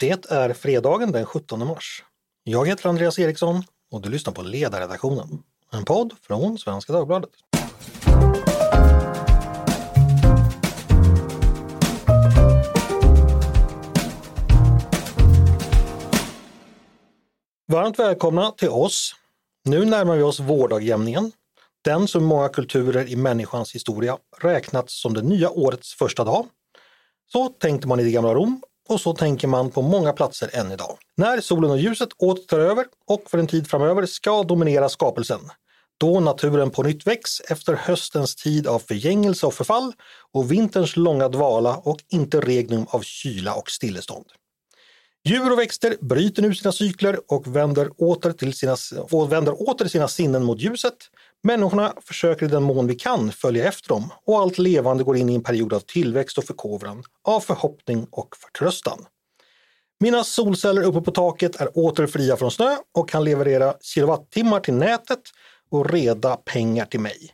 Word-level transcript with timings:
Det 0.00 0.30
är 0.30 0.52
fredagen 0.52 1.12
den 1.12 1.26
17 1.26 1.66
mars. 1.66 2.04
Jag 2.44 2.68
heter 2.68 2.88
Andreas 2.88 3.18
Eriksson 3.18 3.62
och 3.90 4.02
du 4.02 4.08
lyssnar 4.08 4.32
på 4.32 4.42
Ledarredaktionen, 4.42 5.42
en 5.72 5.84
podd 5.84 6.12
från 6.22 6.58
Svenska 6.58 6.92
Dagbladet. 6.92 7.30
Varmt 17.72 17.98
välkomna 17.98 18.50
till 18.50 18.68
oss. 18.68 19.14
Nu 19.64 19.84
närmar 19.84 20.16
vi 20.16 20.22
oss 20.22 20.40
vårdagjämningen, 20.40 21.32
den 21.84 22.08
som 22.08 22.24
många 22.24 22.48
kulturer 22.48 23.08
i 23.08 23.16
människans 23.16 23.74
historia 23.74 24.18
räknats 24.40 25.00
som 25.00 25.14
det 25.14 25.22
nya 25.22 25.50
årets 25.50 25.94
första 25.94 26.24
dag. 26.24 26.46
Så 27.32 27.48
tänkte 27.48 27.88
man 27.88 28.00
i 28.00 28.04
det 28.04 28.10
gamla 28.10 28.34
Rom 28.34 28.62
och 28.88 29.00
så 29.00 29.14
tänker 29.14 29.48
man 29.48 29.70
på 29.70 29.82
många 29.82 30.12
platser 30.12 30.50
än 30.52 30.72
idag. 30.72 30.98
När 31.16 31.40
solen 31.40 31.70
och 31.70 31.78
ljuset 31.78 32.08
åter 32.18 32.42
tar 32.42 32.58
över 32.58 32.86
och 33.06 33.22
för 33.30 33.38
en 33.38 33.46
tid 33.46 33.70
framöver 33.70 34.06
ska 34.06 34.42
dominera 34.42 34.88
skapelsen. 34.88 35.40
Då 36.00 36.20
naturen 36.20 36.70
på 36.70 36.82
nytt 36.82 37.06
väcks 37.06 37.40
efter 37.40 37.74
höstens 37.74 38.36
tid 38.36 38.66
av 38.66 38.78
förgängelse 38.78 39.46
och 39.46 39.54
förfall 39.54 39.92
och 40.32 40.52
vinterns 40.52 40.96
långa 40.96 41.28
dvala 41.28 41.76
och 41.76 41.98
interregnum 42.08 42.86
av 42.90 43.00
kyla 43.00 43.54
och 43.54 43.70
stillestånd. 43.70 44.26
Djur 45.24 45.52
och 45.52 45.58
växter 45.58 45.96
bryter 46.00 46.42
nu 46.42 46.54
sina 46.54 46.72
cykler 46.72 47.20
och 47.28 47.56
vänder 47.56 47.90
åter, 47.96 48.32
till 48.32 48.54
sina, 48.54 48.76
och 49.10 49.32
vänder 49.32 49.68
åter 49.68 49.88
sina 49.88 50.08
sinnen 50.08 50.44
mot 50.44 50.60
ljuset. 50.60 50.96
Människorna 51.42 51.92
försöker 52.00 52.46
i 52.46 52.48
den 52.48 52.62
mån 52.62 52.86
vi 52.86 52.94
kan 52.94 53.32
följa 53.32 53.68
efter 53.68 53.88
dem 53.88 54.12
och 54.24 54.38
allt 54.38 54.58
levande 54.58 55.04
går 55.04 55.16
in 55.16 55.28
i 55.28 55.34
en 55.34 55.42
period 55.42 55.72
av 55.72 55.80
tillväxt 55.80 56.38
och 56.38 56.44
förkovran, 56.44 57.02
av 57.24 57.40
förhoppning 57.40 58.06
och 58.10 58.36
förtröstan. 58.36 59.06
Mina 60.00 60.24
solceller 60.24 60.82
uppe 60.82 61.00
på 61.00 61.10
taket 61.10 61.60
är 61.60 61.78
åter 61.78 62.06
fria 62.06 62.36
från 62.36 62.50
snö 62.50 62.76
och 62.94 63.08
kan 63.08 63.24
leverera 63.24 63.74
kilowattimmar 63.80 64.60
till 64.60 64.74
nätet 64.74 65.20
och 65.70 65.90
reda 65.90 66.36
pengar 66.36 66.84
till 66.84 67.00
mig. 67.00 67.30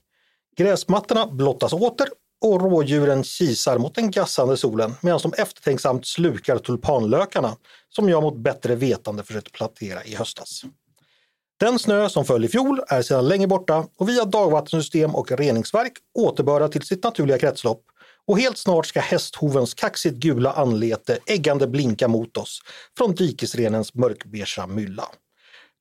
Gräsmattorna 0.57 1.27
blottas 1.27 1.73
åter 1.73 2.09
och 2.45 2.61
rådjuren 2.61 3.25
kisar 3.25 3.79
mot 3.79 3.95
den 3.95 4.11
gassande 4.11 4.57
solen 4.57 4.95
medan 5.01 5.21
de 5.23 5.33
eftertänksamt 5.39 6.07
slukar 6.07 6.59
tulpanlökarna 6.59 7.57
som 7.89 8.09
jag 8.09 8.23
mot 8.23 8.37
bättre 8.37 8.75
vetande 8.75 9.23
försökte 9.23 9.51
plantera 9.51 10.05
i 10.05 10.15
höstas. 10.15 10.65
Den 11.61 11.79
snö 11.79 12.09
som 12.09 12.25
föll 12.25 12.45
i 12.45 12.49
fjol 12.49 12.81
är 12.89 13.03
sedan 13.03 13.29
länge 13.29 13.47
borta 13.47 13.87
och 13.97 14.09
via 14.09 14.25
dagvattensystem 14.25 15.15
och 15.15 15.33
reningsverk 15.33 15.93
återbördad 16.15 16.73
till 16.73 16.83
sitt 16.83 17.05
naturliga 17.05 17.39
kretslopp 17.39 17.83
och 18.27 18.39
helt 18.39 18.59
snart 18.59 18.87
ska 18.87 19.01
hästhovens 19.01 19.75
kaxigt 19.75 20.17
gula 20.17 20.53
anlete 20.53 21.19
äggande 21.27 21.67
blinka 21.67 22.09
mot 22.09 22.37
oss 22.37 22.61
från 22.99 23.15
dikesrenens 23.15 23.95
mörkbeiga 23.95 24.67
mylla. 24.67 25.05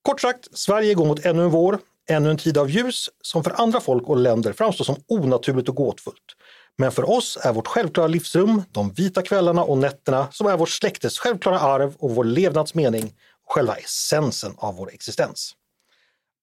Kort 0.02 0.22
sagt, 0.22 0.58
Sverige 0.58 0.94
går 0.94 1.06
mot 1.06 1.26
ännu 1.26 1.44
en 1.44 1.50
vår, 1.50 1.80
ännu 2.10 2.30
en 2.30 2.38
tid 2.38 2.58
av 2.58 2.70
ljus 2.70 3.10
som 3.22 3.44
för 3.44 3.62
andra 3.62 3.80
folk 3.80 4.10
och 4.10 4.18
länder 4.18 4.54
framstår 4.54 4.86
som 4.86 4.96
onaturligt 5.08 5.70
och 5.70 5.76
gåtfullt. 5.76 6.36
Men 6.78 6.92
för 6.92 7.10
oss 7.10 7.38
är 7.42 7.54
vårt 7.54 7.68
självklara 7.68 8.08
livsrum 8.08 8.64
de 8.72 8.94
vita 8.94 9.22
kvällarna 9.22 9.64
och 9.64 9.78
nätterna 9.78 10.28
som 10.32 10.48
är 10.48 10.58
vårt 10.58 10.70
släktes 10.70 11.20
självklara 11.20 11.60
arv 11.60 11.96
och 12.00 12.16
vår 12.16 12.24
levnadsmening 12.24 13.14
och 13.46 13.54
själva 13.54 13.76
essensen 13.76 14.54
av 14.58 14.76
vår 14.76 14.90
existens. 14.94 15.56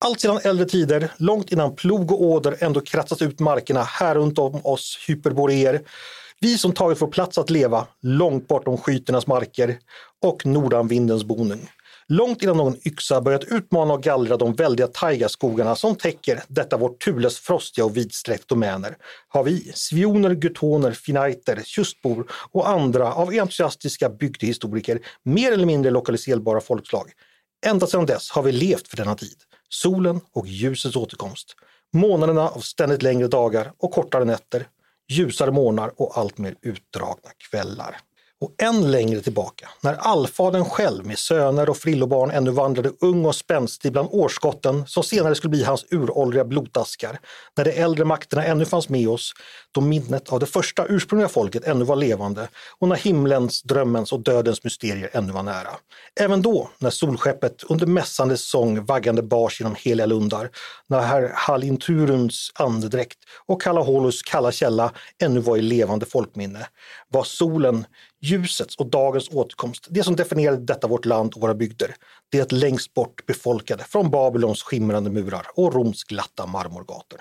Allt 0.05 0.21
sedan 0.21 0.41
äldre 0.45 0.67
tider, 0.67 1.13
långt 1.17 1.53
innan 1.53 1.77
plog 1.77 2.13
och 2.13 2.23
åder 2.23 2.57
ändå 2.61 2.81
kratsat 2.81 3.23
ut 3.23 3.41
markerna 3.41 3.83
här 3.83 4.15
runt 4.15 4.39
om 4.39 4.61
oss 4.67 4.99
hyperboreer, 5.09 5.81
vi 6.41 6.59
som 6.59 6.73
tagit 6.73 7.03
vår 7.03 7.07
plats 7.07 7.39
att 7.39 7.51
leva 7.51 7.87
långt 8.03 8.49
bortom 8.49 8.79
skyternas 8.79 9.27
marker 9.27 9.79
och 10.23 10.47
nordanvindens 10.47 11.25
boning. 11.25 11.71
Långt 12.09 12.43
innan 12.43 12.57
någon 12.57 12.77
yxa 12.87 13.21
börjat 13.21 13.45
utmana 13.45 13.95
och 13.95 14.03
gallra 14.03 14.37
de 14.37 14.55
väldiga 14.55 14.87
taigaskogarna 14.87 15.77
som 15.77 15.97
täcker 15.97 16.43
detta 16.49 16.77
vårt 16.77 17.05
Thules 17.05 17.39
frostiga 17.39 17.85
och 17.85 17.97
vidsträckt 17.97 18.49
domäner 18.49 18.97
har 19.29 19.45
vi, 19.45 19.73
svioner, 19.75 20.35
gutoner, 20.35 20.93
finajter, 20.93 21.63
kustbor 21.75 22.31
och 22.53 22.69
andra 22.69 23.13
av 23.15 23.29
entusiastiska 23.29 24.09
bygdehistoriker 24.09 25.01
mer 25.23 25.53
eller 25.53 25.67
mindre 25.67 25.91
lokaliserbara 25.91 26.61
folkslag. 26.61 27.13
Ända 27.67 27.87
sedan 27.87 28.07
dess 28.07 28.31
har 28.31 28.43
vi 28.43 28.53
levt 28.53 28.89
för 28.89 28.97
denna 28.97 29.15
tid, 29.15 29.37
solen 29.69 30.21
och 30.33 30.47
ljusets 30.47 30.97
återkomst, 30.97 31.55
månaderna 31.93 32.49
av 32.49 32.61
ständigt 32.61 33.03
längre 33.03 33.29
dagar 33.29 33.73
och 33.79 33.91
kortare 33.93 34.25
nätter, 34.25 34.67
ljusare 35.09 35.51
morgnar 35.51 35.93
och 35.97 36.19
allt 36.19 36.39
mer 36.39 36.55
utdragna 36.63 37.31
kvällar. 37.51 37.97
Och 38.43 38.55
än 38.63 38.91
längre 38.91 39.21
tillbaka, 39.21 39.69
när 39.81 39.95
allfadern 39.95 40.65
själv 40.65 41.07
med 41.07 41.19
söner 41.19 41.71
och 41.71 41.77
frillobarn 41.77 42.31
ännu 42.31 42.51
vandrade 42.51 42.93
ung 43.01 43.25
och 43.25 43.35
spänstig 43.35 43.93
bland 43.93 44.09
årskotten 44.13 44.87
som 44.87 45.03
senare 45.03 45.35
skulle 45.35 45.51
bli 45.51 45.65
hans 45.65 45.87
uråldriga 45.91 46.45
blodaskar, 46.45 47.21
när 47.57 47.65
de 47.65 47.71
äldre 47.71 48.05
makterna 48.05 48.45
ännu 48.45 48.65
fanns 48.65 48.89
med 48.89 49.09
oss, 49.09 49.33
då 49.73 49.81
minnet 49.81 50.33
av 50.33 50.41
det 50.41 50.47
första 50.47 50.87
ursprungliga 50.87 51.29
folket 51.29 51.65
ännu 51.65 51.85
var 51.85 51.97
levande 51.97 52.49
och 52.79 52.89
när 52.89 52.97
himlens, 52.97 53.63
drömmens 53.63 54.13
och 54.13 54.21
dödens 54.21 54.65
mysterier 54.65 55.11
ännu 55.13 55.33
var 55.33 55.43
nära. 55.43 55.71
Även 56.21 56.43
då, 56.43 56.71
när 56.79 56.91
solskeppet 56.91 57.65
under 57.69 57.87
mässande 57.87 58.37
sång 58.37 58.85
vaggande 58.85 59.23
bars 59.23 59.61
genom 59.61 59.75
heliga 59.79 60.07
lundar, 60.07 60.51
när 60.87 61.01
herr 61.01 61.33
Halinturuns 61.35 62.53
andedräkt 62.55 63.19
och 63.47 63.63
Kalaholus 63.63 64.23
kalla 64.23 64.53
källa 64.53 64.93
ännu 65.23 65.41
var 65.41 65.57
i 65.57 65.63
levande 65.63 66.07
folkminne, 66.07 66.67
var 67.09 67.25
solen 67.25 67.87
ljusets 68.21 68.77
och 68.77 68.87
dagens 68.87 69.29
återkomst, 69.29 69.87
det 69.91 70.05
som 70.05 70.17
definierade 70.17 70.65
detta 70.65 70.87
vårt 70.87 71.05
land 71.05 71.35
och 71.35 71.41
våra 71.41 71.55
bygder, 71.55 71.95
det 72.29 72.53
längst 72.53 72.95
bort 72.95 73.27
befolkade 73.27 73.85
från 73.85 74.11
Babylons 74.11 74.63
skimrande 74.63 75.11
murar 75.11 75.47
och 75.55 75.75
Roms 75.75 76.05
glatta 76.05 76.47
marmorgator. 76.47 77.21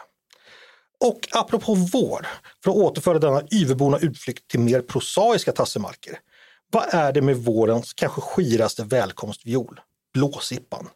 Och 1.05 1.19
apropå 1.31 1.73
vår, 1.73 2.27
för 2.63 2.71
att 2.71 2.77
återföra 2.77 3.19
denna 3.19 3.41
yverborna 3.51 3.97
utflykt 3.97 4.47
till 4.47 4.59
mer 4.59 4.81
prosaiska 4.81 5.51
tassemarker. 5.51 6.19
Vad 6.71 6.93
är 6.93 7.11
det 7.11 7.21
med 7.21 7.37
vårens 7.37 7.93
kanske 7.93 8.21
skiraste 8.21 8.83
välkomstviol? 8.83 9.79
Blåsippan. 10.13 10.89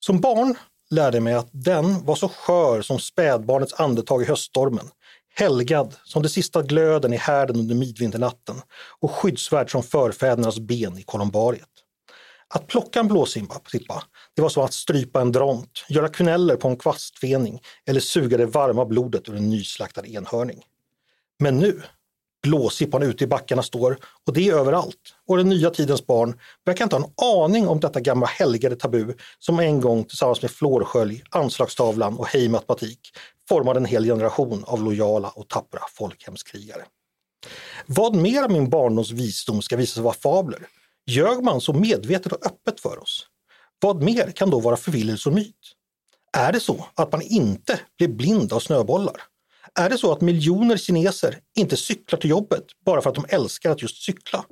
Som 0.00 0.20
barn 0.20 0.54
lärde 0.90 1.16
jag 1.16 1.22
mig 1.22 1.34
att 1.34 1.48
den 1.52 2.04
var 2.04 2.14
så 2.14 2.28
skör 2.28 2.82
som 2.82 2.98
spädbarnets 2.98 3.74
andetag 3.80 4.22
i 4.22 4.24
höststormen 4.24 4.90
helgad 5.38 5.94
som 6.04 6.22
det 6.22 6.28
sista 6.28 6.62
glöden 6.62 7.12
i 7.12 7.16
härden 7.16 7.56
under 7.56 7.74
midvinternatten 7.74 8.56
och 9.00 9.10
skyddsvärd 9.10 9.70
som 9.70 9.82
förfädernas 9.82 10.58
ben 10.58 10.98
i 10.98 11.02
kolumbariet. 11.02 11.68
Att 12.54 12.66
plocka 12.66 13.00
en 13.00 13.08
blåsippa, 13.08 14.02
det 14.36 14.42
var 14.42 14.48
som 14.48 14.64
att 14.64 14.72
strypa 14.72 15.20
en 15.20 15.32
dront, 15.32 15.84
göra 15.88 16.08
kneller 16.08 16.56
på 16.56 16.68
en 16.68 16.76
kvastfening 16.76 17.60
eller 17.86 18.00
suga 18.00 18.36
det 18.36 18.46
varma 18.46 18.84
blodet 18.84 19.28
ur 19.28 19.36
en 19.36 19.50
nyslaktad 19.50 20.06
enhörning. 20.06 20.62
Men 21.38 21.58
nu, 21.58 21.82
blåsippan 22.46 23.02
ute 23.02 23.24
i 23.24 23.26
backarna 23.26 23.62
står 23.62 23.98
och 24.26 24.32
det 24.32 24.48
är 24.48 24.54
överallt. 24.54 25.14
Och 25.26 25.36
den 25.36 25.48
nya 25.48 25.70
tidens 25.70 26.06
barn 26.06 26.38
verkar 26.64 26.84
inte 26.84 26.96
ha 26.96 27.04
en 27.04 27.44
aning 27.44 27.68
om 27.68 27.80
detta 27.80 28.00
gamla 28.00 28.26
helgade 28.26 28.76
tabu 28.76 29.14
som 29.38 29.60
en 29.60 29.80
gång 29.80 30.04
tillsammans 30.04 30.42
med 30.42 30.50
flårskölj, 30.50 31.22
anslagstavlan 31.30 32.18
och 32.18 32.26
hej 32.26 32.48
matematik 32.48 33.00
formade 33.48 33.80
en 33.80 33.84
hel 33.84 34.04
generation 34.04 34.64
av 34.66 34.82
lojala 34.82 35.28
och 35.28 35.48
tappra 35.48 35.80
folkhemskrigare. 35.94 36.82
Vad 37.86 38.14
mer 38.14 38.42
av 38.42 38.50
min 38.50 38.70
barndoms 38.70 39.10
visdom 39.10 39.62
ska 39.62 39.76
visa 39.76 39.94
sig 39.94 40.02
vara 40.02 40.14
fabler? 40.14 40.66
Ljög 41.06 41.44
man 41.44 41.60
så 41.60 41.72
medvetet 41.72 42.32
och 42.32 42.46
öppet 42.46 42.80
för 42.80 43.02
oss? 43.02 43.26
Vad 43.80 44.02
mer 44.02 44.30
kan 44.30 44.50
då 44.50 44.60
vara 44.60 44.76
förvillelse 44.76 45.28
och 45.28 45.34
myt? 45.34 45.72
Är 46.32 46.52
det 46.52 46.60
så 46.60 46.86
att 46.94 47.12
man 47.12 47.22
inte 47.22 47.80
blir 47.98 48.08
blind 48.08 48.52
av 48.52 48.60
snöbollar? 48.60 49.22
Är 49.78 49.88
det 49.88 49.98
så 49.98 50.12
att 50.12 50.20
miljoner 50.20 50.76
kineser 50.76 51.38
inte 51.54 51.76
cyklar 51.76 52.18
till 52.18 52.30
jobbet 52.30 52.64
bara 52.86 53.00
för 53.00 53.10
att 53.10 53.16
de 53.16 53.24
älskar 53.28 53.70
att 53.70 53.82
just 53.82 54.02
cykla? 54.02 54.44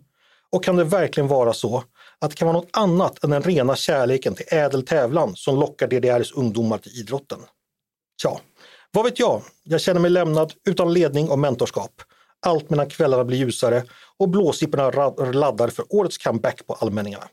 Och 0.50 0.64
kan 0.64 0.76
det 0.76 0.84
verkligen 0.84 1.28
vara 1.28 1.52
så 1.52 1.84
att 2.18 2.30
det 2.30 2.36
kan 2.36 2.48
vara 2.48 2.56
något 2.56 2.76
annat 2.76 3.24
än 3.24 3.30
den 3.30 3.42
rena 3.42 3.76
kärleken 3.76 4.34
till 4.34 4.46
ädel 4.48 4.86
tävlan 4.86 5.36
som 5.36 5.56
lockar 5.60 5.88
DDRs 5.88 6.32
ungdomar 6.32 6.78
till 6.78 6.92
idrotten? 7.00 7.38
Tja, 8.22 8.40
vad 8.90 9.04
vet 9.04 9.18
jag? 9.18 9.42
Jag 9.62 9.80
känner 9.80 10.00
mig 10.00 10.10
lämnad 10.10 10.52
utan 10.68 10.92
ledning 10.92 11.28
och 11.30 11.38
mentorskap. 11.38 12.02
Allt 12.46 12.70
medan 12.70 12.88
kvällarna 12.88 13.24
blir 13.24 13.38
ljusare 13.38 13.84
och 14.18 14.28
blåsipporna 14.28 14.90
laddar 15.32 15.68
för 15.68 15.84
årets 15.88 16.18
comeback 16.18 16.66
på 16.66 16.74
allmänningarna. 16.74 17.24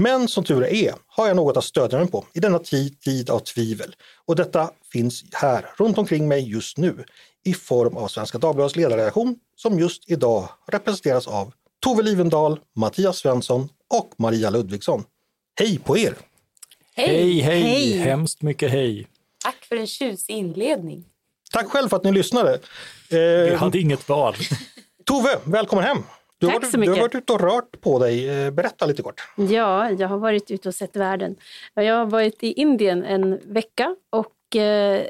Men 0.00 0.28
som 0.28 0.44
tur 0.44 0.64
är 0.64 0.94
har 1.06 1.26
jag 1.26 1.36
något 1.36 1.56
att 1.56 1.64
stödja 1.64 1.98
mig 1.98 2.10
på 2.10 2.26
i 2.32 2.40
denna 2.40 2.58
tid, 2.58 3.00
tid 3.00 3.30
av 3.30 3.38
tvivel. 3.38 3.94
Och 4.26 4.36
detta 4.36 4.70
finns 4.92 5.24
här 5.32 5.66
runt 5.76 5.98
omkring 5.98 6.28
mig 6.28 6.50
just 6.50 6.76
nu 6.76 7.04
i 7.44 7.54
form 7.54 7.96
av 7.96 8.08
Svenska 8.08 8.38
Dagbladets 8.38 8.76
ledarredaktion 8.76 9.36
som 9.56 9.78
just 9.78 10.10
idag 10.10 10.48
representeras 10.66 11.26
av 11.28 11.52
Tove 11.80 12.02
Livendal, 12.02 12.60
Mattias 12.76 13.18
Svensson 13.18 13.68
och 13.90 14.14
Maria 14.18 14.50
Ludvigsson. 14.50 15.04
Hej 15.58 15.78
på 15.78 15.98
er! 15.98 16.14
Hej, 16.94 17.40
hej, 17.40 17.62
hej! 17.62 17.98
Hemskt 17.98 18.42
mycket 18.42 18.70
hej! 18.70 19.06
Tack 19.44 19.64
för 19.64 19.76
en 19.76 19.86
tjusig 19.86 20.34
inledning. 20.34 21.04
Tack 21.52 21.66
själv 21.66 21.88
för 21.88 21.96
att 21.96 22.04
ni 22.04 22.12
lyssnade. 22.12 22.54
Eh, 22.54 23.18
Vi 23.18 23.54
hade 23.54 23.78
inget 23.78 24.08
val. 24.08 24.34
Tove, 25.04 25.38
välkommen 25.44 25.84
hem! 25.84 26.02
Du 26.40 26.46
Tack 26.46 26.66
så 26.66 26.78
mycket. 26.78 26.94
Du 26.94 27.00
har 27.00 27.08
varit 27.08 27.14
ute 27.14 27.32
och 27.32 27.40
rört 27.40 27.80
på 27.80 27.98
dig. 27.98 28.44
Eh, 28.44 28.50
berätta 28.50 28.86
lite 28.86 29.02
kort. 29.02 29.20
Ja, 29.36 29.90
jag 29.90 30.08
har 30.08 30.18
varit 30.18 30.50
ute 30.50 30.68
och 30.68 30.74
sett 30.74 30.96
världen. 30.96 31.36
Jag 31.74 31.94
har 31.94 32.06
varit 32.06 32.42
i 32.42 32.52
Indien 32.52 33.04
en 33.04 33.40
vecka 33.44 33.96
och 34.10 34.56
eh, 34.56 35.06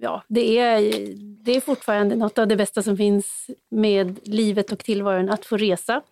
ja, 0.00 0.22
det, 0.28 0.58
är, 0.58 0.92
det 1.16 1.56
är 1.56 1.60
fortfarande 1.60 2.16
något 2.16 2.38
av 2.38 2.48
det 2.48 2.56
bästa 2.56 2.82
som 2.82 2.96
finns 2.96 3.50
med 3.68 4.18
livet 4.22 4.72
och 4.72 4.78
tillvaron, 4.78 5.30
att 5.30 5.46
få 5.46 5.56
resa. 5.56 6.02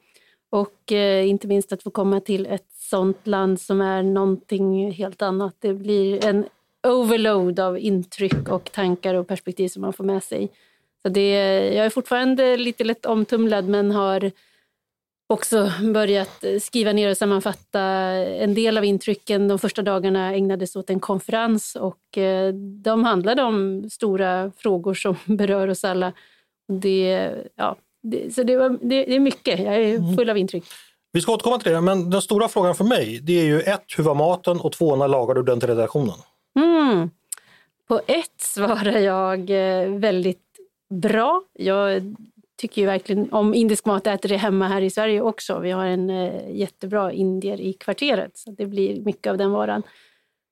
Och 0.50 0.93
eh, 0.93 1.29
inte 1.29 1.47
minst 1.47 1.73
att 1.73 1.82
få 1.82 1.91
komma 1.91 2.20
till 2.20 2.47
ett 2.47 2.69
sånt 2.79 3.26
land 3.26 3.61
som 3.61 3.81
är 3.81 4.03
någonting 4.03 4.93
helt 4.93 5.23
annat. 5.23 5.56
Det 5.59 5.75
blir 5.75 6.26
en 6.26 6.47
overload 6.87 7.61
av 7.61 7.79
intryck 7.79 8.49
och 8.49 8.73
tankar 8.73 9.15
och 9.15 9.29
perspektiv 9.29 9.69
som 9.69 9.82
man 9.82 9.93
får 9.93 10.05
med 10.05 10.23
sig. 10.25 10.49
Så 11.03 11.09
det, 11.09 11.31
jag 11.75 11.87
är 11.87 11.91
fortfarande 11.91 12.56
lite 12.56 12.85
lätt 12.85 13.06
omtumlad 13.06 13.69
men 13.69 13.91
har 13.91 14.31
också 15.28 15.72
börjat 15.94 16.44
skriva 16.60 16.92
ner 16.92 17.10
och 17.10 17.16
sammanfatta 17.16 17.80
en 17.80 18.54
del 18.54 18.78
av 18.78 18.84
intrycken. 18.84 19.48
De 19.48 19.58
första 19.58 19.82
dagarna 19.82 20.34
ägnades 20.34 20.76
åt 20.76 20.90
en 20.90 21.00
konferens 21.00 21.76
och 21.76 22.19
eh, 22.19 22.52
de 22.54 23.04
handlade 23.04 23.42
om 23.42 23.90
stora 23.90 24.52
frågor 24.56 24.94
som 24.94 25.16
berör 25.36 25.69
oss 25.69 25.84
alla. 25.84 26.12
Det, 26.69 27.34
ja, 27.56 27.76
det, 28.02 28.34
så 28.34 28.42
det, 28.42 28.56
var, 28.56 28.69
det, 28.69 29.04
det 29.04 29.14
är 29.14 29.20
mycket, 29.20 29.60
jag 29.60 29.75
är 29.76 29.94
mm. 29.94 30.16
full 30.16 30.30
av 30.30 30.38
intryck. 30.38 30.64
Vi 31.12 31.20
ska 31.20 31.32
återkomma 31.32 31.58
till 31.58 31.72
det, 31.72 31.81
men 31.81 32.10
den 32.10 32.22
stora 32.22 32.48
frågan 32.48 32.74
för 32.74 32.84
mig 32.84 33.20
det 33.22 33.40
är 33.40 33.44
ju 33.44 33.60
ett, 33.60 33.84
hur 33.96 34.04
var 34.04 34.14
maten 34.14 34.60
och 34.60 34.72
två, 34.72 34.96
när 34.96 35.08
lagade 35.08 35.40
du 35.40 35.44
den 35.44 35.60
till 35.60 35.69
redaktionen? 35.69 36.14
Mm. 36.58 37.10
På 37.88 38.00
ett 38.06 38.40
svarar 38.40 38.98
jag 38.98 39.50
eh, 39.50 39.90
väldigt 39.90 40.44
bra. 40.90 41.42
Jag 41.52 42.14
tycker 42.58 42.82
ju 42.82 42.87
verkligen 42.87 43.32
om 43.32 43.55
indisk 43.55 43.84
mat, 43.84 44.06
äter 44.06 44.28
det 44.28 44.37
hemma 44.37 44.69
här 44.69 44.82
i 44.82 44.90
Sverige 44.90 45.20
också. 45.20 45.58
Vi 45.58 45.70
har 45.70 45.87
en 45.87 46.10
eh, 46.10 46.56
jättebra 46.56 47.12
indier 47.12 47.60
i 47.60 47.72
kvarteret, 47.72 48.38
så 48.38 48.50
det 48.50 48.66
blir 48.66 49.00
mycket 49.00 49.31
av 49.31 49.38
den 49.38 49.50
varan. 49.50 49.82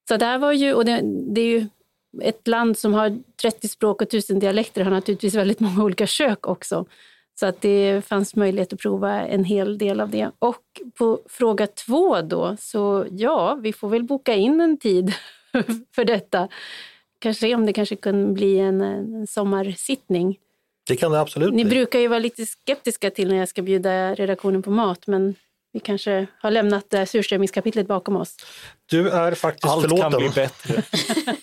Så 0.09 0.17
det 0.17 0.25
här 0.25 0.39
var 0.39 0.53
ju, 0.53 0.75
och 0.75 0.85
det, 0.85 1.01
det, 1.35 1.41
är 1.41 1.47
ju 1.47 1.67
ett 2.23 2.49
land 2.49 2.79
som 2.79 2.95
har 2.95 3.19
30 3.43 3.69
språk 3.69 4.03
och 4.03 4.11
tusen 4.11 4.39
dialekter, 4.39 4.85
har 4.85 4.91
naturligtvis 4.91 5.35
väldigt 5.35 5.61
många 5.61 5.85
olika 5.85 6.07
kök 6.07 6.47
också. 6.47 6.87
Så 7.41 7.47
att 7.47 7.61
det 7.61 8.05
fanns 8.05 8.37
möjlighet 8.37 8.73
att 8.73 8.81
prova 8.81 9.27
en 9.27 9.45
hel 9.45 9.79
del 9.79 10.01
av 10.01 10.11
det. 10.11 10.31
Och 10.39 10.65
på 10.99 11.21
fråga 11.27 11.67
två 11.67 12.21
då, 12.21 12.57
så 12.59 13.07
ja, 13.11 13.55
vi 13.55 13.73
får 13.73 13.89
väl 13.89 14.05
boka 14.05 14.35
in 14.35 14.61
en 14.61 14.77
tid 14.77 15.13
för 15.95 16.05
detta. 16.05 16.49
Kanske 17.19 17.41
se 17.41 17.55
om 17.55 17.67
det 17.67 17.73
kanske 17.73 17.97
kan 17.97 18.35
bli 18.35 18.59
en, 18.59 18.81
en 18.81 19.27
sommarsittning. 19.27 20.39
Det 20.87 20.97
kan 20.97 21.13
det 21.13 21.21
absolut 21.21 21.55
Ni 21.55 21.65
bli. 21.65 21.71
brukar 21.75 21.99
ju 21.99 22.09
vara 22.09 22.19
lite 22.19 22.47
skeptiska 22.47 23.11
till 23.11 23.29
när 23.29 23.37
jag 23.37 23.49
ska 23.49 23.63
bjuda 23.63 24.15
redaktionen 24.15 24.63
på 24.63 24.71
mat, 24.71 25.07
men 25.07 25.35
vi 25.73 25.81
kanske 25.81 26.27
har 26.41 26.51
lämnat 26.51 26.91
det 26.91 27.07
surströmmingskapitlet 27.07 27.87
bakom 27.87 28.17
oss. 28.17 28.37
Du 28.87 29.11
är 29.11 29.35
faktiskt 29.35 29.73
Allt 29.73 29.83
förlåten. 29.83 30.05
Allt 30.05 30.15
kan 30.15 30.21
bli 30.23 30.31
bättre. 30.35 30.83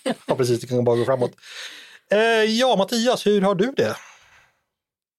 ja, 0.26 0.34
precis. 0.36 0.60
Det 0.60 0.66
kan 0.66 0.84
bara 0.84 0.96
gå 0.96 1.04
framåt. 1.04 1.32
Eh, 2.10 2.18
ja, 2.44 2.76
Mattias, 2.76 3.26
hur 3.26 3.40
har 3.40 3.54
du 3.54 3.72
det? 3.76 3.96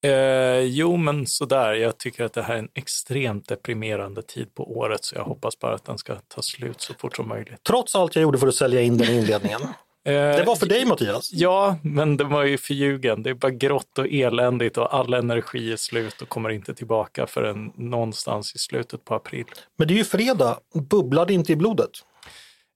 Eh, 0.06 0.60
jo, 0.64 0.98
men 0.98 1.28
sådär. 1.28 1.74
Jag 1.74 1.98
tycker 1.98 2.24
att 2.24 2.34
det 2.34 2.42
här 2.44 2.54
är 2.54 2.60
en 2.60 2.70
extremt 2.74 3.48
deprimerande 3.48 4.22
tid 4.22 4.56
på 4.56 4.78
året, 4.78 5.06
så 5.06 5.16
jag 5.16 5.24
hoppas 5.24 5.60
bara 5.60 5.76
att 5.76 5.86
den 5.86 5.98
ska 5.98 6.16
ta 6.16 6.42
slut 6.42 6.82
så 6.82 6.94
fort 6.94 7.16
som 7.16 7.28
möjligt. 7.28 7.64
Trots 7.64 7.96
allt 7.96 8.16
jag 8.16 8.24
gjorde 8.24 8.38
för 8.38 8.48
att 8.48 8.56
sälja 8.56 8.82
in 8.82 8.98
den 8.98 9.10
inledningen. 9.16 9.62
Det 10.06 10.44
var 10.48 10.56
för 10.56 10.66
dig 10.66 10.86
Mattias. 10.86 11.30
Ja, 11.34 11.78
men 11.84 12.18
det 12.18 12.24
var 12.24 12.44
ju 12.44 12.58
förljugen. 12.58 13.24
Det 13.24 13.30
är 13.30 13.34
bara 13.34 13.52
grått 13.52 14.00
och 14.00 14.08
eländigt 14.08 14.78
och 14.78 14.94
all 14.94 15.14
energi 15.14 15.72
är 15.72 15.76
slut 15.76 16.22
och 16.22 16.30
kommer 16.30 16.50
inte 16.50 16.74
tillbaka 16.74 17.28
förrän 17.28 17.72
någonstans 17.76 18.56
i 18.56 18.60
slutet 18.60 19.06
på 19.06 19.16
april. 19.16 19.46
Men 19.78 19.88
det 19.88 19.94
är 19.94 19.98
ju 19.98 20.04
fredag. 20.04 20.60
Bubblar 20.90 21.26
det 21.26 21.34
inte 21.34 21.54
i 21.54 21.56
blodet? 21.56 21.92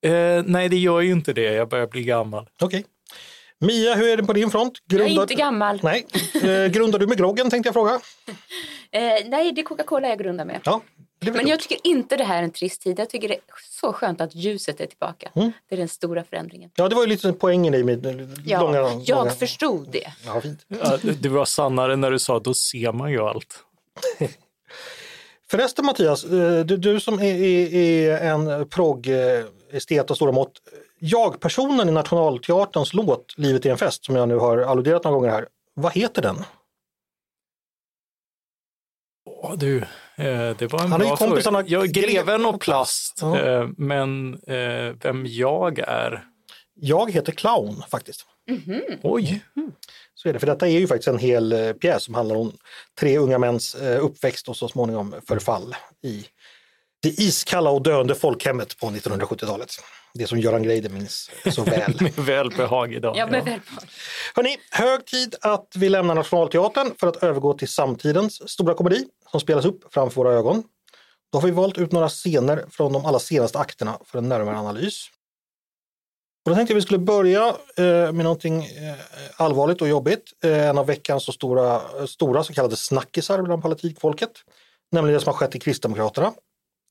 Eh, 0.02 0.42
nej, 0.46 0.68
det 0.68 0.76
gör 0.76 1.00
ju 1.00 1.12
inte 1.12 1.32
det. 1.32 1.52
Jag 1.52 1.68
börjar 1.68 1.86
bli 1.86 2.04
gammal. 2.04 2.48
Okej. 2.60 2.66
Okay. 2.66 2.84
Mia, 3.60 3.94
hur 3.94 4.08
är 4.08 4.16
det 4.16 4.22
på 4.22 4.32
din 4.32 4.50
front? 4.50 4.78
Grundar... 4.86 5.06
Jag 5.06 5.16
är 5.16 5.22
inte 5.22 5.34
gammal. 5.34 5.80
Nej. 5.82 6.06
Eh, 6.34 6.66
grundar 6.66 6.98
du 6.98 7.06
med 7.06 7.18
groggen 7.18 7.50
tänkte 7.50 7.68
jag 7.68 7.74
fråga? 7.74 7.90
eh, 8.90 9.02
nej, 9.26 9.52
det 9.52 9.60
är 9.60 9.62
Coca-Cola 9.62 10.08
jag 10.08 10.18
grundar 10.18 10.44
med. 10.44 10.60
Ja, 10.64 10.80
Men 11.20 11.46
jag 11.46 11.60
tycker 11.60 11.78
inte 11.86 12.16
det 12.16 12.24
här 12.24 12.38
är 12.38 12.42
en 12.42 12.50
trist 12.50 12.82
tid. 12.82 12.98
Jag 12.98 13.10
tycker 13.10 13.28
det 13.28 13.34
är 13.34 13.40
så 13.80 13.92
skönt 13.92 14.20
att 14.20 14.34
ljuset 14.34 14.80
är 14.80 14.86
tillbaka. 14.86 15.30
Mm. 15.34 15.52
Det 15.68 15.74
är 15.74 15.78
den 15.78 15.88
stora 15.88 16.24
förändringen. 16.24 16.70
Ja, 16.74 16.88
det 16.88 16.94
var 16.94 17.02
ju 17.02 17.08
lite 17.08 17.32
poängen 17.32 17.74
i 17.74 17.82
min 17.82 18.34
ja, 18.44 18.62
långa... 18.62 18.78
Jag 18.78 19.18
långa... 19.18 19.30
förstod 19.30 19.88
det. 19.90 20.12
Ja, 20.26 20.40
fint. 20.40 20.66
Det 21.22 21.28
var 21.28 21.44
sannare 21.44 21.96
när 21.96 22.10
du 22.10 22.18
sa 22.18 22.38
då 22.38 22.54
ser 22.54 22.92
man 22.92 23.10
ju 23.10 23.20
allt. 23.20 23.64
Förresten 25.50 25.84
Mattias, 25.86 26.24
eh, 26.24 26.64
du, 26.64 26.76
du 26.76 27.00
som 27.00 27.14
är, 27.14 27.34
är, 27.34 27.74
är 27.74 28.30
en 28.30 28.68
progg-estet 28.68 30.10
av 30.10 30.14
stora 30.14 30.32
mått. 30.32 30.52
Jag-personen 31.00 31.88
i 31.88 31.92
Nationalteaterns 31.92 32.94
låt 32.94 33.34
Livet 33.36 33.66
är 33.66 33.70
en 33.70 33.78
fest 33.78 34.04
som 34.04 34.16
jag 34.16 34.28
nu 34.28 34.36
har 34.36 34.58
alluderat 34.58 35.04
några 35.04 35.16
gånger 35.16 35.30
här. 35.30 35.46
Vad 35.74 35.92
heter 35.92 36.22
den? 36.22 36.36
Åh, 39.26 39.54
du, 39.56 39.78
eh, 40.16 40.56
det 40.58 40.72
var 40.72 40.84
en 40.84 40.90
Han 40.90 41.00
bra 41.00 41.16
fråga. 41.16 41.64
Jag 41.66 41.84
är 41.84 41.86
greven 41.86 42.46
och 42.46 42.60
plast, 42.60 43.18
ja. 43.20 43.38
Eh, 43.38 43.68
men 43.76 44.40
vem 45.02 45.26
jag 45.26 45.78
är? 45.78 46.24
Jag 46.74 47.10
heter 47.12 47.32
Clown 47.32 47.82
faktiskt. 47.90 48.26
Mm 48.48 48.60
-hmm. 48.60 48.98
Oj! 49.02 49.44
Så 50.14 50.28
är 50.28 50.32
det, 50.32 50.38
för 50.38 50.46
detta 50.46 50.68
är 50.68 50.78
ju 50.78 50.86
faktiskt 50.86 51.08
en 51.08 51.18
hel 51.18 51.52
eh, 51.52 51.72
pjäs 51.72 52.02
som 52.02 52.14
handlar 52.14 52.36
om 52.36 52.52
tre 53.00 53.18
unga 53.18 53.38
mäns 53.38 53.74
eh, 53.74 54.04
uppväxt 54.04 54.48
och 54.48 54.56
så 54.56 54.68
småningom 54.68 55.14
förfall 55.28 55.74
i 56.02 56.24
det 57.02 57.08
iskalla 57.08 57.70
och 57.70 57.82
döende 57.82 58.14
folkhemmet 58.14 58.78
på 58.78 58.86
1970-talet. 58.86 59.70
Det 60.14 60.26
som 60.26 60.38
Göran 60.38 60.62
Greider 60.62 60.90
minns 60.90 61.30
så 61.50 61.62
väl. 61.62 61.96
med 62.00 62.16
välbehag 62.16 62.94
idag. 62.94 63.16
Ja, 63.16 63.26
med 63.26 63.44
välbehag. 63.44 63.82
Hörrni, 64.34 64.56
hög 64.70 65.06
tid 65.06 65.34
att 65.40 65.66
vi 65.76 65.88
lämnar 65.88 66.14
Nationalteatern 66.14 66.94
för 67.00 67.06
att 67.06 67.22
övergå 67.22 67.54
till 67.54 67.68
samtidens 67.68 68.50
stora 68.50 68.74
komedi 68.74 69.04
som 69.30 69.40
spelas 69.40 69.64
upp 69.64 69.94
framför 69.94 70.16
våra 70.16 70.32
ögon. 70.32 70.62
Då 71.32 71.38
har 71.38 71.46
vi 71.46 71.52
valt 71.52 71.78
ut 71.78 71.92
några 71.92 72.08
scener 72.08 72.64
från 72.70 72.92
de 72.92 73.06
allra 73.06 73.18
senaste 73.18 73.58
akterna 73.58 73.98
för 74.04 74.18
en 74.18 74.28
närmare 74.28 74.56
analys. 74.56 75.06
Och 76.44 76.50
då 76.50 76.54
tänkte 76.56 76.72
jag 76.72 76.76
vi 76.76 76.82
skulle 76.82 76.98
börja 76.98 77.48
eh, 77.76 78.12
med 78.12 78.14
någonting 78.14 78.64
eh, 78.64 78.94
allvarligt 79.36 79.82
och 79.82 79.88
jobbigt. 79.88 80.32
Eh, 80.44 80.68
en 80.68 80.78
av 80.78 80.86
veckans 80.86 81.24
så 81.24 81.32
stora, 81.32 81.80
stora 82.06 82.44
så 82.44 82.52
kallade 82.52 82.76
snackisar 82.76 83.42
bland 83.42 83.62
politikfolket. 83.62 84.30
Nämligen 84.92 85.14
det 85.14 85.20
som 85.20 85.32
har 85.32 85.38
skett 85.38 85.56
i 85.56 85.58
Kristdemokraterna. 85.58 86.32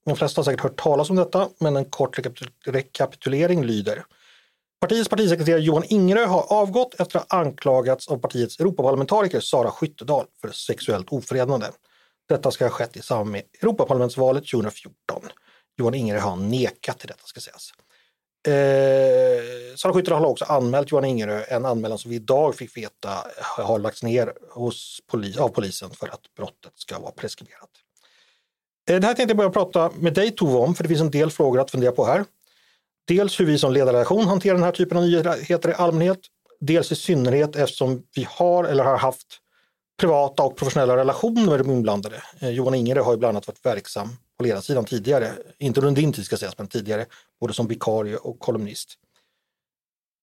De 0.09 0.15
flesta 0.15 0.39
har 0.39 0.43
säkert 0.43 0.61
hört 0.61 0.79
talas 0.79 1.09
om 1.09 1.15
detta, 1.15 1.49
men 1.59 1.75
en 1.75 1.85
kort 1.85 2.19
rekapitulering 2.65 3.63
lyder. 3.63 4.03
Partiets 4.81 5.09
partisekreterare 5.09 5.61
Johan 5.61 5.83
Ingerö 5.87 6.25
har 6.25 6.53
avgått 6.53 6.99
efter 6.99 7.19
att 7.19 7.31
ha 7.31 7.39
anklagats 7.39 8.07
av 8.07 8.17
partiets 8.17 8.59
Europaparlamentariker 8.59 9.39
Sara 9.39 9.71
Skyttedal 9.71 10.25
för 10.41 10.51
sexuellt 10.51 11.09
ofredande. 11.09 11.67
Detta 12.29 12.51
ska 12.51 12.65
ha 12.65 12.69
skett 12.69 12.97
i 12.97 13.01
samband 13.01 13.31
med 13.31 13.43
Europaparlamentsvalet 13.61 14.47
2014. 14.47 14.93
Johan 15.77 15.93
Ingerö 15.93 16.19
har 16.19 16.35
nekat 16.35 16.99
till 16.99 17.07
detta 17.07 17.23
ska 17.25 17.39
sägas. 17.39 17.71
Eh, 18.47 19.75
Sara 19.75 19.93
Skyttedal 19.93 20.21
har 20.21 20.29
också 20.29 20.45
anmält 20.45 20.91
Johan 20.91 21.05
Ingerö, 21.05 21.43
en 21.47 21.65
anmälan 21.65 21.97
som 21.97 22.11
vi 22.11 22.15
idag 22.15 22.55
fick 22.55 22.77
veta 22.77 23.23
har 23.37 23.79
lagts 23.79 24.03
ner 24.03 24.33
hos 24.49 24.99
polis, 25.07 25.37
av 25.37 25.49
polisen 25.49 25.89
för 25.89 26.07
att 26.07 26.35
brottet 26.37 26.73
ska 26.75 26.99
vara 26.99 27.11
preskriberat. 27.11 27.69
Eh, 28.89 28.99
det 28.99 29.07
här 29.07 29.13
tänkte 29.13 29.31
jag 29.31 29.37
börja 29.37 29.49
prata 29.49 29.91
med 29.99 30.13
dig 30.13 30.31
Tove 30.31 30.57
om, 30.57 30.75
för 30.75 30.83
det 30.83 30.87
finns 30.87 31.01
en 31.01 31.11
del 31.11 31.31
frågor 31.31 31.59
att 31.59 31.71
fundera 31.71 31.91
på 31.91 32.05
här. 32.05 32.25
Dels 33.07 33.39
hur 33.39 33.45
vi 33.45 33.57
som 33.57 33.73
ledarredaktion 33.73 34.27
hanterar 34.27 34.55
den 34.55 34.63
här 34.63 34.71
typen 34.71 34.97
av 34.97 35.03
nyheter 35.03 35.69
i 35.69 35.73
allmänhet. 35.73 36.19
Dels 36.59 36.91
i 36.91 36.95
synnerhet 36.95 37.55
eftersom 37.55 38.03
vi 38.15 38.27
har 38.29 38.63
eller 38.63 38.83
har 38.83 38.97
haft 38.97 39.27
privata 39.99 40.43
och 40.43 40.57
professionella 40.57 40.97
relationer 40.97 41.45
med 41.45 41.59
de 41.59 41.71
inblandade. 41.71 42.23
Eh, 42.39 42.49
Johan 42.49 42.75
Ingerö 42.75 43.01
har 43.01 43.11
ju 43.11 43.17
bland 43.17 43.29
annat 43.29 43.47
varit 43.47 43.65
verksam 43.65 44.09
på 44.37 44.43
ledarsidan 44.43 44.85
tidigare, 44.85 45.31
inte 45.59 45.81
under 45.81 46.01
din 46.01 46.13
tid 46.13 46.25
ska 46.25 46.37
sägas, 46.37 46.57
men 46.57 46.67
tidigare, 46.67 47.05
både 47.39 47.53
som 47.53 47.67
vikarie 47.67 48.17
och 48.17 48.39
kolumnist. 48.39 48.93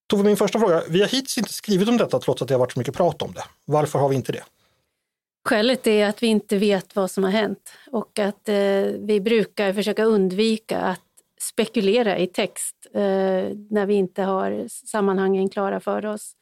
Tove, 0.09 0.23
min 0.23 0.37
första 0.37 0.59
fråga. 0.59 0.83
Vi 0.89 1.01
har 1.01 1.09
hittills 1.09 1.39
inte 1.39 1.53
skrivit 1.53 1.89
om 1.89 1.97
detta 1.97 2.21
trots 2.21 2.43
att 2.43 2.49
det 2.49 2.55
har 2.55 2.59
varit 2.59 2.73
så 2.73 2.79
mycket 2.79 2.95
prat 2.95 3.23
om 3.23 3.33
det. 3.33 3.45
Varför 3.65 3.99
har 3.99 4.09
vi 4.09 4.17
inte 4.17 4.33
det? 4.33 4.43
Skälet 5.47 5.87
är 5.87 6.07
att 6.07 6.23
vi 6.23 6.27
inte 6.27 6.59
vet 6.59 6.97
vad 6.97 7.11
som 7.11 7.25
har 7.25 7.31
hänt 7.31 7.73
och 7.91 8.19
att 8.19 8.49
eh, 8.49 8.55
vi 8.99 9.21
brukar 9.21 9.73
försöka 9.73 10.05
undvika 10.05 10.81
att 10.81 11.01
spekulera 11.41 12.19
i 12.19 12.27
text 12.27 12.87
eh, 12.95 13.01
när 13.71 13.87
vi 13.87 13.95
inte 13.95 14.23
har 14.23 14.65
sammanhangen 14.69 15.49
klara 15.49 15.81
för 15.81 16.07
oss. 16.07 16.33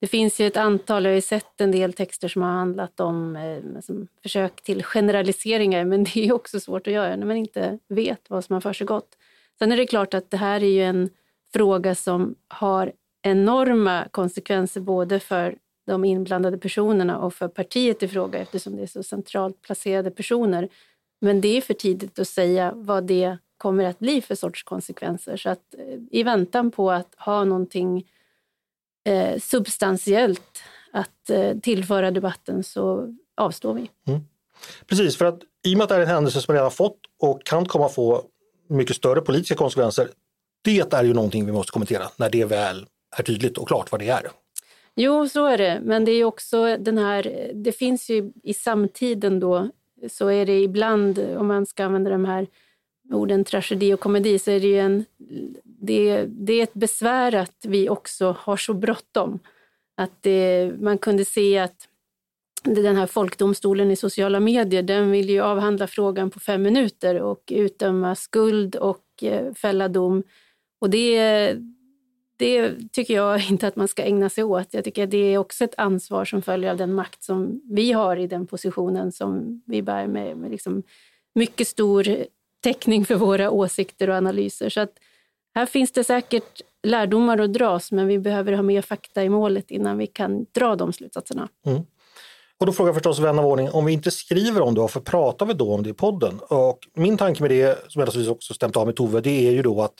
Det 0.00 0.06
finns 0.06 0.40
ju 0.40 0.46
ett 0.46 0.56
antal, 0.56 1.04
jag 1.04 1.10
har 1.10 1.14
ju 1.14 1.20
sett 1.20 1.60
en 1.60 1.70
del 1.70 1.92
texter 1.92 2.28
som 2.28 2.42
har 2.42 2.50
handlat 2.50 3.00
om 3.00 3.36
eh, 3.36 3.80
som 3.80 4.08
försök 4.22 4.62
till 4.62 4.84
generaliseringar, 4.84 5.84
men 5.84 6.04
det 6.14 6.28
är 6.28 6.32
också 6.32 6.60
svårt 6.60 6.86
att 6.86 6.92
göra 6.92 7.16
när 7.16 7.26
man 7.26 7.36
inte 7.36 7.78
vet 7.88 8.30
vad 8.30 8.44
som 8.44 8.54
har 8.54 8.60
försiggått. 8.60 9.16
Sen 9.58 9.72
är 9.72 9.76
det 9.76 9.86
klart 9.86 10.14
att 10.14 10.30
det 10.30 10.36
här 10.36 10.62
är 10.62 10.68
ju 10.68 10.82
en 10.82 11.10
fråga 11.52 11.94
som 11.94 12.34
har 12.48 12.92
enorma 13.22 14.08
konsekvenser 14.10 14.80
både 14.80 15.20
för 15.20 15.56
de 15.86 16.04
inblandade 16.04 16.58
personerna 16.58 17.18
och 17.18 17.34
för 17.34 17.48
partiet 17.48 18.02
i 18.02 18.08
fråga 18.08 18.38
eftersom 18.38 18.76
det 18.76 18.82
är 18.82 18.86
så 18.86 19.02
centralt 19.02 19.62
placerade 19.62 20.10
personer. 20.10 20.68
Men 21.20 21.40
det 21.40 21.56
är 21.56 21.60
för 21.60 21.74
tidigt 21.74 22.18
att 22.18 22.28
säga 22.28 22.72
vad 22.74 23.04
det 23.04 23.38
kommer 23.56 23.84
att 23.84 23.98
bli 23.98 24.20
för 24.20 24.34
sorts 24.34 24.62
konsekvenser. 24.62 25.36
Så 25.36 25.50
att 25.50 25.74
eh, 25.78 25.98
i 26.10 26.22
väntan 26.22 26.70
på 26.70 26.90
att 26.90 27.14
ha 27.18 27.44
någonting 27.44 28.04
eh, 29.04 29.38
substantiellt 29.40 30.62
att 30.92 31.30
eh, 31.30 31.58
tillföra 31.58 32.10
debatten 32.10 32.64
så 32.64 33.14
avstår 33.36 33.74
vi. 33.74 33.90
Mm. 34.06 34.20
Precis, 34.86 35.16
för 35.16 35.24
att 35.24 35.40
i 35.66 35.74
och 35.74 35.78
med 35.78 35.84
att 35.84 35.88
det 35.88 35.94
är 35.94 36.00
en 36.00 36.06
händelse 36.06 36.40
som 36.40 36.54
redan 36.54 36.70
fått 36.70 36.98
och 37.22 37.44
kan 37.44 37.66
komma 37.66 37.86
att 37.86 37.94
få 37.94 38.24
mycket 38.68 38.96
större 38.96 39.20
politiska 39.20 39.54
konsekvenser. 39.54 40.08
Det 40.64 40.94
är 40.94 41.04
ju 41.04 41.14
någonting 41.14 41.46
vi 41.46 41.52
måste 41.52 41.72
kommentera 41.72 42.04
när 42.16 42.30
det 42.30 42.44
väl 42.44 42.86
är 43.16 43.22
tydligt 43.22 43.58
och 43.58 43.68
klart 43.68 43.92
vad 43.92 44.00
det 44.00 44.08
är. 44.08 44.30
Jo, 44.96 45.28
så 45.28 45.46
är 45.46 45.58
det. 45.58 45.80
Men 45.84 46.04
det 46.04 46.12
är 46.12 46.24
också 46.24 46.76
den 46.76 46.98
här, 46.98 47.50
det 47.54 47.72
finns 47.72 48.10
ju 48.10 48.32
i 48.42 48.54
samtiden 48.54 49.40
då, 49.40 49.70
så 50.08 50.28
är 50.28 50.46
det 50.46 50.60
ibland, 50.62 51.18
om 51.36 51.46
man 51.46 51.66
ska 51.66 51.84
använda 51.84 52.10
de 52.10 52.24
här 52.24 52.46
orden 53.12 53.44
tragedi 53.44 53.94
och 53.94 54.00
komedi, 54.00 54.38
så 54.38 54.50
är 54.50 54.60
det 54.60 54.66
ju 54.66 54.78
en, 54.78 55.04
det, 55.64 56.26
det 56.26 56.52
är 56.52 56.62
ett 56.62 56.74
besvär 56.74 57.34
att 57.34 57.64
vi 57.68 57.88
också 57.88 58.36
har 58.38 58.56
så 58.56 58.74
bråttom. 58.74 59.38
Att 59.96 60.22
det, 60.22 60.72
man 60.80 60.98
kunde 60.98 61.24
se 61.24 61.58
att 61.58 61.88
den 62.62 62.96
här 62.96 63.06
folkdomstolen 63.06 63.90
i 63.90 63.96
sociala 63.96 64.40
medier, 64.40 64.82
den 64.82 65.10
vill 65.10 65.30
ju 65.30 65.40
avhandla 65.40 65.86
frågan 65.86 66.30
på 66.30 66.40
fem 66.40 66.62
minuter 66.62 67.20
och 67.20 67.52
utdöma 67.54 68.14
skuld 68.14 68.76
och 68.76 69.04
eh, 69.22 69.54
fälla 69.54 69.88
dom. 69.88 70.22
Och 70.80 70.90
det, 70.90 71.56
det 72.44 72.92
tycker 72.92 73.14
jag 73.14 73.50
inte 73.50 73.66
att 73.66 73.76
man 73.76 73.88
ska 73.88 74.02
ägna 74.02 74.30
sig 74.30 74.44
åt. 74.44 74.68
Jag 74.70 74.84
tycker 74.84 75.04
att 75.04 75.10
det 75.10 75.34
är 75.34 75.38
också 75.38 75.64
ett 75.64 75.74
ansvar 75.76 76.24
som 76.24 76.42
följer 76.42 76.70
av 76.70 76.76
den 76.76 76.94
makt 76.94 77.22
som 77.22 77.60
vi 77.70 77.92
har 77.92 78.16
i 78.16 78.26
den 78.26 78.46
positionen 78.46 79.12
som 79.12 79.62
vi 79.66 79.82
bär 79.82 80.06
med, 80.06 80.36
med 80.36 80.50
liksom 80.50 80.82
mycket 81.34 81.68
stor 81.68 82.06
täckning 82.60 83.04
för 83.04 83.14
våra 83.14 83.50
åsikter 83.50 84.10
och 84.10 84.16
analyser. 84.16 84.68
Så 84.68 84.80
att 84.80 84.92
här 85.54 85.66
finns 85.66 85.92
det 85.92 86.04
säkert 86.04 86.60
lärdomar 86.82 87.38
att 87.38 87.52
dras, 87.52 87.92
men 87.92 88.06
vi 88.06 88.18
behöver 88.18 88.52
ha 88.52 88.62
mer 88.62 88.82
fakta 88.82 89.24
i 89.24 89.28
målet 89.28 89.70
innan 89.70 89.98
vi 89.98 90.06
kan 90.06 90.46
dra 90.52 90.76
de 90.76 90.92
slutsatserna. 90.92 91.48
Mm. 91.66 91.82
Och 92.60 92.66
då 92.66 92.72
frågar 92.72 92.92
förstås 92.92 93.18
vän 93.18 93.38
av 93.38 93.46
ordning, 93.46 93.70
om 93.70 93.84
vi 93.84 93.92
inte 93.92 94.10
skriver 94.10 94.60
om 94.60 94.74
det, 94.74 94.80
varför 94.80 95.00
pratar 95.00 95.46
vi 95.46 95.54
då 95.54 95.74
om 95.74 95.82
det 95.82 95.90
i 95.90 95.94
podden? 95.94 96.40
Och 96.48 96.78
min 96.94 97.16
tanke 97.16 97.42
med 97.42 97.50
det, 97.50 97.92
som 97.92 98.00
jag 98.00 98.30
också 98.32 98.54
stämt 98.54 98.76
av 98.76 98.86
med 98.86 98.96
Tove, 98.96 99.20
det 99.20 99.48
är 99.48 99.52
ju 99.52 99.62
då 99.62 99.82
att 99.82 99.94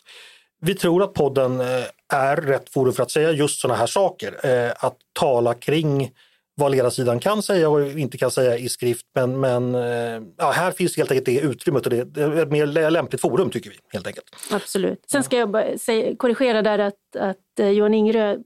vi 0.64 0.74
tror 0.74 1.02
att 1.02 1.12
podden 1.14 1.60
eh, 1.60 1.66
är 2.14 2.36
rätt 2.36 2.70
forum 2.70 2.92
för 2.92 3.02
att 3.02 3.10
säga 3.10 3.30
just 3.30 3.60
sådana 3.60 3.78
här 3.78 3.86
saker. 3.86 4.46
Eh, 4.46 4.72
att 4.78 4.96
tala 5.12 5.54
kring 5.54 6.12
vad 6.56 6.72
ledarsidan 6.72 7.20
kan 7.20 7.42
säga 7.42 7.68
och 7.68 7.90
inte 7.90 8.18
kan 8.18 8.30
säga 8.30 8.58
i 8.58 8.68
skrift. 8.68 9.06
Men, 9.14 9.40
men 9.40 9.74
eh, 9.74 10.22
ja, 10.36 10.50
här 10.50 10.70
finns 10.70 10.96
helt 10.96 11.10
enkelt 11.10 11.26
det 11.26 11.40
utrymmet 11.40 11.86
och 11.86 11.90
det 11.90 12.20
är 12.20 12.42
ett 12.42 12.50
mer 12.50 12.90
lämpligt 12.90 13.20
forum 13.20 13.50
tycker 13.50 13.70
vi. 13.70 13.76
helt 13.88 14.06
enkelt. 14.06 14.26
Absolut. 14.50 15.04
Sen 15.10 15.22
ska 15.22 15.36
jag 15.36 15.50
bara 15.50 15.78
säga, 15.78 16.16
korrigera 16.16 16.62
där 16.62 16.78
att, 16.78 17.16
att 17.18 17.74
Johan 17.74 17.94
Ingerö 17.94 18.36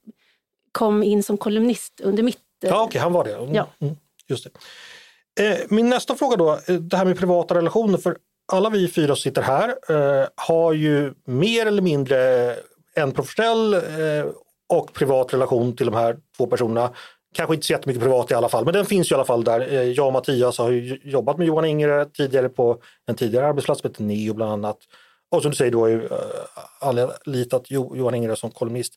kom 0.73 1.03
in 1.03 1.23
som 1.23 1.37
kolumnist 1.37 2.01
under 2.01 2.23
mitt... 2.23 2.39
Ja, 2.61 2.69
okej, 2.69 2.87
okay, 2.87 3.01
han 3.01 3.13
var 3.13 3.25
det. 3.25 3.35
Mm, 3.35 3.55
ja. 3.55 3.67
Mm, 3.79 3.97
just 4.27 4.45
det. 4.45 5.71
Min 5.71 5.89
nästa 5.89 6.15
fråga 6.15 6.37
då, 6.37 6.59
det 6.67 6.97
här 6.97 7.05
med 7.05 7.19
privata 7.19 7.55
relationer. 7.55 7.99
För 7.99 8.17
alla 8.53 8.71
vi 8.71 8.89
fyra 8.89 9.07
som 9.07 9.17
sitter 9.17 9.43
här 9.43 9.69
eh, 9.89 10.27
har 10.35 10.73
ju 10.73 11.15
mer 11.25 11.67
eller 11.67 11.83
mindre 11.83 12.55
en 12.99 13.13
professionell 13.13 13.75
eh, 13.75 14.27
och 14.69 14.93
privat 14.93 15.35
relation 15.35 15.77
till 15.77 15.87
de 15.87 15.95
här 15.95 16.17
två 16.37 16.47
personerna. 16.47 16.91
Kanske 17.35 17.55
inte 17.55 17.67
så 17.67 17.73
jättemycket 17.73 18.03
privat 18.03 18.31
i 18.31 18.35
alla 18.35 18.49
fall, 18.49 18.65
men 18.65 18.75
den 18.75 18.87
finns 18.87 19.11
ju 19.11 19.15
i 19.15 19.17
alla 19.17 19.25
fall 19.25 19.45
där. 19.45 19.61
Eh, 19.73 19.83
jag 19.83 20.07
och 20.07 20.13
Mattias 20.13 20.59
har 20.59 20.71
jobbat 21.07 21.39
med 21.39 21.47
Johan 21.47 21.65
Ingre 21.65 22.05
tidigare 22.05 22.49
på 22.49 22.83
en 23.07 23.15
tidigare 23.15 23.47
arbetsplats 23.47 23.81
som 23.81 23.91
heter 23.91 24.03
Neo 24.03 24.35
bland 24.35 24.53
annat. 24.53 24.79
Och 25.31 25.43
som 25.43 25.51
du 25.51 25.57
säger, 25.57 25.73
då 25.73 25.81
har 25.81 25.89
ju 25.89 26.05
eh, 26.05 26.19
anlitat 26.81 27.71
Johan 27.71 28.15
Ingre 28.15 28.37
som 28.37 28.51
kolumnist. 28.51 28.95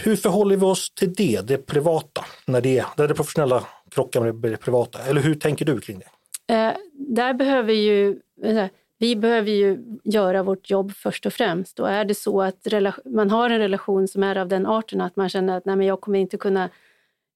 Hur 0.00 0.16
förhåller 0.16 0.56
vi 0.56 0.64
oss 0.64 0.94
till 0.94 1.14
det, 1.14 1.40
det 1.46 1.58
privata, 1.58 2.24
när 2.46 2.60
det, 2.60 2.84
när 2.96 3.08
det 3.08 3.14
professionella 3.14 3.64
krockar 3.90 4.20
med 4.20 4.34
det 4.34 4.56
privata? 4.56 4.98
Eller 4.98 5.20
hur 5.20 5.34
tänker 5.34 5.64
du 5.64 5.80
kring 5.80 5.98
det? 5.98 6.54
Eh, 6.54 6.72
där 6.92 7.34
behöver 7.34 7.72
ju, 7.72 8.20
eh, 8.44 8.66
vi 8.98 9.16
behöver 9.16 9.50
ju 9.50 9.98
göra 10.04 10.42
vårt 10.42 10.70
jobb 10.70 10.92
först 10.92 11.26
och 11.26 11.32
främst. 11.32 11.80
Och 11.80 11.90
är 11.90 12.04
det 12.04 12.14
så 12.14 12.42
att 12.42 12.66
man 13.04 13.30
har 13.30 13.50
en 13.50 13.58
relation 13.58 14.08
som 14.08 14.22
är 14.22 14.36
av 14.36 14.48
den 14.48 14.66
arten 14.66 15.00
att 15.00 15.16
man 15.16 15.28
känner 15.28 15.56
att 15.56 15.64
nej, 15.64 15.76
men 15.76 15.86
jag 15.86 16.00
kommer 16.00 16.18
inte 16.18 16.36
kunna 16.36 16.70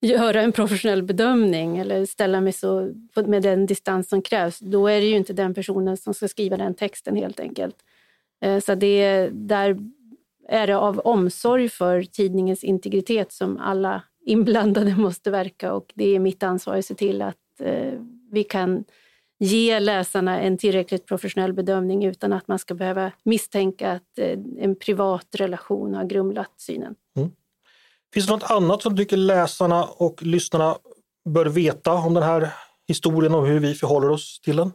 göra 0.01 0.41
en 0.41 0.51
professionell 0.51 1.03
bedömning 1.03 1.77
eller 1.77 2.05
ställa 2.05 2.41
mig 2.41 2.53
så 2.53 2.93
med 3.25 3.43
den 3.43 3.65
distans 3.65 4.09
som 4.09 4.21
krävs, 4.21 4.59
då 4.59 4.87
är 4.87 5.01
det 5.01 5.07
ju 5.07 5.15
inte 5.15 5.33
den 5.33 5.53
personen 5.53 5.97
som 5.97 6.13
ska 6.13 6.27
skriva 6.27 6.57
den 6.57 6.73
texten 6.73 7.15
helt 7.15 7.39
enkelt. 7.39 7.75
Eh, 8.41 8.59
så 8.59 8.75
det, 8.75 9.29
där 9.31 9.77
är 10.47 10.67
det 10.67 10.77
av 10.77 10.99
omsorg 10.99 11.69
för 11.69 12.03
tidningens 12.03 12.63
integritet 12.63 13.31
som 13.31 13.57
alla 13.57 14.01
inblandade 14.25 14.95
måste 14.97 15.31
verka 15.31 15.73
och 15.73 15.91
det 15.95 16.15
är 16.15 16.19
mitt 16.19 16.43
ansvar 16.43 16.75
att 16.75 16.85
se 16.85 16.95
till 16.95 17.21
att 17.21 17.37
eh, 17.59 17.93
vi 18.31 18.43
kan 18.43 18.83
ge 19.43 19.79
läsarna 19.79 20.41
en 20.41 20.57
tillräckligt 20.57 21.05
professionell 21.05 21.53
bedömning 21.53 22.05
utan 22.05 22.33
att 22.33 22.47
man 22.47 22.59
ska 22.59 22.73
behöva 22.73 23.11
misstänka 23.23 23.91
att 23.91 24.17
eh, 24.17 24.39
en 24.59 24.75
privat 24.75 25.27
relation 25.35 25.93
har 25.93 26.03
grumlat 26.03 26.51
synen. 26.57 26.95
Mm. 27.17 27.31
Finns 28.13 28.25
det 28.25 28.33
något 28.33 28.51
annat 28.51 28.81
som 28.81 28.95
du 28.95 29.03
tycker 29.03 29.17
läsarna 29.17 29.83
och 29.83 30.23
lyssnarna 30.23 30.75
bör 31.29 31.45
veta 31.45 31.93
om 31.93 32.13
den 32.13 32.23
här 32.23 32.49
historien 32.87 33.35
och 33.35 33.47
hur 33.47 33.59
vi 33.59 33.73
förhåller 33.73 34.09
oss 34.09 34.39
till 34.41 34.55
den? 34.55 34.71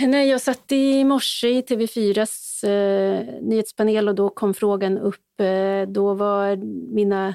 Nej, 0.00 0.28
jag 0.28 0.40
satt 0.40 0.72
i 0.72 1.04
morse 1.04 1.48
i 1.48 1.62
TV4s 1.62 2.64
eh, 2.64 3.24
nyhetspanel 3.42 4.08
och 4.08 4.14
då 4.14 4.28
kom 4.30 4.54
frågan 4.54 4.98
upp. 4.98 5.40
Eh, 5.40 5.92
då 5.92 6.14
var 6.14 6.56
mina 6.94 7.34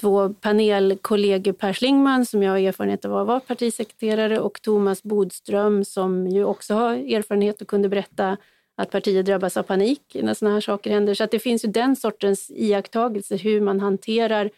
två 0.00 0.34
panelkollegor 0.40 1.52
Per 1.52 1.72
Schlingman 1.72 2.26
som 2.26 2.42
jag 2.42 2.52
har 2.52 2.58
erfarenhet 2.58 3.04
av 3.04 3.16
att 3.16 3.26
vara 3.26 3.40
partisekreterare 3.40 4.40
och 4.40 4.62
Thomas 4.62 5.02
Bodström 5.02 5.84
som 5.84 6.26
ju 6.26 6.44
också 6.44 6.74
har 6.74 6.94
erfarenhet 6.94 7.62
och 7.62 7.68
kunde 7.68 7.88
berätta 7.88 8.36
att 8.76 8.90
partier 8.90 9.22
drabbas 9.22 9.56
av 9.56 9.62
panik 9.62 10.16
när 10.22 10.34
sådana 10.34 10.54
här 10.54 10.60
saker 10.60 10.90
händer. 10.90 11.14
Så 11.14 11.24
att 11.24 11.30
det 11.30 11.38
finns 11.38 11.64
ju 11.64 11.68
den 11.68 11.96
sortens 11.96 12.50
iakttagelse 12.50 13.36
hur 13.36 13.60
man 13.60 13.80
hanterar 13.80 14.50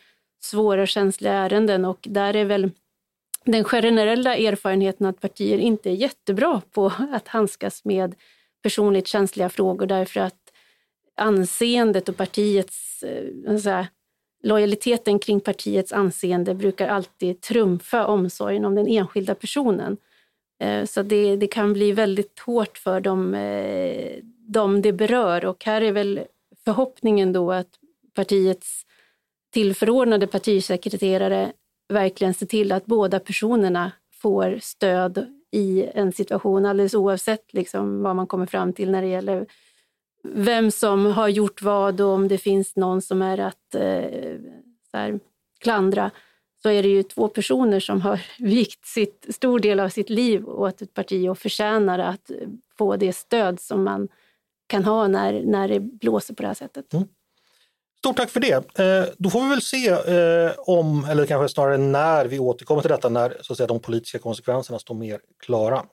svåra 0.43 0.87
känsliga 0.87 1.33
ärenden 1.33 1.85
och 1.85 2.07
där 2.11 2.37
är 2.37 2.45
väl 2.45 2.71
den 3.45 3.65
generella 3.65 4.37
erfarenheten 4.37 5.07
att 5.07 5.21
partier 5.21 5.59
inte 5.59 5.91
är 5.91 5.95
jättebra 5.95 6.63
på 6.71 6.93
att 7.13 7.29
handskas 7.29 7.85
med 7.85 8.15
personligt 8.63 9.07
känsliga 9.07 9.49
frågor 9.49 9.87
därför 9.87 10.21
att 10.21 10.53
anseendet 11.17 12.09
och 12.09 12.17
partiets 12.17 13.03
eh, 13.03 13.25
lojaliteten 14.43 15.19
kring 15.19 15.41
partiets 15.41 15.93
anseende 15.93 16.55
brukar 16.55 16.89
alltid 16.89 17.41
trumfa 17.41 18.07
omsorgen 18.07 18.65
om 18.65 18.75
den 18.75 18.87
enskilda 18.87 19.35
personen. 19.35 19.97
Eh, 20.63 20.85
så 20.85 21.03
det, 21.03 21.37
det 21.37 21.47
kan 21.47 21.73
bli 21.73 21.93
väldigt 21.93 22.39
hårt 22.39 22.79
för 22.79 23.01
dem, 23.01 23.35
eh, 23.35 24.19
dem 24.49 24.83
det 24.83 24.93
berör 24.93 25.45
och 25.45 25.65
här 25.65 25.81
är 25.81 25.93
väl 25.93 26.21
förhoppningen 26.65 27.33
då 27.33 27.53
att 27.53 27.69
partiets 28.15 28.87
tillförordnade 29.53 30.27
partisekreterare 30.27 31.53
verkligen 31.89 32.35
ser 32.35 32.47
till 32.47 32.73
att 32.73 32.87
båda 32.87 33.21
personerna 33.21 33.93
får 34.13 34.59
stöd 34.63 35.27
i 35.53 35.85
en 35.95 36.13
situation 36.13 36.67
alldeles 36.67 36.95
oavsett 36.95 37.55
liksom 37.55 38.03
vad 38.03 38.17
man 38.17 38.27
kommer 38.27 38.47
fram 38.47 38.73
till 38.73 38.91
när 38.91 39.03
det 39.03 39.09
gäller 39.09 39.47
vem 40.23 40.71
som 40.71 41.07
har 41.07 41.29
gjort 41.29 41.63
vad 41.63 42.01
och 42.01 42.09
om 42.09 42.29
det 42.29 42.39
finns 42.39 42.77
någon 42.77 43.03
som 43.03 43.23
är 43.23 43.39
att 43.39 43.75
eh, 43.75 44.39
så 44.91 44.97
här, 44.97 45.21
klandra 45.61 46.11
så 46.63 46.69
är 46.69 46.83
det 46.83 46.89
ju 46.89 47.03
två 47.03 47.29
personer 47.29 47.81
som 47.81 48.01
har 48.01 48.21
vikt 48.39 48.87
sitt, 48.87 49.27
stor 49.31 49.59
del 49.61 49.81
av 49.81 49.89
sitt 49.89 50.11
liv 50.11 50.49
åt 50.49 50.83
ett 50.83 50.95
parti 50.95 51.29
och 51.29 51.39
förtjänar 51.39 51.99
att 51.99 52.31
få 52.79 52.97
det 52.97 53.13
stöd 53.13 53.61
som 53.61 53.85
man 53.85 54.09
kan 54.67 54.85
ha 54.85 55.09
när, 55.09 55.43
när 55.43 55.69
det 55.69 55.81
blåser 55.81 56.35
på 56.35 56.43
det 56.43 56.49
här 56.49 56.55
sättet. 56.55 56.93
Mm. 56.95 57.09
Stort 57.99 58.17
tack 58.17 58.31
för 58.31 58.41
det. 58.41 58.79
Eh, 58.79 59.15
då 59.19 59.31
får 59.31 59.43
vi 59.43 59.49
väl 59.49 59.63
se 59.63 59.89
eh, 59.89 60.53
om, 60.59 61.05
eller 61.05 61.27
kanske 61.27 61.55
snarare 61.55 61.79
när 61.79 62.27
vi 62.27 62.39
återkommer 62.39 62.83
till 62.83 62.91
detta, 62.91 63.09
när 63.09 63.37
så 63.41 63.53
att 63.53 63.57
säga, 63.57 63.67
de 63.67 63.81
politiska 63.81 64.19
konsekvenserna 64.19 64.79
står 64.79 64.95
mer 64.95 65.21
klara. 65.41 65.85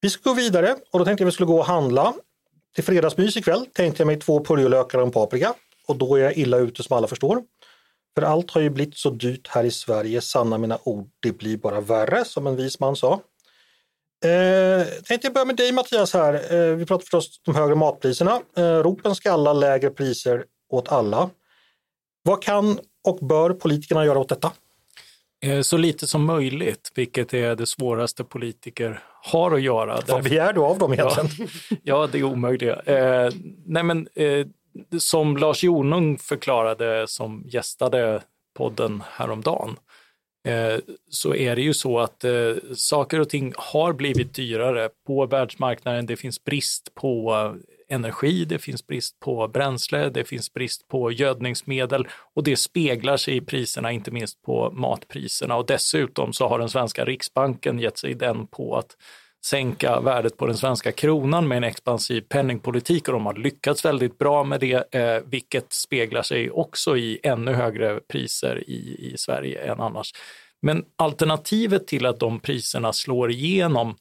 Vi 0.00 0.10
ska 0.10 0.30
gå 0.30 0.36
vidare 0.36 0.76
och 0.90 0.98
då 0.98 1.04
tänkte 1.04 1.22
jag 1.22 1.28
att 1.28 1.32
vi 1.32 1.34
skulle 1.34 1.46
gå 1.46 1.58
och 1.58 1.66
handla. 1.66 2.14
Till 2.74 2.84
fredagsmys 2.84 3.36
ikväll 3.36 3.66
tänkte 3.66 4.00
jag 4.00 4.06
mig 4.06 4.16
två 4.18 4.44
purjolökar 4.44 4.98
och 4.98 5.04
en 5.04 5.12
paprika 5.12 5.54
och 5.88 5.96
då 5.96 6.16
är 6.16 6.20
jag 6.20 6.36
illa 6.36 6.56
ute 6.56 6.82
som 6.82 6.96
alla 6.96 7.06
förstår. 7.06 7.42
För 8.14 8.22
allt 8.22 8.50
har 8.50 8.60
ju 8.60 8.70
blivit 8.70 8.96
så 8.96 9.10
dyrt 9.10 9.48
här 9.48 9.64
i 9.64 9.70
Sverige, 9.70 10.20
sanna 10.20 10.58
mina 10.58 10.78
ord, 10.84 11.10
det 11.20 11.32
blir 11.32 11.56
bara 11.56 11.80
värre, 11.80 12.24
som 12.24 12.46
en 12.46 12.56
vis 12.56 12.80
man 12.80 12.96
sa. 12.96 13.20
Eh, 14.24 14.86
tänkte 15.04 15.26
jag 15.26 15.32
börja 15.32 15.44
med 15.44 15.56
dig 15.56 15.72
Mattias 15.72 16.14
här. 16.14 16.54
Eh, 16.54 16.76
vi 16.76 16.86
pratar 16.86 17.02
förstås 17.02 17.40
om 17.46 17.54
högre 17.54 17.74
matpriserna. 17.74 18.40
Eh, 18.56 18.62
ropen 18.62 19.14
ska 19.14 19.32
alla 19.32 19.52
lägre 19.52 19.90
priser 19.90 20.44
åt 20.70 20.92
alla. 20.92 21.30
Vad 22.22 22.42
kan 22.42 22.78
och 23.04 23.26
bör 23.26 23.50
politikerna 23.50 24.04
göra 24.04 24.18
åt 24.18 24.28
detta? 24.28 24.52
Eh, 25.44 25.60
så 25.60 25.76
lite 25.76 26.06
som 26.06 26.24
möjligt, 26.24 26.92
vilket 26.94 27.34
är 27.34 27.56
det 27.56 27.66
svåraste 27.66 28.24
politiker 28.24 29.02
har 29.22 29.54
att 29.54 29.62
göra. 29.62 30.00
Vad 30.08 30.24
begär 30.24 30.52
du 30.52 30.60
av 30.60 30.78
dem 30.78 30.92
egentligen? 30.92 31.30
Ja, 31.70 31.76
ja 31.82 32.08
det 32.12 32.18
är 32.18 32.22
omöjliga. 32.22 32.80
Eh, 32.80 33.32
nej 33.66 33.82
men, 33.82 34.08
eh, 34.14 34.46
som 34.98 35.36
Lars 35.36 35.64
Jonung 35.64 36.18
förklarade 36.18 37.04
som 37.08 37.44
gästade 37.46 38.22
podden 38.56 39.02
häromdagen, 39.10 39.76
eh, 40.48 40.78
så 41.10 41.34
är 41.34 41.56
det 41.56 41.62
ju 41.62 41.74
så 41.74 41.98
att 41.98 42.24
eh, 42.24 42.52
saker 42.74 43.20
och 43.20 43.28
ting 43.28 43.52
har 43.56 43.92
blivit 43.92 44.34
dyrare 44.34 44.88
på 45.06 45.26
världsmarknaden. 45.26 46.06
Det 46.06 46.16
finns 46.16 46.44
brist 46.44 46.94
på 46.94 47.54
energi, 47.94 48.44
det 48.44 48.58
finns 48.58 48.86
brist 48.86 49.20
på 49.20 49.48
bränsle, 49.48 50.08
det 50.08 50.24
finns 50.24 50.52
brist 50.52 50.88
på 50.88 51.12
gödningsmedel 51.12 52.08
och 52.34 52.44
det 52.44 52.56
speglar 52.56 53.16
sig 53.16 53.36
i 53.36 53.40
priserna, 53.40 53.92
inte 53.92 54.10
minst 54.10 54.42
på 54.42 54.70
matpriserna. 54.70 55.56
Och 55.56 55.66
dessutom 55.66 56.32
så 56.32 56.48
har 56.48 56.58
den 56.58 56.68
svenska 56.68 57.04
riksbanken 57.04 57.78
gett 57.78 57.98
sig 57.98 58.14
den 58.14 58.46
på 58.46 58.76
att 58.76 58.96
sänka 59.44 60.00
värdet 60.00 60.36
på 60.36 60.46
den 60.46 60.56
svenska 60.56 60.92
kronan 60.92 61.48
med 61.48 61.56
en 61.56 61.64
expansiv 61.64 62.20
penningpolitik 62.20 63.08
och 63.08 63.14
de 63.14 63.26
har 63.26 63.34
lyckats 63.34 63.84
väldigt 63.84 64.18
bra 64.18 64.44
med 64.44 64.60
det, 64.60 64.94
eh, 64.94 65.22
vilket 65.26 65.72
speglar 65.72 66.22
sig 66.22 66.50
också 66.50 66.96
i 66.96 67.20
ännu 67.22 67.52
högre 67.52 68.00
priser 68.00 68.64
i, 68.66 69.10
i 69.12 69.18
Sverige 69.18 69.72
än 69.72 69.80
annars. 69.80 70.12
Men 70.62 70.84
alternativet 70.96 71.86
till 71.86 72.06
att 72.06 72.20
de 72.20 72.40
priserna 72.40 72.92
slår 72.92 73.30
igenom 73.30 73.96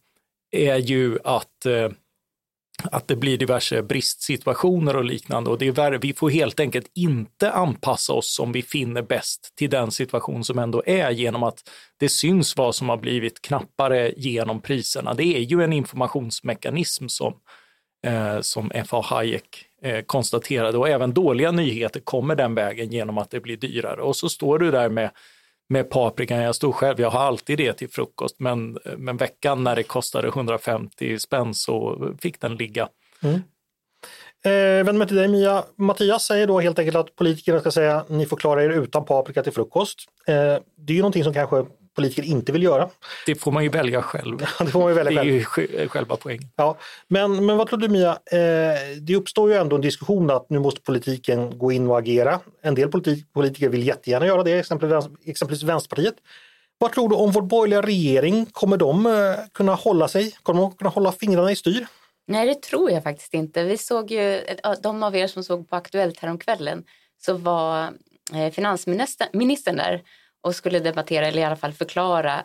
är 0.52 0.78
ju 0.78 1.18
att 1.24 1.66
eh, 1.66 1.90
att 2.92 3.08
det 3.08 3.16
blir 3.16 3.38
diverse 3.38 3.84
bristsituationer 3.84 4.96
och 4.96 5.04
liknande 5.04 5.50
och 5.50 5.58
det 5.58 5.68
är 5.68 5.72
värre. 5.72 5.98
Vi 5.98 6.14
får 6.14 6.30
helt 6.30 6.60
enkelt 6.60 6.92
inte 6.96 7.52
anpassa 7.52 8.14
oss 8.14 8.36
som 8.36 8.52
vi 8.52 8.62
finner 8.62 9.02
bäst 9.02 9.54
till 9.56 9.70
den 9.70 9.92
situation 9.92 10.44
som 10.44 10.60
ändå 10.60 10.84
är 10.86 11.12
genom 11.12 11.44
att 11.44 11.60
det 12.00 12.10
syns 12.10 12.58
vad 12.58 12.76
som 12.76 12.90
har 12.90 12.98
blivit 12.98 13.42
knappare 13.42 14.14
genom 14.18 14.62
priserna. 14.62 15.14
Det 15.14 15.24
är 15.24 15.40
ju 15.40 15.64
en 15.64 15.74
informationsmekanism 15.74 17.08
som, 17.08 17.34
eh, 18.06 18.42
som 18.42 18.72
F.A. 18.74 19.02
Hayek 19.02 19.66
eh, 19.84 20.02
konstaterade 20.02 20.78
och 20.78 20.90
även 20.90 21.14
dåliga 21.14 21.52
nyheter 21.52 22.00
kommer 22.00 22.36
den 22.36 22.56
vägen 22.56 22.92
genom 22.92 23.18
att 23.18 23.30
det 23.30 23.40
blir 23.40 23.58
dyrare 23.58 24.02
och 24.02 24.16
så 24.16 24.30
står 24.30 24.60
du 24.60 24.72
där 24.72 24.90
med 24.90 25.10
med 25.70 25.90
paprikan. 25.90 26.38
Jag 26.38 26.56
stod 26.56 26.76
själv, 26.76 27.02
jag 27.02 27.10
har 27.10 27.20
alltid 27.20 27.58
det 27.58 27.74
till 27.74 27.90
frukost, 27.90 28.36
men, 28.40 28.78
men 28.98 29.18
veckan 29.18 29.64
när 29.64 29.76
det 29.76 29.84
kostade 29.84 30.28
150 30.28 31.20
spänn 31.20 31.54
så 31.54 32.08
fick 32.22 32.42
den 32.42 32.56
ligga. 32.56 32.90
Mm. 33.24 33.42
Eh, 34.46 34.86
vänder 34.86 34.94
mig 34.94 35.08
till 35.08 35.18
dig 35.18 35.28
Mia. 35.28 35.64
Mattias 35.76 36.24
säger 36.24 36.48
då 36.48 36.60
helt 36.60 36.80
enkelt 36.80 36.98
att 36.98 37.16
politikerna 37.16 37.60
ska 37.60 37.72
säga 37.72 37.98
att 37.98 38.10
ni 38.10 38.26
får 38.26 38.38
klara 38.38 38.64
er 38.64 38.70
utan 38.70 39.06
paprika 39.06 39.44
till 39.44 39.54
frukost. 39.54 40.00
Eh, 40.28 40.34
det 40.76 40.94
är 40.94 40.96
ju 40.96 41.02
någonting 41.02 41.24
som 41.24 41.34
kanske 41.34 41.66
politiker 41.96 42.24
inte 42.24 42.52
vill 42.52 42.64
göra. 42.64 42.90
Det 43.26 43.36
får 43.36 43.52
man 43.52 43.64
ju 43.64 43.70
välja 43.70 44.02
själv. 44.02 44.38
det 44.60 44.68
får 44.68 44.80
man 44.80 44.90
ju 44.90 44.96
välja 44.96 45.24
det 45.24 45.30
är 45.30 45.44
själv. 45.44 45.82
ju 45.82 45.88
själva 45.88 46.16
poängen. 46.16 46.50
Ja. 46.56 46.78
Men, 47.08 47.46
men 47.46 47.58
vad 47.58 47.68
tror 47.68 47.80
du 47.80 47.88
Mia, 47.88 48.12
eh, 48.12 48.98
det 49.02 49.16
uppstår 49.16 49.50
ju 49.50 49.56
ändå 49.56 49.76
en 49.76 49.82
diskussion 49.82 50.32
att 50.32 50.50
nu 50.50 50.60
måste 50.60 50.82
politiken 50.82 51.58
gå 51.58 51.72
in 51.72 51.88
och 51.88 51.98
agera. 51.98 52.40
En 52.62 52.76
del 52.76 52.90
politik, 52.90 53.34
politiker 53.34 53.70
vill 53.70 53.88
jättegärna 53.88 54.26
göra 54.26 54.44
det, 54.44 54.60
exempelvis, 54.60 55.06
exempelvis 55.26 55.64
Vänsterpartiet. 55.64 56.16
Vad 56.78 56.92
tror 56.92 57.10
du 57.10 57.16
om 57.16 57.32
vår 57.32 57.42
borgerliga 57.42 57.82
regering? 57.82 58.46
Kommer 58.46 58.78
de 58.78 59.06
eh, 59.06 59.12
kunna 59.54 59.76
hålla 59.76 60.08
sig? 60.08 60.32
Kommer 60.44 60.62
de 60.62 60.72
kunna 60.72 60.90
hålla 60.90 61.12
fingrarna 61.12 61.52
i 61.52 61.56
styr? 61.56 61.86
Nej, 62.28 62.48
det 62.48 62.62
tror 62.62 62.92
jag 62.92 63.04
faktiskt 63.04 63.34
inte. 63.34 63.64
Vi 63.64 63.78
såg 63.78 64.12
ju, 64.12 64.42
de 64.84 65.04
av 65.04 65.16
er 65.16 65.28
som 65.28 65.44
såg 65.44 65.70
på 65.70 65.76
Aktuellt 65.76 66.20
häromkvällen 66.20 66.84
så 67.26 67.34
var 67.34 67.94
eh, 68.34 68.52
finansministern 68.52 69.76
där 69.76 70.02
och 70.44 70.56
skulle 70.56 70.80
debattera 70.80 71.28
eller 71.28 71.42
i 71.42 71.46
alla 71.46 71.56
fall 71.56 71.74
förklara 71.74 72.44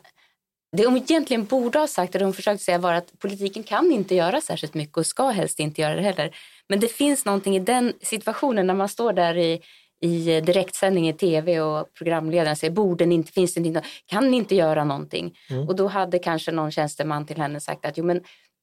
det 0.76 0.86
hon 0.86 0.96
egentligen 0.96 1.44
borde 1.44 1.78
ha 1.78 1.86
sagt, 1.86 2.14
eller 2.14 2.24
hon 2.24 2.34
försökte 2.34 2.64
säga, 2.64 2.78
var 2.78 2.92
att 2.92 3.18
politiken 3.18 3.62
kan 3.62 3.92
inte 3.92 4.14
göra 4.14 4.40
särskilt 4.40 4.74
mycket 4.74 4.96
och 4.96 5.06
ska 5.06 5.28
helst 5.28 5.60
inte 5.60 5.80
göra 5.80 5.94
det 5.94 6.02
heller. 6.02 6.36
Men 6.68 6.80
det 6.80 6.88
finns 6.88 7.24
någonting 7.24 7.56
i 7.56 7.58
den 7.58 7.92
situationen 8.02 8.66
när 8.66 8.74
man 8.74 8.88
står 8.88 9.12
där 9.12 9.36
i, 9.36 9.60
i 10.00 10.40
direktsändning 10.40 11.08
i 11.08 11.12
tv 11.12 11.60
och 11.60 11.94
programledaren 11.94 12.56
säger 12.56 12.72
borde 12.72 13.06
ni 13.06 13.14
inte, 13.14 13.32
finns 13.32 13.54
det 13.54 13.60
inte, 13.60 13.82
kan 14.06 14.30
ni 14.30 14.36
inte 14.36 14.54
göra 14.54 14.84
någonting? 14.84 15.38
Mm. 15.50 15.68
Och 15.68 15.76
då 15.76 15.86
hade 15.86 16.18
kanske 16.18 16.52
någon 16.52 16.70
tjänsteman 16.70 17.26
till 17.26 17.36
henne 17.36 17.60
sagt 17.60 17.86
att 17.86 17.98
jo 17.98 18.04
men 18.04 18.20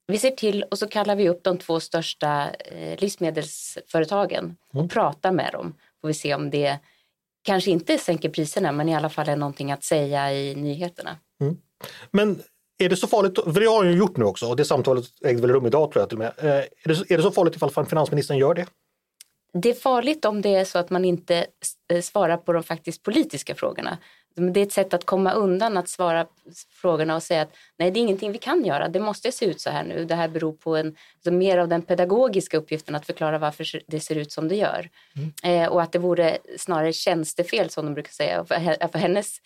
vi 0.08 0.18
ser 0.18 0.32
till 0.32 0.64
och 0.64 0.80
så 0.80 0.88
kallar 0.88 1.16
vi 1.16 1.30
upp 1.30 1.44
de 1.44 1.58
två 1.58 1.80
största 1.80 2.50
eh, 2.50 3.00
livsmedelsföretagen 3.00 4.58
och 4.70 4.76
mm. 4.76 4.90
pratar 4.90 5.32
med 5.32 5.50
dem. 5.54 5.74
Får 6.02 6.08
vi 6.08 6.14
se 6.14 6.36
om 6.36 6.50
det 6.50 6.80
kanske 7.46 7.72
inte 7.72 7.98
sänker 7.98 8.30
priserna 8.30 8.72
men 8.72 8.90
i 8.90 8.96
alla 8.96 9.10
fall 9.10 9.30
är 9.30 9.36
någonting 9.36 9.72
att 9.72 9.84
säga 9.84 10.34
i 10.34 10.56
nyheterna. 10.56 11.18
Mm. 11.42 11.58
Men 12.12 12.42
är 12.78 12.90
det 12.90 12.96
så 12.96 13.08
farligt, 13.08 13.40
för 13.44 13.60
det 13.60 13.66
har 13.66 13.84
han 13.84 13.92
ju 13.92 13.98
gjort 13.98 14.18
nu 14.18 14.26
också 14.26 14.46
och 14.46 14.56
det 14.56 14.66
samtalet 14.66 15.06
ägde 15.26 15.42
väl 15.42 15.52
rum 15.52 15.66
idag 15.66 15.92
tror 15.92 16.02
jag 16.02 16.10
till 16.10 16.18
och 16.18 16.24
med. 16.24 16.34
Eh, 16.38 16.66
är 16.84 16.88
det, 16.88 17.14
är 17.14 17.18
det 17.18 17.24
så 17.24 17.32
farligt 17.32 17.56
ifall 17.56 17.86
finansministern 17.86 18.38
gör 18.38 18.54
det? 18.54 18.66
Det 19.54 19.70
är 19.70 19.74
farligt 19.74 20.26
om 20.26 20.42
det 20.42 20.56
är 20.56 20.66
så 20.66 20.80
att 20.80 20.90
man 20.90 21.06
inte 21.06 21.46
eh, 21.94 22.02
svarar 22.02 22.38
på 22.38 22.54
de 22.54 22.64
faktiskt 22.64 23.04
politiska 23.04 23.56
frågorna. 23.56 23.98
Det 24.36 24.60
är 24.60 24.66
ett 24.66 24.72
sätt 24.72 24.94
att 24.94 25.06
komma 25.06 25.32
undan 25.32 25.78
att 25.78 25.90
svara 25.90 26.26
frågorna 26.72 27.16
och 27.16 27.24
säga 27.24 27.42
att 27.42 27.56
nej, 27.78 27.92
det 27.92 28.00
är 28.00 28.02
ingenting 28.02 28.32
vi 28.32 28.38
kan 28.38 28.66
göra. 28.66 28.88
Det 28.88 29.00
måste 29.00 29.32
se 29.32 29.46
ut 29.46 29.62
så 29.62 29.70
här 29.70 29.84
nu. 29.84 30.06
Det 30.06 30.16
här 30.16 30.28
beror 30.28 30.54
på 30.54 30.76
en, 30.76 30.96
alltså 31.16 31.32
mer 31.32 31.58
av 31.58 31.68
den 31.68 31.82
pedagogiska 31.82 32.58
uppgiften 32.58 32.96
att 32.96 33.06
förklara 33.06 33.38
varför 33.38 33.82
det 33.88 34.00
ser 34.00 34.16
ut 34.16 34.32
som 34.32 34.48
det 34.48 34.56
gör. 34.56 34.90
Mm. 35.16 35.64
Eh, 35.64 35.70
och 35.70 35.82
att 35.82 35.92
det 35.92 36.00
vore 36.00 36.38
snarare 36.58 36.94
tjänstefel 36.94 37.70
som 37.70 37.86
de 37.86 37.94
brukar 37.94 38.12
säga. 38.12 38.46
För, 38.46 38.88
för 38.88 39.00
hennes, 39.00 39.38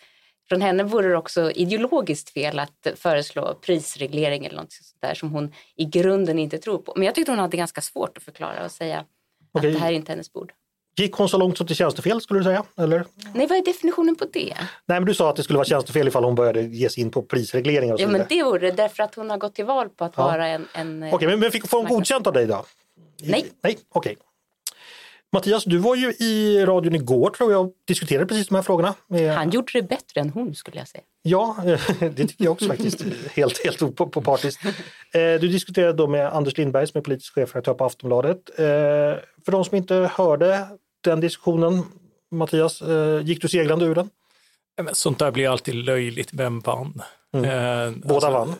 från 0.48 0.62
henne 0.62 0.82
vore 0.82 1.08
det 1.08 1.16
också 1.16 1.50
ideologiskt 1.50 2.30
fel 2.30 2.58
att 2.58 2.86
föreslå 2.94 3.54
prisreglering 3.54 4.46
eller 4.46 4.56
något 4.56 4.72
sånt 4.72 5.00
där 5.00 5.14
som 5.14 5.30
hon 5.30 5.52
i 5.76 5.84
grunden 5.84 6.38
inte 6.38 6.58
tror 6.58 6.78
på. 6.78 6.92
Men 6.96 7.06
jag 7.06 7.14
tyckte 7.14 7.32
hon 7.32 7.38
hade 7.38 7.56
ganska 7.56 7.80
svårt 7.80 8.16
att 8.16 8.22
förklara 8.22 8.64
och 8.64 8.70
säga 8.70 9.04
okay. 9.52 9.68
att 9.68 9.74
det 9.74 9.80
här 9.80 9.92
är 9.92 9.96
inte 9.96 10.12
hennes 10.12 10.32
bord. 10.32 10.52
Gick 10.96 11.14
hon 11.14 11.28
så 11.28 11.38
långt 11.38 11.58
som 11.58 11.66
till 11.66 11.76
tjänstefel 11.76 12.20
skulle 12.20 12.40
du 12.40 12.44
säga? 12.44 12.64
Eller? 12.78 13.04
Nej, 13.34 13.46
vad 13.46 13.58
är 13.58 13.64
definitionen 13.64 14.16
på 14.16 14.24
det? 14.32 14.54
Nej, 14.86 15.00
men 15.00 15.04
du 15.04 15.14
sa 15.14 15.30
att 15.30 15.36
det 15.36 15.42
skulle 15.42 15.56
vara 15.56 15.64
tjänstefel 15.64 16.08
ifall 16.08 16.24
hon 16.24 16.34
började 16.34 16.62
ge 16.62 16.88
sig 16.88 17.02
in 17.02 17.10
på 17.10 17.22
prisregleringar. 17.22 17.94
Och 17.94 18.00
ja, 18.00 18.08
men 18.08 18.26
det 18.28 18.42
vore 18.42 18.58
det 18.58 18.72
därför 18.72 19.02
att 19.02 19.14
hon 19.14 19.30
har 19.30 19.38
gått 19.38 19.54
till 19.54 19.64
val 19.64 19.88
på 19.88 20.04
att 20.04 20.12
ja. 20.16 20.24
vara 20.24 20.48
en... 20.48 20.68
en 20.72 21.02
Okej, 21.02 21.14
okay, 21.14 21.28
men, 21.28 21.40
men 21.40 21.50
fick, 21.50 21.68
får 21.68 21.78
hon 21.78 21.88
godkänt 21.88 22.26
av 22.26 22.32
dig 22.32 22.46
då? 22.46 22.64
Nej. 23.22 23.46
Nej, 23.62 23.78
okej. 23.88 24.12
Okay. 24.12 24.16
Mattias, 25.32 25.64
du 25.64 25.78
var 25.78 25.96
ju 25.96 26.12
i 26.12 26.64
radion 26.66 26.94
igår 26.94 27.30
tror 27.30 27.52
jag 27.52 27.60
och 27.60 27.72
diskuterade 27.86 28.26
precis 28.26 28.48
de 28.48 28.54
här 28.54 28.62
frågorna. 28.62 28.94
Han 29.36 29.50
gjorde 29.50 29.72
det 29.72 29.82
bättre 29.82 30.20
än 30.20 30.30
hon 30.30 30.54
skulle 30.54 30.78
jag 30.78 30.88
säga. 30.88 31.02
Ja, 31.22 31.56
det 31.98 32.14
tycker 32.14 32.44
jag 32.44 32.52
också 32.52 32.66
faktiskt. 32.66 33.04
helt 33.32 33.64
helt 33.64 33.82
opartiskt. 33.82 34.64
Eh, 34.64 34.72
du 35.12 35.38
diskuterade 35.38 35.92
då 35.92 36.06
med 36.06 36.26
Anders 36.26 36.58
Lindberg 36.58 36.86
som 36.86 36.98
är 36.98 37.02
politisk 37.02 37.34
chefredaktör 37.34 37.74
på 37.74 37.84
Aftonbladet. 37.84 38.50
Eh, 38.58 38.64
för 39.44 39.50
de 39.50 39.64
som 39.64 39.76
inte 39.76 40.10
hörde 40.14 40.66
den 41.00 41.20
diskussionen, 41.20 41.82
Mattias, 42.30 42.82
eh, 42.82 43.20
gick 43.22 43.42
du 43.42 43.48
seglande 43.48 43.84
ur 43.84 43.94
den? 43.94 44.10
Sånt 44.92 45.18
där 45.18 45.30
blir 45.30 45.48
alltid 45.48 45.74
löjligt. 45.74 46.28
Vem 46.32 46.60
vann? 46.60 47.02
Mm. 47.34 48.00
Båda 48.00 48.26
alltså, 48.26 48.30
vann? 48.30 48.54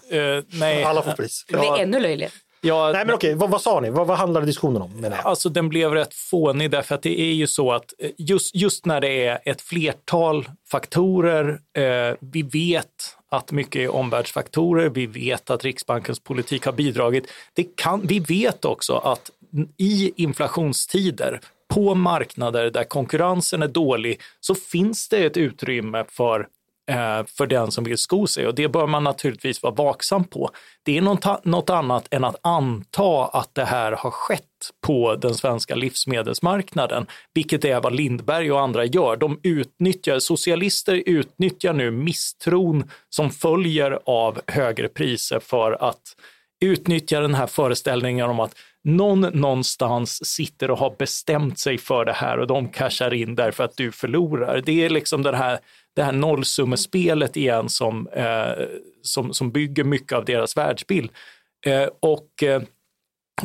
nej. 0.48 0.84
Alla 0.84 1.02
får 1.02 1.12
pris. 1.12 1.44
Det 1.48 1.56
blir 1.56 1.78
ännu 1.78 2.00
löjligare. 2.00 2.32
Ja, 2.60 2.90
Nej 2.92 3.06
men 3.06 3.14
okej, 3.14 3.34
vad, 3.34 3.50
vad 3.50 3.62
sa 3.62 3.80
ni? 3.80 3.90
Vad, 3.90 4.06
vad 4.06 4.18
handlade 4.18 4.46
diskussionen 4.46 4.82
om? 4.82 5.00
Menar 5.00 5.16
jag? 5.16 5.26
Alltså 5.26 5.48
den 5.48 5.68
blev 5.68 5.94
rätt 5.94 6.14
fånig 6.14 6.70
därför 6.70 6.94
att 6.94 7.02
det 7.02 7.20
är 7.20 7.32
ju 7.32 7.46
så 7.46 7.72
att 7.72 7.94
eh, 7.98 8.10
just, 8.18 8.54
just 8.54 8.86
när 8.86 9.00
det 9.00 9.26
är 9.26 9.38
ett 9.44 9.60
flertal 9.60 10.48
faktorer, 10.70 11.60
eh, 11.76 12.16
vi 12.20 12.42
vet 12.42 12.86
att 13.30 13.52
mycket 13.52 13.76
är 13.76 13.94
omvärldsfaktorer, 13.94 14.88
vi 14.88 15.06
vet 15.06 15.50
att 15.50 15.64
Riksbankens 15.64 16.20
politik 16.20 16.64
har 16.66 16.72
bidragit. 16.72 17.26
Det 17.54 17.76
kan, 17.76 18.06
vi 18.06 18.18
vet 18.18 18.64
också 18.64 18.96
att 18.96 19.30
i 19.76 20.12
inflationstider 20.16 21.40
på 21.74 21.94
marknader 21.94 22.70
där 22.70 22.84
konkurrensen 22.84 23.62
är 23.62 23.68
dålig 23.68 24.20
så 24.40 24.54
finns 24.54 25.08
det 25.08 25.24
ett 25.26 25.36
utrymme 25.36 26.04
för 26.08 26.46
Eh, 26.90 27.24
för 27.26 27.46
den 27.46 27.70
som 27.70 27.84
vill 27.84 27.98
sko 27.98 28.26
sig 28.26 28.46
och 28.46 28.54
det 28.54 28.68
bör 28.68 28.86
man 28.86 29.04
naturligtvis 29.04 29.62
vara 29.62 29.74
vaksam 29.74 30.24
på. 30.24 30.50
Det 30.82 30.98
är 30.98 31.02
något, 31.44 31.70
annat 31.70 32.08
än 32.10 32.24
att 32.24 32.36
anta 32.42 33.24
att 33.26 33.54
det 33.54 33.64
här 33.64 33.92
har 33.92 34.10
skett 34.10 34.44
på 34.86 35.16
den 35.16 35.34
svenska 35.34 35.74
livsmedelsmarknaden, 35.74 37.06
vilket 37.34 37.64
är 37.64 37.80
vad 37.80 37.94
Lindberg 37.94 38.52
och 38.52 38.60
andra 38.60 38.84
gör. 38.84 39.16
De 39.16 39.40
utnyttjar, 39.42 40.18
socialister 40.18 41.02
utnyttjar 41.06 41.72
nu 41.72 41.90
misstron 41.90 42.90
som 43.08 43.30
följer 43.30 43.98
av 44.06 44.40
högre 44.46 44.88
priser 44.88 45.40
för 45.40 45.72
att 45.72 46.16
utnyttja 46.60 47.20
den 47.20 47.34
här 47.34 47.46
föreställningen 47.46 48.30
om 48.30 48.40
att 48.40 48.54
någon 48.84 49.20
någonstans 49.20 50.26
sitter 50.26 50.70
och 50.70 50.78
har 50.78 50.94
bestämt 50.98 51.58
sig 51.58 51.78
för 51.78 52.04
det 52.04 52.12
här 52.12 52.38
och 52.38 52.46
de 52.46 52.68
cashar 52.68 53.14
in 53.14 53.34
därför 53.34 53.64
att 53.64 53.76
du 53.76 53.92
förlorar. 53.92 54.62
Det 54.66 54.84
är 54.84 54.90
liksom 54.90 55.22
den 55.22 55.34
här 55.34 55.58
det 55.96 56.02
här 56.02 56.12
nollsummespelet 56.12 57.36
igen 57.36 57.68
som, 57.68 58.08
eh, 58.08 58.66
som, 59.02 59.34
som 59.34 59.50
bygger 59.50 59.84
mycket 59.84 60.12
av 60.12 60.24
deras 60.24 60.56
världsbild. 60.56 61.10
Eh, 61.66 61.88
och, 62.00 62.42
eh, 62.42 62.62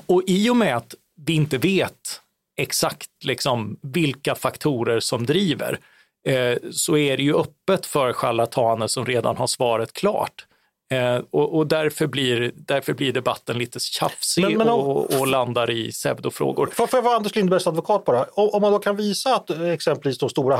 och 0.05 0.23
i 0.27 0.49
och 0.49 0.57
med 0.57 0.77
att 0.77 0.95
vi 1.25 1.33
inte 1.33 1.57
vet 1.57 2.21
exakt 2.57 3.09
liksom 3.23 3.79
vilka 3.81 4.35
faktorer 4.35 4.99
som 4.99 5.25
driver 5.25 5.79
eh, 6.27 6.57
så 6.71 6.97
är 6.97 7.17
det 7.17 7.23
ju 7.23 7.35
öppet 7.35 7.85
för 7.85 8.13
charlataner 8.13 8.87
som 8.87 9.05
redan 9.05 9.37
har 9.37 9.47
svaret 9.47 9.93
klart. 9.93 10.45
Eh, 10.91 11.21
och, 11.31 11.57
och 11.57 11.67
därför, 11.67 12.07
blir, 12.07 12.51
därför 12.55 12.93
blir 12.93 13.13
debatten 13.13 13.57
lite 13.57 13.79
tjafsig 13.79 14.43
men, 14.43 14.57
men 14.57 14.69
om, 14.69 14.79
och, 14.79 15.19
och, 15.19 15.27
landar 15.27 15.71
i 15.71 15.91
pseudofrågor. 15.91 16.69
Får 16.73 16.89
jag 16.91 17.01
vara 17.01 17.15
Anders 17.15 17.35
Lindbergs 17.35 17.67
advokat 17.67 18.05
bara? 18.05 18.23
Om, 18.23 18.49
om 18.49 18.61
man 18.61 18.71
då 18.71 18.79
kan 18.79 18.95
visa 18.95 19.35
att 19.35 19.49
eh, 19.49 19.69
exempelvis 19.69 20.17
de 20.17 20.29
stora 20.29 20.55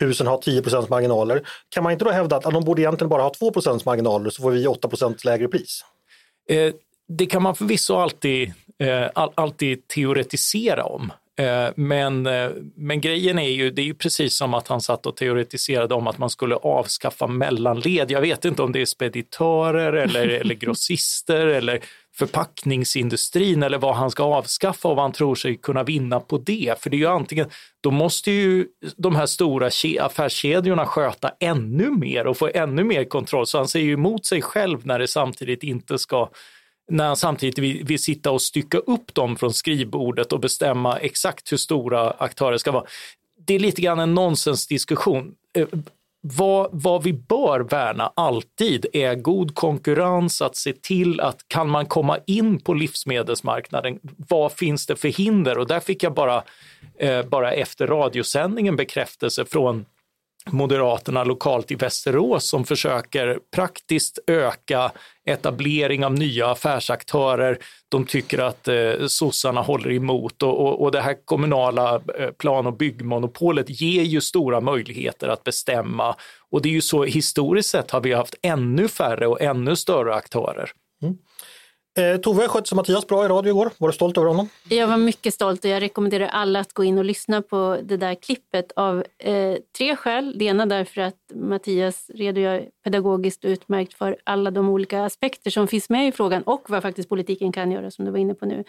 handelshusen 0.00 0.26
har 0.26 0.38
10% 0.38 0.90
marginaler, 0.90 1.42
kan 1.68 1.82
man 1.82 1.92
inte 1.92 2.04
då 2.04 2.10
hävda 2.10 2.36
att 2.36 2.42
de 2.42 2.64
borde 2.64 2.82
egentligen 2.82 3.08
bara 3.08 3.22
ha 3.22 3.32
2% 3.40 3.82
marginaler 3.84 4.30
så 4.30 4.42
får 4.42 4.50
vi 4.50 4.66
8% 4.66 5.24
lägre 5.24 5.48
pris? 5.48 5.84
Eh, 6.48 6.74
det 7.08 7.26
kan 7.26 7.42
man 7.42 7.54
förvisso 7.54 7.94
alltid, 7.94 8.52
eh, 8.78 9.10
all, 9.14 9.30
alltid 9.34 9.88
teoretisera 9.88 10.84
om. 10.84 11.12
Eh, 11.38 11.68
men, 11.76 12.26
eh, 12.26 12.50
men 12.74 13.00
grejen 13.00 13.38
är 13.38 13.48
ju, 13.48 13.70
det 13.70 13.82
är 13.82 13.86
ju 13.86 13.94
precis 13.94 14.36
som 14.36 14.54
att 14.54 14.68
han 14.68 14.80
satt 14.80 15.06
och 15.06 15.16
teoretiserade 15.16 15.94
om 15.94 16.06
att 16.06 16.18
man 16.18 16.30
skulle 16.30 16.54
avskaffa 16.54 17.26
mellanled. 17.26 18.10
Jag 18.10 18.20
vet 18.20 18.44
inte 18.44 18.62
om 18.62 18.72
det 18.72 18.80
är 18.80 18.86
speditörer 18.86 19.92
eller, 19.92 20.28
eller 20.28 20.54
grossister 20.64 21.46
eller 21.46 21.80
förpackningsindustrin 22.18 23.62
eller 23.62 23.78
vad 23.78 23.94
han 23.94 24.10
ska 24.10 24.22
avskaffa 24.22 24.88
och 24.88 24.96
vad 24.96 25.04
han 25.04 25.12
tror 25.12 25.34
sig 25.34 25.56
kunna 25.56 25.82
vinna 25.82 26.20
på 26.20 26.38
det. 26.38 26.74
För 26.78 26.90
det 26.90 26.96
är 26.96 26.98
ju 26.98 27.06
antingen, 27.06 27.50
då 27.80 27.90
måste 27.90 28.30
ju 28.30 28.66
de 28.96 29.16
här 29.16 29.26
stora 29.26 29.66
affärskedjorna 30.00 30.86
sköta 30.86 31.32
ännu 31.40 31.90
mer 31.90 32.26
och 32.26 32.36
få 32.36 32.50
ännu 32.54 32.84
mer 32.84 33.04
kontroll. 33.04 33.46
Så 33.46 33.58
han 33.58 33.68
säger 33.68 33.86
ju 33.86 33.92
emot 33.92 34.26
sig 34.26 34.42
själv 34.42 34.86
när 34.86 34.98
det 34.98 35.08
samtidigt 35.08 35.62
inte 35.62 35.98
ska 35.98 36.28
när 36.90 37.06
han 37.06 37.16
samtidigt 37.16 37.58
vill, 37.58 37.84
vill 37.84 38.02
sitta 38.02 38.30
och 38.30 38.42
stycka 38.42 38.78
upp 38.78 39.14
dem 39.14 39.36
från 39.36 39.54
skrivbordet 39.54 40.32
och 40.32 40.40
bestämma 40.40 40.98
exakt 40.98 41.52
hur 41.52 41.56
stora 41.56 42.10
aktörer 42.10 42.58
ska 42.58 42.72
vara. 42.72 42.84
Det 43.46 43.54
är 43.54 43.58
lite 43.58 43.82
grann 43.82 43.98
en 43.98 44.14
nonsensdiskussion. 44.14 45.34
Eh, 45.56 45.66
vad, 46.28 46.68
vad, 46.72 47.02
vi 47.02 47.12
bör 47.12 47.60
värna 47.60 48.12
alltid 48.16 48.86
är 48.92 49.14
god 49.14 49.54
konkurrens, 49.54 50.42
att 50.42 50.56
se 50.56 50.72
till 50.72 51.20
att 51.20 51.48
kan 51.48 51.68
man 51.68 51.86
komma 51.86 52.18
in 52.26 52.60
på 52.60 52.74
livsmedelsmarknaden, 52.74 53.98
vad 54.28 54.52
finns 54.52 54.86
det 54.86 54.96
för 54.96 55.08
hinder? 55.08 55.58
Och 55.58 55.66
där 55.66 55.80
fick 55.80 56.02
jag 56.02 56.14
bara, 56.14 56.42
eh, 56.98 57.22
bara 57.22 57.52
efter 57.52 57.86
radiosändningen 57.86 58.76
bekräftelse 58.76 59.44
från 59.44 59.84
Moderaterna 60.50 61.24
lokalt 61.24 61.70
i 61.70 61.74
Västerås 61.74 62.48
som 62.48 62.64
försöker 62.64 63.38
praktiskt 63.54 64.18
öka 64.26 64.92
etablering 65.26 66.04
av 66.04 66.14
nya 66.14 66.50
affärsaktörer. 66.50 67.58
De 67.88 68.04
tycker 68.06 68.38
att 68.38 68.68
eh, 68.68 69.06
sossarna 69.06 69.62
håller 69.62 69.92
emot 69.92 70.42
och, 70.42 70.60
och, 70.60 70.82
och 70.82 70.92
det 70.92 71.00
här 71.00 71.16
kommunala 71.24 71.94
eh, 72.18 72.30
plan 72.30 72.66
och 72.66 72.76
byggmonopolet 72.76 73.80
ger 73.80 74.02
ju 74.02 74.20
stora 74.20 74.60
möjligheter 74.60 75.28
att 75.28 75.44
bestämma. 75.44 76.16
Och 76.50 76.62
det 76.62 76.68
är 76.68 76.72
ju 76.72 76.80
så 76.80 77.04
historiskt 77.04 77.70
sett 77.70 77.90
har 77.90 78.00
vi 78.00 78.12
haft 78.12 78.34
ännu 78.42 78.88
färre 78.88 79.26
och 79.26 79.40
ännu 79.40 79.76
större 79.76 80.14
aktörer. 80.14 80.70
Mm. 81.02 81.16
Eh, 81.96 82.16
Tove 82.20 82.48
skötte 82.48 82.74
Mattias 82.74 83.06
bra 83.06 83.24
i 83.24 83.28
radio 83.28 83.50
igår. 83.50 83.70
Var 83.78 83.88
du 83.88 83.94
stolt 83.94 84.18
över 84.18 84.28
honom? 84.28 84.48
Jag 84.68 84.86
var 84.88 84.96
mycket 84.96 85.34
stolt 85.34 85.64
och 85.64 85.70
jag 85.70 85.82
rekommenderar 85.82 86.26
alla 86.26 86.60
att 86.60 86.72
gå 86.72 86.84
in 86.84 86.98
och 86.98 87.04
lyssna 87.04 87.42
på 87.42 87.78
det 87.82 87.96
där 87.96 88.14
klippet 88.14 88.72
av 88.76 89.04
eh, 89.18 89.54
tre 89.78 89.96
skäl. 89.96 90.38
Det 90.38 90.44
ena 90.44 90.66
därför 90.66 91.00
att 91.00 91.16
Mattias 91.34 92.10
redogör 92.14 92.68
pedagogiskt 92.84 93.44
och 93.44 93.48
utmärkt 93.48 93.94
för 93.94 94.16
alla 94.24 94.50
de 94.50 94.68
olika 94.68 95.04
aspekter 95.04 95.50
som 95.50 95.68
finns 95.68 95.88
med 95.88 96.08
i 96.08 96.12
frågan 96.12 96.42
och 96.42 96.64
vad 96.68 96.82
faktiskt 96.82 97.08
politiken 97.08 97.52
kan 97.52 97.72
göra 97.72 97.90
som 97.90 98.04
du 98.04 98.10
var 98.10 98.18
inne 98.18 98.34
på 98.34 98.46
nu. 98.46 98.64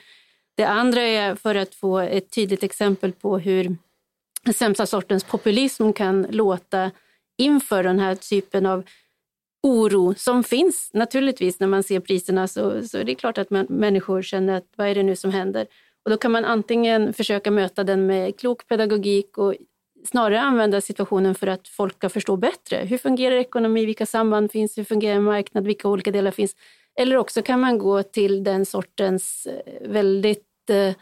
Det 0.58 0.66
andra 0.66 1.02
är 1.02 1.36
för 1.36 1.56
att 1.56 1.76
få 1.76 2.00
ett 2.00 2.32
tydligt 2.32 2.64
exempel 2.64 3.12
på 3.12 3.38
hur 3.38 3.76
sämsta 4.54 4.86
sortens 4.86 5.24
populism 5.24 5.92
kan 5.92 6.28
låta 6.30 6.92
inför 7.38 7.84
den 7.84 8.00
här 8.00 8.16
typen 8.16 8.66
av 8.66 8.84
oro 9.68 10.14
som 10.14 10.44
finns 10.44 10.90
naturligtvis 10.94 11.60
när 11.60 11.68
man 11.68 11.84
ser 11.84 12.00
priserna 12.00 12.48
så, 12.48 12.84
så 12.84 12.98
är 12.98 13.04
det 13.04 13.16
klart 13.16 13.38
att 13.38 13.50
man, 13.50 13.66
människor 13.70 14.22
känner 14.22 14.58
att 14.58 14.68
vad 14.76 14.88
är 14.88 14.96
det 14.96 15.04
nu 15.04 15.16
som 15.16 15.32
händer? 15.32 15.68
Och 16.06 16.12
då 16.12 16.18
kan 16.18 16.32
man 16.32 16.46
antingen 16.46 17.14
försöka 17.14 17.52
möta 17.52 17.84
den 17.84 18.06
med 18.06 18.40
klok 18.40 18.68
pedagogik 18.68 19.38
och 19.38 19.56
snarare 20.06 20.42
använda 20.42 20.82
situationen 20.82 21.36
för 21.36 21.48
att 21.48 21.68
folk 21.68 21.96
ska 21.96 22.10
förstå 22.10 22.36
bättre. 22.38 22.78
Hur 22.78 22.98
fungerar 22.98 23.36
ekonomi? 23.36 23.86
Vilka 23.86 24.06
samband 24.06 24.52
finns? 24.52 24.78
Hur 24.78 24.84
fungerar 24.84 25.16
en 25.16 25.24
marknad? 25.24 25.66
Vilka 25.66 25.90
olika 25.90 26.12
delar 26.12 26.32
finns? 26.32 26.56
Eller 27.00 27.18
också 27.18 27.42
kan 27.42 27.60
man 27.60 27.78
gå 27.78 28.04
till 28.04 28.44
den 28.44 28.66
sortens 28.66 29.48
eh, 29.48 29.90
väldigt 29.90 30.70
eh, 30.70 30.94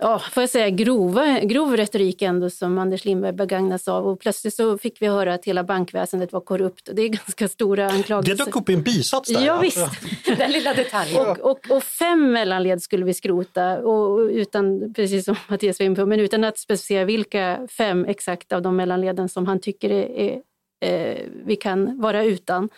ja, 0.00 0.18
får 0.18 0.42
jag 0.42 0.50
säga, 0.50 0.70
grova, 0.70 1.40
grov 1.40 1.76
retorik 1.76 2.22
ändå 2.22 2.50
som 2.50 2.78
Anders 2.78 3.04
Lindberg 3.04 3.32
begagnas 3.32 3.88
av. 3.88 4.06
Och 4.06 4.20
plötsligt 4.20 4.54
så 4.54 4.78
fick 4.78 5.02
vi 5.02 5.06
höra 5.06 5.34
att 5.34 5.44
hela 5.44 5.64
bankväsendet 5.64 6.32
var 6.32 6.40
korrupt. 6.40 6.88
Och 6.88 6.94
det 6.94 7.02
är 7.02 7.08
ganska 7.26 7.48
stora 7.48 7.90
anklagelser. 7.90 8.36
Det 8.36 8.44
dök 8.44 8.56
upp 8.56 8.68
i 8.68 8.74
en 8.74 8.82
bisats 8.82 9.32
där. 9.32 9.46
Ja, 9.46 9.58
visst. 9.60 9.86
Den 10.38 10.52
lilla 10.52 10.74
detaljen. 10.74 11.20
Och, 11.20 11.38
och, 11.38 11.70
och, 11.70 11.82
fem 11.82 12.32
mellanled 12.32 12.82
skulle 12.82 13.04
vi 13.04 13.14
skrota, 13.14 13.78
och 13.78 14.18
utan, 14.18 14.94
precis 14.94 15.24
som 15.24 15.36
Mattias 15.48 15.78
var 15.78 15.86
inne 15.86 15.96
på, 15.96 16.06
men 16.06 16.20
utan 16.20 16.44
att 16.44 16.58
specificera 16.58 17.04
vilka 17.04 17.66
fem 17.70 18.04
exakt 18.04 18.52
av 18.52 18.62
de 18.62 18.76
mellanleden 18.76 19.28
som 19.28 19.46
han 19.46 19.60
tycker 19.60 19.90
är, 19.90 20.08
är 20.10 20.40
eh, 20.84 21.18
vi 21.44 21.56
kan 21.56 22.00
vara 22.00 22.24
utan. 22.24 22.68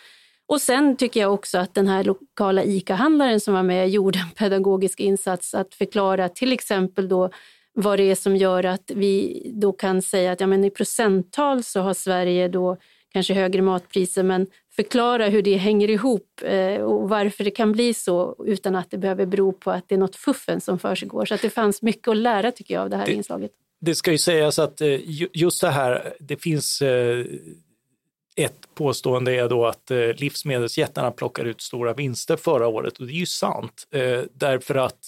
Och 0.53 0.61
sen 0.61 0.95
tycker 0.97 1.19
jag 1.19 1.33
också 1.33 1.57
att 1.57 1.73
den 1.73 1.87
här 1.87 2.03
lokala 2.03 2.63
ICA-handlaren 2.63 3.39
som 3.39 3.53
var 3.53 3.63
med 3.63 3.89
gjorde 3.89 4.19
en 4.19 4.29
pedagogisk 4.29 4.99
insats 4.99 5.53
att 5.53 5.73
förklara 5.73 6.29
till 6.29 6.53
exempel 6.53 7.07
då 7.07 7.29
vad 7.73 7.99
det 7.99 8.11
är 8.11 8.15
som 8.15 8.35
gör 8.35 8.63
att 8.63 8.91
vi 8.95 9.41
då 9.53 9.71
kan 9.71 10.01
säga 10.01 10.31
att 10.31 10.39
ja, 10.39 10.47
men 10.47 10.63
i 10.63 10.69
procenttal 10.69 11.63
så 11.63 11.81
har 11.81 11.93
Sverige 11.93 12.47
då 12.47 12.77
kanske 13.13 13.33
högre 13.33 13.61
matpriser, 13.61 14.23
men 14.23 14.47
förklara 14.75 15.27
hur 15.27 15.41
det 15.41 15.57
hänger 15.57 15.89
ihop 15.89 16.41
eh, 16.43 16.81
och 16.81 17.09
varför 17.09 17.43
det 17.43 17.51
kan 17.51 17.71
bli 17.71 17.93
så 17.93 18.45
utan 18.45 18.75
att 18.75 18.91
det 18.91 18.97
behöver 18.97 19.25
bero 19.25 19.51
på 19.51 19.71
att 19.71 19.89
det 19.89 19.95
är 19.95 19.99
något 19.99 20.15
fuffen 20.15 20.61
som 20.61 20.79
försiggår. 20.79 21.25
Så 21.25 21.33
att 21.33 21.41
det 21.41 21.49
fanns 21.49 21.81
mycket 21.81 22.07
att 22.07 22.17
lära 22.17 22.51
tycker 22.51 22.73
jag 22.73 22.83
av 22.83 22.89
det 22.89 22.97
här 22.97 23.05
det, 23.05 23.13
inslaget. 23.13 23.51
Det 23.81 23.95
ska 23.95 24.11
ju 24.11 24.17
sägas 24.17 24.59
att 24.59 24.81
eh, 24.81 24.99
just 25.33 25.61
det 25.61 25.69
här, 25.69 26.13
det 26.19 26.37
finns 26.37 26.81
eh, 26.81 27.25
ett 28.35 28.75
påstående 28.75 29.35
är 29.35 29.49
då 29.49 29.65
att 29.65 29.91
eh, 29.91 29.97
livsmedelsjättarna 29.97 31.11
plockar 31.11 31.45
ut 31.45 31.61
stora 31.61 31.93
vinster 31.93 32.35
förra 32.35 32.67
året 32.67 32.97
och 32.97 33.05
det 33.05 33.13
är 33.13 33.15
ju 33.15 33.25
sant 33.25 33.87
eh, 33.91 34.21
därför 34.33 34.75
att 34.75 34.99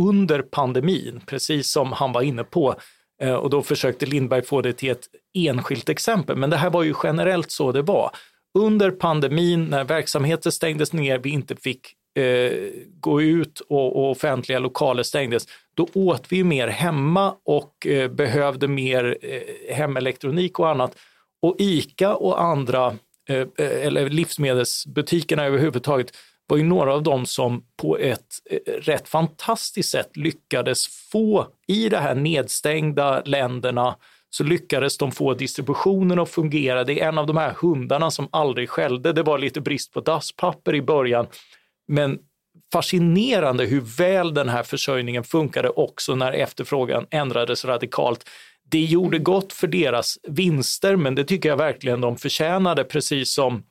under 0.00 0.42
pandemin, 0.42 1.20
precis 1.26 1.72
som 1.72 1.92
han 1.92 2.12
var 2.12 2.22
inne 2.22 2.44
på, 2.44 2.74
eh, 3.22 3.34
och 3.34 3.50
då 3.50 3.62
försökte 3.62 4.06
Lindberg 4.06 4.42
få 4.42 4.60
det 4.60 4.72
till 4.72 4.90
ett 4.90 5.08
enskilt 5.34 5.88
exempel, 5.88 6.36
men 6.36 6.50
det 6.50 6.56
här 6.56 6.70
var 6.70 6.82
ju 6.82 6.94
generellt 7.02 7.50
så 7.50 7.72
det 7.72 7.82
var. 7.82 8.10
Under 8.58 8.90
pandemin 8.90 9.64
när 9.64 9.84
verksamheter 9.84 10.50
stängdes 10.50 10.92
ner, 10.92 11.18
vi 11.18 11.30
inte 11.30 11.56
fick 11.56 11.94
eh, 12.14 12.52
gå 13.00 13.22
ut 13.22 13.60
och, 13.60 13.96
och, 13.96 14.10
offentliga 14.10 14.58
lokaler 14.58 15.02
stängdes, 15.02 15.46
då 15.74 15.88
åt 15.94 16.32
vi 16.32 16.44
mer 16.44 16.68
hemma 16.68 17.34
och 17.44 17.86
eh, 17.86 18.10
behövde 18.10 18.68
mer 18.68 19.18
eh, 19.22 19.74
hemelektronik 19.74 20.58
och 20.58 20.68
annat 20.68 20.96
och 21.42 21.56
ICA 21.58 22.14
och 22.14 22.42
andra, 22.42 22.86
eh, 23.28 23.36
eh, 23.36 23.86
eller 23.86 24.10
livsmedelsbutikerna 24.10 25.44
överhuvudtaget, 25.44 26.12
var 26.46 26.56
ju 26.56 26.64
några 26.64 26.94
av 26.94 27.02
dem 27.02 27.26
som 27.26 27.64
på 27.76 27.98
ett 27.98 28.26
eh, 28.50 28.72
rätt 28.72 29.08
fantastiskt 29.08 29.90
sätt 29.90 30.16
lyckades 30.16 30.86
få 31.12 31.46
i 31.68 31.88
de 31.88 31.96
här 31.96 32.14
nedstängda 32.14 33.22
länderna 33.24 33.96
så 34.30 34.44
lyckades 34.44 34.98
de 34.98 35.12
få 35.12 35.34
distributionen 35.34 36.18
att 36.18 36.30
fungera. 36.30 36.84
Det 36.84 37.00
är 37.00 37.08
en 37.08 37.18
av 37.18 37.26
de 37.26 37.36
här 37.36 37.54
hundarna 37.60 38.10
som 38.10 38.28
aldrig 38.32 38.68
skällde. 38.68 39.12
Det 39.12 39.22
var 39.22 39.38
lite 39.38 39.60
brist 39.60 39.92
på 39.92 40.00
dasspapper 40.00 40.74
i 40.74 40.82
början, 40.82 41.26
men 41.88 42.18
fascinerande 42.72 43.64
hur 43.64 43.80
väl 43.80 44.34
den 44.34 44.48
här 44.48 44.62
försörjningen 44.62 45.24
funkade 45.24 45.68
också 45.68 46.14
när 46.14 46.32
efterfrågan 46.32 47.06
ändrades 47.10 47.64
radikalt 47.64 48.24
det 48.72 48.84
gjorde 48.84 49.18
gott 49.18 49.52
för 49.52 49.66
deras 49.66 50.18
vinster, 50.22 50.96
men 50.96 51.14
det 51.14 51.24
tycker 51.24 51.48
jag 51.48 51.56
verkligen 51.56 52.00
de 52.00 52.16
förtjänade, 52.16 52.84
precis 52.84 53.34
som 53.34 53.62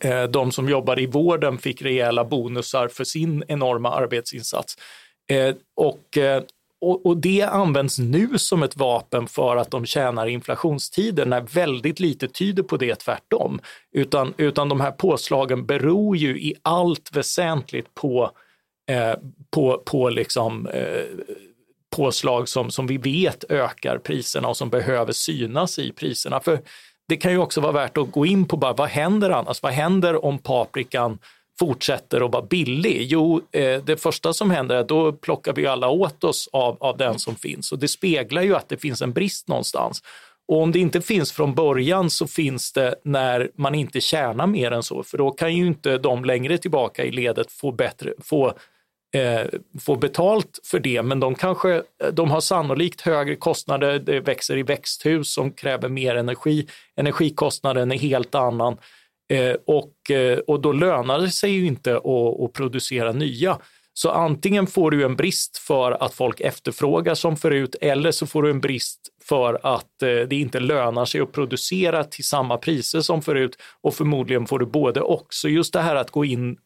eh, 0.00 0.24
de 0.24 0.52
som 0.52 0.68
jobbar 0.68 1.00
i 1.00 1.06
vården 1.06 1.58
fick 1.58 1.82
rejäla 1.82 2.24
bonusar 2.24 2.88
för 2.88 3.04
sin 3.04 3.44
enorma 3.48 3.90
arbetsinsats. 3.94 4.76
Eh, 5.30 5.54
och, 5.76 6.18
eh, 6.18 6.42
och, 6.80 7.06
och, 7.06 7.16
det 7.16 7.42
används 7.42 7.98
nu 7.98 8.38
som 8.38 8.62
ett 8.62 8.76
vapen 8.76 9.26
för 9.26 9.56
att 9.56 9.70
de 9.70 9.86
tjänar 9.86 10.26
inflationstider 10.26 11.26
när 11.26 11.40
väldigt 11.40 12.00
lite 12.00 12.28
tyder 12.28 12.62
på 12.62 12.76
det 12.76 12.94
tvärtom. 12.94 13.60
Utan, 13.92 14.34
utan 14.36 14.68
de 14.68 14.80
här 14.80 14.90
påslagen 14.90 15.66
beror 15.66 16.16
ju 16.16 16.40
i 16.40 16.54
allt 16.62 17.16
väsentligt 17.16 17.94
på, 17.94 18.30
eh, 18.90 19.14
på, 19.50 19.82
på 19.86 20.08
liksom, 20.08 20.66
eh, 20.66 21.04
påslag 21.92 22.48
som, 22.48 22.70
som 22.70 22.86
vi 22.86 22.96
vet 22.96 23.44
ökar 23.48 23.98
priserna 23.98 24.48
och 24.48 24.56
som 24.56 24.70
behöver 24.70 25.12
synas 25.12 25.78
i 25.78 25.92
priserna. 25.92 26.40
För 26.40 26.60
det 27.08 27.16
kan 27.16 27.32
ju 27.32 27.38
också 27.38 27.60
vara 27.60 27.72
värt 27.72 27.96
att 27.96 28.12
gå 28.12 28.26
in 28.26 28.48
på 28.48 28.56
bara, 28.56 28.72
vad 28.72 28.88
händer 28.88 29.30
annars? 29.30 29.62
Vad 29.62 29.72
händer 29.72 30.24
om 30.24 30.38
paprikan 30.38 31.18
fortsätter 31.58 32.24
att 32.24 32.32
vara 32.32 32.46
billig? 32.46 33.02
Jo, 33.02 33.40
eh, 33.52 33.84
det 33.84 33.96
första 33.96 34.32
som 34.32 34.50
händer 34.50 34.76
är 34.76 34.80
att 34.80 34.88
då 34.88 35.12
plockar 35.12 35.52
vi 35.52 35.66
alla 35.66 35.88
åt 35.88 36.24
oss 36.24 36.48
av, 36.52 36.76
av 36.80 36.96
den 36.96 37.18
som 37.18 37.34
finns 37.34 37.72
och 37.72 37.78
det 37.78 37.88
speglar 37.88 38.42
ju 38.42 38.56
att 38.56 38.68
det 38.68 38.76
finns 38.76 39.02
en 39.02 39.12
brist 39.12 39.48
någonstans. 39.48 40.02
Och 40.48 40.62
om 40.62 40.72
det 40.72 40.78
inte 40.78 41.00
finns 41.00 41.32
från 41.32 41.54
början 41.54 42.10
så 42.10 42.26
finns 42.26 42.72
det 42.72 42.94
när 43.04 43.50
man 43.54 43.74
inte 43.74 44.00
tjänar 44.00 44.46
mer 44.46 44.70
än 44.70 44.82
så, 44.82 45.02
för 45.02 45.18
då 45.18 45.30
kan 45.30 45.56
ju 45.56 45.66
inte 45.66 45.98
de 45.98 46.24
längre 46.24 46.58
tillbaka 46.58 47.04
i 47.04 47.10
ledet 47.10 47.52
få, 47.52 47.72
bättre, 47.72 48.12
få, 48.22 48.52
eh, 49.12 49.46
få 49.80 49.96
betalt 49.96 50.60
för 50.64 50.80
det, 50.80 51.02
men 51.02 51.20
de 51.20 51.34
kanske 51.34 51.82
de 52.12 52.30
har 52.30 52.40
sannolikt 52.40 53.00
högre 53.00 53.36
kostnader, 53.36 53.98
det 53.98 54.20
växer 54.20 54.58
i 54.58 54.62
växthus 54.62 55.34
som 55.34 55.52
kräver 55.52 55.88
mer 55.88 56.14
energi, 56.14 56.66
energikostnaden 56.96 57.92
är 57.92 57.98
helt 57.98 58.34
annan 58.34 58.76
eh, 59.32 59.56
och, 59.66 60.10
eh, 60.10 60.38
och 60.38 60.60
då 60.60 60.72
lönar 60.72 61.18
det 61.18 61.30
sig 61.30 61.50
ju 61.50 61.66
inte 61.66 61.96
att, 61.96 62.40
att 62.40 62.52
producera 62.52 63.12
nya. 63.12 63.58
Så 63.94 64.10
antingen 64.10 64.66
får 64.66 64.90
du 64.90 65.04
en 65.04 65.16
brist 65.16 65.58
för 65.58 65.92
att 65.92 66.14
folk 66.14 66.40
efterfrågar 66.40 67.14
som 67.14 67.36
förut 67.36 67.76
eller 67.80 68.10
så 68.10 68.26
får 68.26 68.42
du 68.42 68.50
en 68.50 68.60
brist 68.60 69.00
för 69.24 69.60
att 69.62 70.02
eh, 70.02 70.08
det 70.08 70.36
inte 70.36 70.60
lönar 70.60 71.04
sig 71.04 71.20
att 71.20 71.32
producera 71.32 72.04
till 72.04 72.24
samma 72.24 72.56
priser 72.56 73.00
som 73.00 73.22
förut 73.22 73.56
och 73.80 73.94
förmodligen 73.94 74.46
får 74.46 74.58
du 74.58 74.66
både 74.66 75.00
och. 75.00 75.26
Så 75.30 75.48
just 75.48 75.72
det 75.72 75.80
här 75.80 75.96
att 75.96 76.10
gå 76.10 76.24
in, 76.24 76.56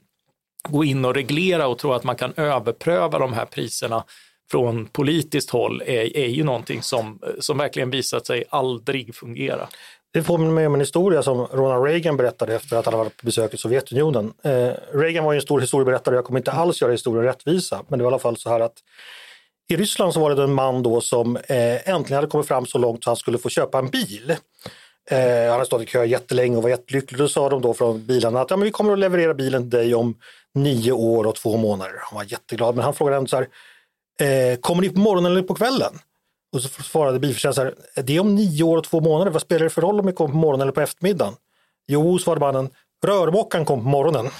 gå 0.68 0.84
in 0.84 1.04
och 1.04 1.14
reglera 1.14 1.66
och 1.66 1.78
tro 1.78 1.92
att 1.92 2.04
man 2.04 2.16
kan 2.16 2.32
överpröva 2.36 3.18
de 3.18 3.32
här 3.32 3.44
priserna 3.44 4.04
från 4.50 4.86
politiskt 4.86 5.50
håll 5.50 5.82
är, 5.86 6.16
är 6.16 6.26
ju 6.26 6.44
någonting 6.44 6.82
som, 6.82 7.18
som 7.40 7.58
verkligen 7.58 7.90
visat 7.90 8.26
sig 8.26 8.44
aldrig 8.48 9.14
fungera. 9.14 9.68
Det 10.12 10.22
påminner 10.22 10.52
mig 10.52 10.66
om 10.66 10.74
en 10.74 10.80
historia 10.80 11.22
som 11.22 11.46
Ronald 11.46 11.84
Reagan 11.84 12.16
berättade 12.16 12.54
efter 12.54 12.76
att 12.76 12.86
han 12.86 12.98
varit 12.98 13.16
på 13.16 13.26
besök 13.26 13.54
i 13.54 13.56
Sovjetunionen. 13.56 14.32
Eh, 14.42 14.70
Reagan 14.92 15.24
var 15.24 15.32
ju 15.32 15.36
en 15.36 15.42
stor 15.42 15.60
historieberättare, 15.60 16.14
jag 16.14 16.24
kommer 16.24 16.40
inte 16.40 16.52
alls 16.52 16.82
göra 16.82 16.92
historien 16.92 17.24
rättvisa, 17.24 17.82
men 17.88 17.98
det 17.98 18.04
var 18.04 18.10
i 18.10 18.14
alla 18.14 18.18
fall 18.18 18.36
så 18.36 18.50
här 18.50 18.60
att 18.60 18.74
i 19.68 19.76
Ryssland 19.76 20.14
så 20.14 20.20
var 20.20 20.34
det 20.34 20.42
en 20.42 20.54
man 20.54 20.82
då 20.82 21.00
som 21.00 21.36
eh, 21.36 21.88
äntligen 21.88 22.16
hade 22.16 22.26
kommit 22.26 22.48
fram 22.48 22.66
så 22.66 22.78
långt 22.78 23.04
så 23.04 23.10
han 23.10 23.16
skulle 23.16 23.38
få 23.38 23.48
köpa 23.48 23.78
en 23.78 23.88
bil. 23.88 24.36
Eh, 25.10 25.42
han 25.42 25.50
hade 25.50 25.66
stått 25.66 25.82
i 25.82 25.86
kö 25.86 26.04
jättelänge 26.04 26.56
och 26.56 26.62
var 26.62 26.70
jättelycklig. 26.70 27.18
Då 27.18 27.28
sa 27.28 27.48
de 27.48 27.62
då 27.62 27.74
från 27.74 28.06
bilarna 28.06 28.40
att 28.40 28.50
ja, 28.50 28.56
men 28.56 28.64
vi 28.64 28.70
kommer 28.70 28.92
att 28.92 28.98
leverera 28.98 29.34
bilen 29.34 29.62
till 29.62 29.78
dig 29.78 29.94
om 29.94 30.14
nio 30.56 30.92
år 30.92 31.26
och 31.26 31.34
två 31.34 31.56
månader. 31.56 31.94
Han 32.00 32.16
var 32.16 32.24
jätteglad, 32.24 32.74
men 32.74 32.84
han 32.84 32.94
frågade 32.94 33.16
ändå 33.16 33.28
så 33.28 33.36
här, 33.36 33.48
eh, 34.52 34.58
kommer 34.58 34.82
ni 34.82 34.90
på 34.90 35.00
morgonen 35.00 35.32
eller 35.32 35.42
på 35.42 35.54
kvällen? 35.54 35.98
Och 36.52 36.62
så 36.62 36.82
svarade 36.82 37.18
bilförsäljaren, 37.18 37.74
det 38.04 38.16
är 38.16 38.20
om 38.20 38.34
nio 38.34 38.62
år 38.62 38.76
och 38.76 38.84
två 38.84 39.00
månader, 39.00 39.30
vad 39.30 39.42
spelar 39.42 39.64
det 39.64 39.70
för 39.70 39.82
roll 39.82 40.00
om 40.00 40.06
ni 40.06 40.12
kommer 40.12 40.30
på 40.30 40.36
morgonen 40.36 40.60
eller 40.60 40.72
på 40.72 40.80
eftermiddagen? 40.80 41.34
Jo, 41.88 42.18
svarade 42.18 42.40
mannen, 42.40 42.70
rörmokaren 43.04 43.64
kom 43.66 43.82
på 43.82 43.88
morgonen. 43.88 44.26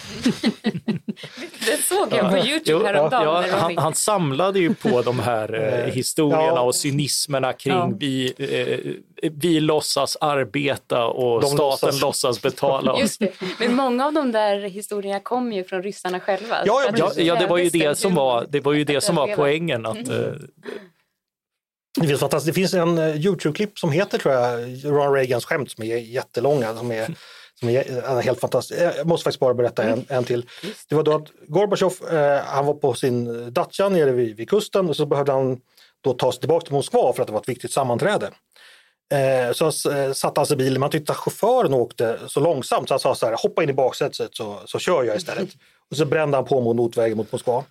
det 1.67 1.83
såg 1.83 2.13
jag 2.13 2.31
på 2.31 2.39
Youtube 2.39 2.87
häromdagen. 2.87 3.25
Ja, 3.25 3.47
ja, 3.47 3.57
han, 3.57 3.79
han, 3.79 3.95
samlade 3.95 4.59
ju 4.59 4.75
på 4.75 5.03
de 5.03 5.19
här 5.19 5.55
eh, 5.55 5.93
historierna 5.93 6.47
ja. 6.47 6.61
och 6.61 6.75
cynismerna 6.75 7.53
kring 7.53 7.75
ja. 7.75 7.93
vi, 7.99 8.35
eh, 8.39 9.29
vi 9.33 9.61
låtsas 9.61 10.17
arbeta 10.21 11.07
och 11.07 11.41
de 11.41 11.47
staten 11.47 11.87
låtsas. 11.87 12.01
låtsas 12.01 12.43
betala 12.43 12.93
oss. 12.93 13.01
Just 13.01 13.21
det. 13.21 13.33
Men 13.59 13.75
många 13.75 14.07
av 14.07 14.13
de 14.13 14.33
där 14.33 14.61
historierna 14.61 15.21
kom 15.21 15.53
ju 15.53 15.65
från 15.65 15.83
ryssarna 15.83 16.21
själva. 16.21 16.57
Ja, 16.65 16.83
ja, 16.97 17.13
ja, 17.17 17.35
det 17.35 17.47
var 17.47 17.59
ju 17.59 17.71
det 17.71 17.99
som 17.99 18.15
var, 18.15 18.47
det 18.49 18.61
var, 18.61 18.73
ju 18.73 18.85
det 18.85 19.01
som 19.01 19.17
var 19.17 19.37
poängen. 19.37 19.87
Att, 19.87 20.09
eh, 20.09 20.33
det 22.01 22.07
finns, 22.07 22.21
fantastiskt. 22.21 22.55
det 22.55 22.61
finns 22.61 22.75
en 22.75 22.99
uh, 22.99 23.17
Youtube-klipp 23.17 23.79
som 23.79 23.93
heter 23.93 24.19
tror 24.19 24.35
jag, 24.35 24.61
Ronald 24.85 25.15
Reagans 25.15 25.45
skämt 25.45 25.71
som 25.71 25.85
är 25.85 25.97
jättelånga. 25.97 26.75
Som 26.75 26.91
är, 26.93 27.15
som 27.61 27.69
är 27.69 28.23
helt 28.23 28.41
fantastisk. 28.41 28.81
Jag 28.81 29.07
måste 29.07 29.25
faktiskt 29.25 29.41
bara 29.41 29.55
berätta 29.55 29.83
en, 29.83 30.05
en 30.09 30.25
till. 30.25 30.47
Det 30.89 30.95
var 30.95 31.03
då 31.03 31.15
att 31.15 31.29
Gorbatjov, 31.47 31.95
eh, 32.13 32.41
han 32.45 32.67
var 32.67 32.75
på 32.75 32.95
sin 32.95 33.53
Dacia 33.53 33.89
nere 33.89 34.13
vid, 34.13 34.37
vid, 34.37 34.51
kusten 34.51 34.89
och 34.89 34.97
så 34.97 35.07
behövde 35.07 35.33
han 35.33 35.61
då 36.01 36.13
ta 36.13 36.33
sig 36.33 36.41
tillbaka 36.41 36.65
till 36.65 36.75
Moskva 36.75 37.13
för 37.13 37.23
att 37.23 37.27
det 37.27 37.33
var 37.33 37.41
ett 37.41 37.49
viktigt 37.49 37.73
sammanträde. 37.73 38.31
Eh, 39.13 39.53
så 39.53 39.91
eh, 39.91 40.13
satte 40.13 40.41
han 40.41 40.47
sig 40.47 40.55
i 40.55 40.59
bilen, 40.59 40.81
man 40.81 40.91
tyckte 40.91 41.13
att 41.13 41.19
chauffören 41.19 41.75
åkte 41.75 42.19
så 42.27 42.41
långsamt 42.41 42.89
så 42.89 42.95
han 42.95 43.01
sa 43.01 43.15
så 43.15 43.27
här, 43.27 43.37
hoppa 43.43 43.63
in 43.63 43.71
i 43.71 43.73
baksätet 43.73 44.37
så, 44.37 44.61
så 44.67 44.79
kör 44.79 45.05
jag 45.05 45.17
istället. 45.17 45.49
Och 45.91 45.97
så 45.97 46.05
brände 46.05 46.37
han 46.37 46.45
på 46.45 46.61
mot 46.61 46.77
motvägen 46.77 47.17
mot 47.17 47.33
Moskva. 47.33 47.65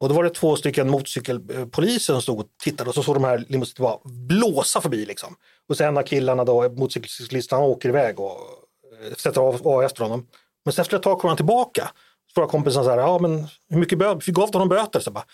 Och 0.00 0.08
då 0.08 0.14
var 0.14 0.24
det 0.24 0.30
två 0.30 0.56
stycken 0.56 0.90
motorcykelpoliser 0.90 2.12
som 2.12 2.22
stod 2.22 2.40
och 2.40 2.46
tittade 2.62 2.88
och 2.88 2.94
så 2.94 3.02
såg 3.02 3.16
de 3.16 3.24
här 3.24 3.44
limousinerna 3.48 3.88
bara 3.88 3.98
blåsa 4.04 4.80
förbi. 4.80 5.06
Liksom. 5.06 5.36
Och 5.68 5.76
sen 5.76 5.88
en 5.88 5.98
av 5.98 6.02
killarna, 6.02 6.44
då, 6.44 6.68
motorcyklisten, 6.68 7.58
åker 7.58 7.88
iväg 7.88 8.20
och 8.20 8.30
eh, 8.30 8.36
sätter 9.16 9.40
av, 9.40 9.68
av 9.68 9.82
efter 9.82 10.02
honom. 10.02 10.26
Men 10.64 10.72
sen 10.72 10.82
efter 10.82 10.96
ett 10.96 11.02
tag 11.02 11.18
kommer 11.18 11.30
han 11.30 11.36
tillbaka. 11.36 11.90
Så 12.26 12.34
frågar 12.34 12.48
kompisen 12.48 12.84
så 12.84 12.90
här, 12.90 12.98
ja 12.98 13.18
men 13.18 13.46
hur 13.68 13.78
mycket 13.78 13.98
böter, 13.98 14.22
vi 14.26 14.32
gav 14.32 14.52
honom 14.52 14.68
böter? 14.68 15.00
Så 15.00 15.10
bara, 15.10 15.24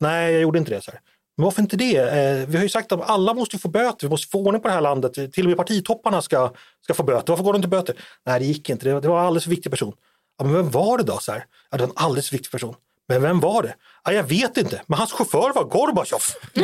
Nej, 0.00 0.32
jag 0.32 0.42
gjorde 0.42 0.58
inte 0.58 0.70
det. 0.70 0.80
Så 0.80 0.90
här. 0.90 1.00
Men 1.36 1.44
varför 1.44 1.62
inte 1.62 1.76
det? 1.76 1.96
Eh, 1.96 2.46
vi 2.48 2.56
har 2.56 2.62
ju 2.62 2.68
sagt 2.68 2.92
att 2.92 3.10
alla 3.10 3.34
måste 3.34 3.58
få 3.58 3.68
böter, 3.68 4.06
vi 4.06 4.10
måste 4.10 4.28
få 4.28 4.38
ordning 4.38 4.62
på 4.62 4.68
det 4.68 4.74
här 4.74 4.80
landet. 4.80 5.32
Till 5.32 5.44
och 5.44 5.48
med 5.48 5.56
partitopparna 5.56 6.22
ska, 6.22 6.52
ska 6.84 6.94
få 6.94 7.02
böter. 7.02 7.32
Varför 7.32 7.44
går 7.44 7.52
de 7.52 7.56
inte 7.56 7.68
böter? 7.68 7.96
Nej, 8.26 8.40
det 8.40 8.46
gick 8.46 8.70
inte. 8.70 8.88
Det, 8.88 9.00
det 9.00 9.08
var 9.08 9.20
en 9.20 9.26
alldeles 9.26 9.44
för 9.44 9.50
viktig 9.50 9.72
person. 9.72 9.92
Ja, 10.38 10.44
men 10.44 10.54
vem 10.54 10.70
var 10.70 10.98
det 10.98 11.04
då? 11.04 11.18
Så 11.18 11.32
här? 11.32 11.44
Ja, 11.70 11.76
det 11.76 11.82
var 11.82 11.88
en 11.88 11.96
alldeles 11.96 12.28
för 12.28 12.36
viktig 12.36 12.52
person. 12.52 12.74
Men 13.08 13.22
vem 13.22 13.40
var 13.40 13.62
det? 13.62 13.74
Ja, 14.04 14.12
jag 14.12 14.24
vet 14.24 14.56
inte, 14.56 14.82
men 14.86 14.98
hans 14.98 15.12
chaufför 15.12 15.52
var 15.54 15.64
Gorbatjov. 15.64 16.22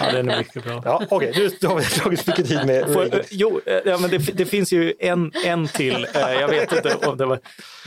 ja, 0.00 0.12
den 0.12 0.30
är 0.30 0.38
mycket 0.38 0.64
bra. 0.64 0.82
Ja, 0.84 1.02
Okej, 1.10 1.30
okay. 1.30 1.50
nu 1.60 1.68
har 1.68 1.76
vi 1.76 1.84
tagit 1.84 2.26
mycket 2.26 2.48
tid 2.48 2.66
med 2.66 2.92
För, 2.92 3.24
Jo, 3.30 3.60
eh, 3.66 3.80
ja, 3.84 3.98
men 3.98 4.10
det, 4.10 4.18
det, 4.18 4.46
finns 4.46 4.72
ju 4.72 4.94
en, 4.98 5.32
en 5.44 5.68
till, 5.68 6.06
eh, 6.14 6.32
jag 6.32 6.48
vet 6.48 6.72
inte 6.72 6.94
om 6.94 7.16
det 7.16 7.26
var, 7.26 7.40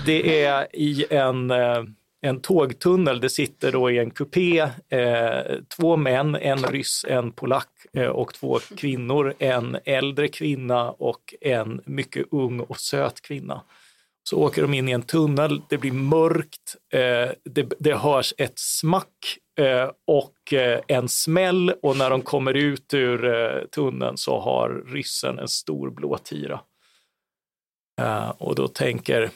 det 0.05 0.43
är 0.45 0.67
i 0.75 1.05
en 1.09 1.51
eh, 1.51 1.83
en 2.21 2.41
tågtunnel. 2.41 3.19
Det 3.19 3.29
sitter 3.29 3.71
då 3.71 3.91
i 3.91 3.97
en 3.97 4.11
kupé 4.11 4.59
eh, 4.89 5.57
två 5.77 5.97
män, 5.97 6.35
en 6.35 6.63
ryss, 6.63 7.05
en 7.07 7.31
polack 7.31 7.69
eh, 7.93 8.07
och 8.07 8.33
två 8.33 8.59
kvinnor. 8.77 9.33
En 9.39 9.77
äldre 9.85 10.27
kvinna 10.27 10.91
och 10.91 11.33
en 11.41 11.81
mycket 11.85 12.25
ung 12.31 12.59
och 12.59 12.79
söt 12.79 13.21
kvinna. 13.21 13.61
Så 14.29 14.37
åker 14.37 14.61
de 14.61 14.73
in 14.73 14.89
i 14.89 14.91
en 14.91 15.01
tunnel, 15.01 15.61
det 15.69 15.77
blir 15.77 15.91
mörkt, 15.91 16.75
eh, 16.93 17.31
det, 17.43 17.73
det 17.79 17.95
hörs 17.95 18.33
ett 18.37 18.59
smack 18.59 19.37
eh, 19.59 19.89
och 20.07 20.53
eh, 20.53 20.81
en 20.87 21.09
smäll 21.09 21.73
och 21.81 21.97
när 21.97 22.09
de 22.09 22.21
kommer 22.21 22.53
ut 22.53 22.93
ur 22.93 23.25
eh, 23.25 23.65
tunneln 23.65 24.17
så 24.17 24.39
har 24.39 24.83
ryssen 24.87 25.39
en 25.39 25.47
stor 25.47 25.89
blå 25.89 26.17
tira. 26.17 26.61
Eh, 28.01 28.29
och 28.29 28.55
då 28.55 28.67
tänker 28.67 29.29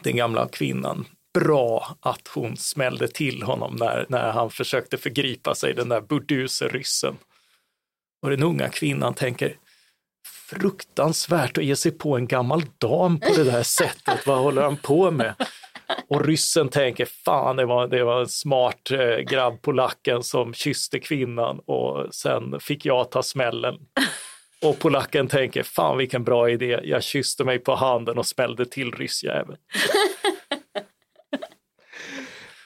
den 0.00 0.16
gamla 0.16 0.48
kvinnan, 0.48 1.04
bra 1.34 1.96
att 2.00 2.28
hon 2.28 2.56
smällde 2.56 3.08
till 3.08 3.42
honom 3.42 3.76
när, 3.76 4.06
när 4.08 4.32
han 4.32 4.50
försökte 4.50 4.98
förgripa 4.98 5.54
sig, 5.54 5.74
den 5.74 5.88
där 5.88 6.00
burduse 6.00 6.68
ryssen. 6.68 7.16
Och 8.22 8.30
den 8.30 8.42
unga 8.42 8.68
kvinnan 8.68 9.14
tänker, 9.14 9.56
fruktansvärt 10.60 11.58
att 11.58 11.64
ge 11.64 11.76
sig 11.76 11.92
på 11.92 12.16
en 12.16 12.26
gammal 12.26 12.62
dam 12.78 13.20
på 13.20 13.32
det 13.36 13.44
där 13.44 13.62
sättet. 13.62 14.26
Vad 14.26 14.38
håller 14.38 14.62
han 14.62 14.76
på 14.76 15.10
med? 15.10 15.34
Och 16.08 16.24
ryssen 16.24 16.68
tänker, 16.68 17.04
fan 17.04 17.56
det 17.56 17.64
var, 17.64 17.88
det 17.88 18.04
var 18.04 18.20
en 18.20 18.28
smart 18.28 18.90
eh, 18.90 19.16
grabb 19.16 19.62
polacken 19.62 20.22
som 20.22 20.54
kysste 20.54 20.98
kvinnan 20.98 21.58
och 21.58 22.14
sen 22.14 22.60
fick 22.60 22.86
jag 22.86 23.10
ta 23.10 23.22
smällen. 23.22 23.74
Och 24.62 24.78
polacken 24.78 25.28
tänker, 25.28 25.62
fan 25.62 25.98
vilken 25.98 26.24
bra 26.24 26.50
idé, 26.50 26.80
jag 26.84 27.02
kysste 27.02 27.44
mig 27.44 27.58
på 27.58 27.74
handen 27.74 28.18
och 28.18 28.26
smällde 28.26 28.66
till 28.66 28.92
ryssjäveln. 28.92 29.58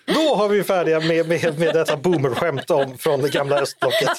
Då 0.06 0.34
har 0.34 0.48
vi 0.48 0.64
färdiga 0.64 1.00
med, 1.00 1.28
med, 1.28 1.58
med 1.58 1.74
detta 1.74 1.96
boomerskämt 1.96 2.70
om 2.70 2.98
från 2.98 3.20
det 3.20 3.32
gamla 3.32 3.60
östblocket. 3.60 4.10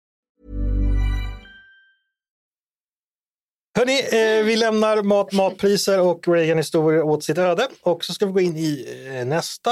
Hörni, 3.77 3.99
eh, 3.99 4.45
vi 4.45 4.55
lämnar 4.55 5.03
mat, 5.03 5.33
matpriser 5.33 6.01
och 6.01 6.27
Reagan-historier 6.27 7.01
åt 7.01 7.23
sitt 7.23 7.37
öde 7.37 7.67
och 7.81 8.05
så 8.05 8.13
ska 8.13 8.25
vi 8.25 8.31
gå 8.31 8.39
in 8.39 8.57
i 8.57 8.85
eh, 9.07 9.25
nästa 9.25 9.71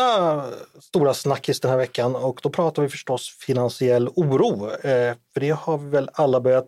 stora 0.81 1.13
snackis 1.13 1.59
den 1.59 1.71
här 1.71 1.77
veckan 1.77 2.15
och 2.15 2.39
då 2.43 2.49
pratar 2.49 2.83
vi 2.83 2.89
förstås 2.89 3.37
finansiell 3.39 4.07
oro. 4.07 4.71
Eh, 4.71 5.15
för 5.33 5.39
det 5.39 5.49
har 5.49 5.77
vi 5.77 5.89
väl 5.89 6.09
alla 6.13 6.41
börjat 6.41 6.67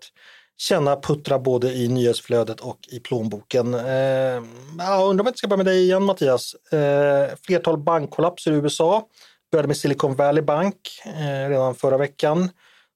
känna 0.58 0.96
puttra 0.96 1.40
både 1.40 1.74
i 1.74 1.88
nyhetsflödet 1.88 2.60
och 2.60 2.80
i 2.92 3.00
plånboken. 3.00 3.74
Eh, 3.74 4.44
jag 4.78 5.10
undrar 5.10 5.24
om 5.24 5.26
jag 5.26 5.38
ska 5.38 5.48
börja 5.48 5.58
med 5.58 5.66
dig 5.66 5.84
igen 5.84 6.04
Mattias. 6.04 6.54
Eh, 6.72 7.36
flertal 7.46 7.78
bankkollapser 7.78 8.52
i 8.52 8.56
USA. 8.56 9.08
började 9.52 9.68
med 9.68 9.78
Silicon 9.78 10.16
Valley 10.16 10.44
Bank 10.44 10.76
eh, 11.06 11.50
redan 11.50 11.76
förra 11.76 11.98
veckan. 11.98 12.50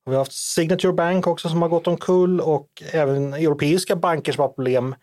Och 0.05 0.11
vi 0.11 0.15
har 0.15 0.21
haft 0.21 0.33
Signature 0.33 0.93
Bank 0.93 1.27
också 1.27 1.49
som 1.49 1.61
har 1.61 1.69
gått 1.69 1.87
omkull 1.87 2.41
och 2.41 2.83
även 2.91 3.33
europeiska 3.33 3.95
banker 3.95 4.31
som 4.31 4.41
har 4.41 4.49
problem. 4.49 4.95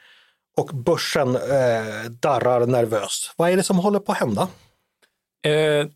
Och 0.56 0.66
börsen 0.66 1.36
eh, 1.36 2.10
darrar 2.20 2.66
nervöst. 2.66 3.34
Vad 3.36 3.50
är 3.50 3.56
det 3.56 3.62
som 3.62 3.78
håller 3.78 3.98
på 3.98 4.12
att 4.12 4.18
hända? 4.18 4.48
Eh, 5.46 5.86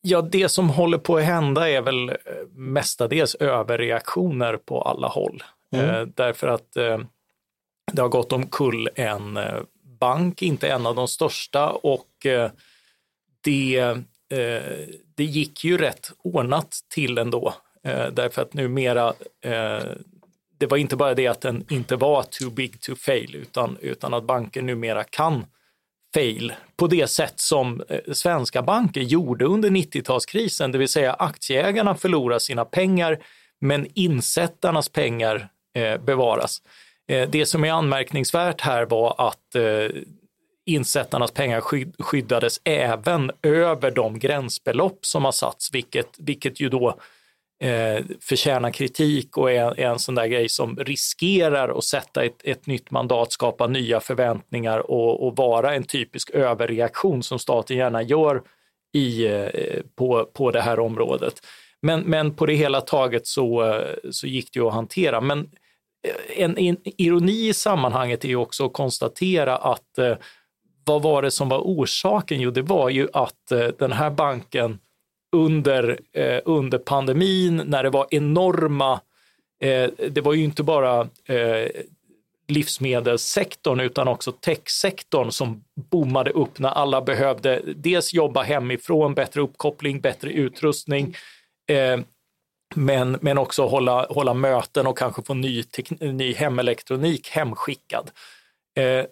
ja, 0.00 0.22
det 0.22 0.48
som 0.48 0.70
håller 0.70 0.98
på 0.98 1.16
att 1.16 1.24
hända 1.24 1.70
är 1.70 1.80
väl 1.80 2.08
eh, 2.08 2.16
mestadels 2.52 3.34
överreaktioner 3.34 4.56
på 4.56 4.82
alla 4.82 5.08
håll. 5.08 5.42
Mm. 5.72 5.90
Eh, 5.90 6.06
därför 6.14 6.48
att 6.48 6.76
eh, 6.76 6.98
det 7.92 8.02
har 8.02 8.08
gått 8.08 8.32
omkull 8.32 8.88
en 8.94 9.36
eh, 9.36 9.60
bank, 10.00 10.42
inte 10.42 10.68
en 10.68 10.86
av 10.86 10.94
de 10.94 11.08
största 11.08 11.68
och 11.68 12.26
det, 13.40 13.96
det 15.14 15.24
gick 15.24 15.64
ju 15.64 15.78
rätt 15.78 16.10
ordnat 16.18 16.78
till 16.88 17.18
ändå. 17.18 17.54
Eh, 17.86 18.06
därför 18.06 18.42
att 18.42 18.54
numera, 18.54 19.08
eh, 19.44 19.84
det 20.58 20.66
var 20.66 20.76
inte 20.76 20.96
bara 20.96 21.14
det 21.14 21.26
att 21.26 21.40
den 21.40 21.64
inte 21.70 21.96
var 21.96 22.22
too 22.22 22.50
big 22.50 22.80
to 22.80 22.94
fail 22.94 23.34
utan, 23.34 23.76
utan 23.80 24.14
att 24.14 24.24
banker 24.24 24.62
numera 24.62 25.04
kan 25.04 25.44
fail 26.14 26.52
på 26.76 26.86
det 26.86 27.06
sätt 27.06 27.40
som 27.40 27.82
eh, 27.88 28.12
svenska 28.12 28.62
banker 28.62 29.00
gjorde 29.00 29.44
under 29.44 29.70
90-talskrisen, 29.70 30.72
det 30.72 30.78
vill 30.78 30.88
säga 30.88 31.12
aktieägarna 31.12 31.94
förlorar 31.94 32.38
sina 32.38 32.64
pengar 32.64 33.18
men 33.60 33.86
insättarnas 33.94 34.88
pengar 34.88 35.48
bevaras. 36.04 36.62
Eh, 37.10 37.28
det 37.30 37.46
som 37.46 37.64
är 37.64 37.72
anmärkningsvärt 37.72 38.60
här 38.60 38.86
var 38.86 39.28
att 39.28 39.54
eh, 39.54 40.02
insättarnas 40.66 41.30
pengar 41.30 41.60
skyddades 42.02 42.60
även 42.64 43.30
över 43.42 43.90
de 43.90 44.18
gränsbelopp 44.18 45.06
som 45.06 45.24
har 45.24 45.32
satts, 45.32 45.74
vilket, 45.74 46.08
vilket 46.18 46.60
ju 46.60 46.68
då 46.68 46.98
eh, 47.60 48.04
förtjänar 48.20 48.70
kritik 48.70 49.36
och 49.36 49.50
är, 49.50 49.80
är, 49.80 49.86
en 49.86 49.98
sån 49.98 50.14
där 50.14 50.26
grej 50.26 50.48
som 50.48 50.76
riskerar 50.76 51.78
att 51.78 51.84
sätta 51.84 52.24
ett, 52.24 52.40
ett 52.44 52.66
nytt 52.66 52.90
mandat, 52.90 53.32
skapa 53.32 53.66
nya 53.66 54.00
förväntningar 54.00 54.90
och, 54.90 55.26
och, 55.26 55.36
vara 55.36 55.74
en 55.74 55.84
typisk 55.84 56.30
överreaktion 56.30 57.22
som 57.22 57.38
staten 57.38 57.76
gärna 57.76 58.02
gör 58.02 58.42
i, 58.92 59.26
eh, 59.26 59.48
på, 59.96 60.24
på 60.24 60.50
det 60.50 60.60
här 60.60 60.80
området. 60.80 61.34
Men, 61.82 62.00
men 62.00 62.34
på 62.34 62.46
det 62.46 62.54
hela 62.54 62.80
taget 62.80 63.26
så, 63.26 63.72
eh, 63.72 63.96
så 64.10 64.26
gick 64.26 64.52
det 64.52 64.60
ju 64.60 64.66
att 64.66 64.74
hantera. 64.74 65.20
Men 65.20 65.38
eh, 65.38 66.42
en, 66.44 66.58
en, 66.58 66.76
ironi 66.84 67.48
i 67.48 67.54
sammanhanget 67.54 68.24
är 68.24 68.28
ju 68.28 68.36
också 68.36 68.66
att 68.66 68.72
konstatera 68.72 69.56
att 69.56 69.98
eh, 69.98 70.16
vad 70.84 71.02
var 71.02 71.22
det 71.22 71.30
som 71.30 71.48
var 71.48 71.58
orsaken? 71.58 72.40
Jo, 72.40 72.50
det 72.50 72.62
var 72.62 72.88
ju 72.88 73.08
att 73.12 73.52
eh, 73.52 73.66
den 73.78 73.92
här 73.92 74.10
banken 74.10 74.78
under, 75.32 76.00
eh, 76.12 76.40
under 76.44 76.78
pandemin 76.78 77.62
när 77.66 77.82
det 77.82 77.90
var 77.90 78.06
enorma, 78.10 79.00
eh, 79.62 79.90
det 80.10 80.20
var 80.20 80.34
ju 80.34 80.44
inte 80.44 80.62
bara 80.62 81.00
eh, 81.24 81.68
livsmedelssektorn 82.48 83.80
utan 83.80 84.08
också 84.08 84.32
techsektorn 84.32 85.30
som 85.30 85.64
bommade 85.90 86.30
upp 86.30 86.58
när 86.58 86.68
alla 86.68 87.02
behövde 87.02 87.62
dels 87.76 88.12
jobba 88.12 88.42
hemifrån, 88.42 89.14
bättre 89.14 89.40
uppkoppling, 89.40 90.00
bättre 90.00 90.30
utrustning, 90.30 91.14
eh, 91.70 92.00
men, 92.74 93.18
men 93.20 93.38
också 93.38 93.66
hålla, 93.66 94.06
hålla 94.06 94.34
möten 94.34 94.86
och 94.86 94.98
kanske 94.98 95.22
få 95.22 95.34
ny, 95.34 95.64
ny 96.00 96.34
hemelektronik 96.34 97.28
hemskickad. 97.28 98.10
Eh, 98.76 99.04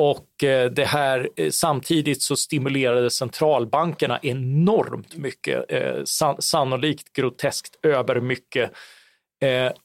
och 0.00 0.44
eh, 0.44 0.70
det 0.70 0.84
här, 0.84 1.28
eh, 1.36 1.50
samtidigt 1.50 2.22
så 2.22 2.36
stimulerade 2.36 3.10
centralbankerna 3.10 4.18
enormt 4.22 5.16
mycket, 5.16 5.72
eh, 5.72 6.04
sannolikt 6.38 7.12
groteskt 7.12 7.78
över 7.82 8.20
mycket. 8.20 8.70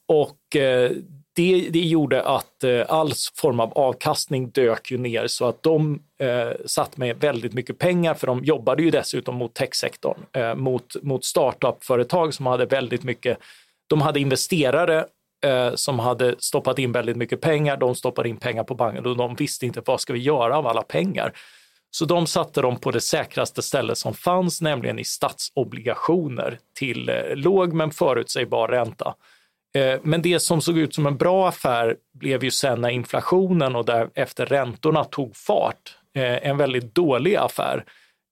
Och 0.08 0.38
det, 1.36 1.68
det 1.70 1.78
gjorde 1.78 2.22
att 2.22 2.64
all 2.88 3.12
form 3.34 3.60
av 3.60 3.72
avkastning 3.72 4.50
dök 4.50 4.90
ju 4.90 4.98
ner 4.98 5.26
så 5.26 5.44
att 5.44 5.62
de 5.62 6.02
satt 6.66 6.96
med 6.96 7.20
väldigt 7.20 7.52
mycket 7.52 7.78
pengar 7.78 8.14
för 8.14 8.26
de 8.26 8.44
jobbade 8.44 8.82
ju 8.82 8.90
dessutom 8.90 9.34
mot 9.34 9.54
techsektorn, 9.54 10.18
mot, 10.56 10.96
mot 11.02 11.24
startup-företag 11.24 12.34
som 12.34 12.46
hade 12.46 12.66
väldigt 12.66 13.02
mycket, 13.02 13.38
de 13.86 14.00
hade 14.00 14.20
investerare 14.20 15.06
eh, 15.44 15.74
som 15.74 15.98
hade 15.98 16.34
stoppat 16.38 16.78
in 16.78 16.92
väldigt 16.92 17.16
mycket 17.16 17.40
pengar, 17.40 17.76
de 17.76 17.94
stoppade 17.94 18.28
in 18.28 18.36
pengar 18.36 18.64
på 18.64 18.74
banken 18.74 19.06
och 19.06 19.16
de 19.16 19.34
visste 19.34 19.66
inte 19.66 19.82
vad 19.86 20.00
ska 20.00 20.12
vi 20.12 20.18
göra 20.18 20.58
av 20.58 20.66
alla 20.66 20.82
pengar. 20.82 21.32
Så 21.90 22.04
de 22.04 22.26
satte 22.26 22.62
dem 22.62 22.76
på 22.76 22.90
det 22.90 23.00
säkraste 23.00 23.62
stället 23.62 23.98
som 23.98 24.14
fanns, 24.14 24.60
nämligen 24.60 24.98
i 24.98 25.04
statsobligationer 25.04 26.58
till 26.78 27.08
eh, 27.08 27.14
låg 27.34 27.72
men 27.72 27.90
förutsägbar 27.90 28.68
ränta. 28.68 29.14
Eh, 29.74 30.00
men 30.02 30.22
det 30.22 30.40
som 30.40 30.60
såg 30.60 30.78
ut 30.78 30.94
som 30.94 31.06
en 31.06 31.16
bra 31.16 31.48
affär 31.48 31.96
blev 32.12 32.44
ju 32.44 32.50
sen 32.50 32.80
när 32.80 32.88
inflationen 32.88 33.76
och 33.76 33.84
därefter 33.84 34.46
räntorna 34.46 35.04
tog 35.04 35.36
fart 35.36 35.98
eh, 36.16 36.48
en 36.48 36.56
väldigt 36.56 36.94
dålig 36.94 37.36
affär. 37.36 37.84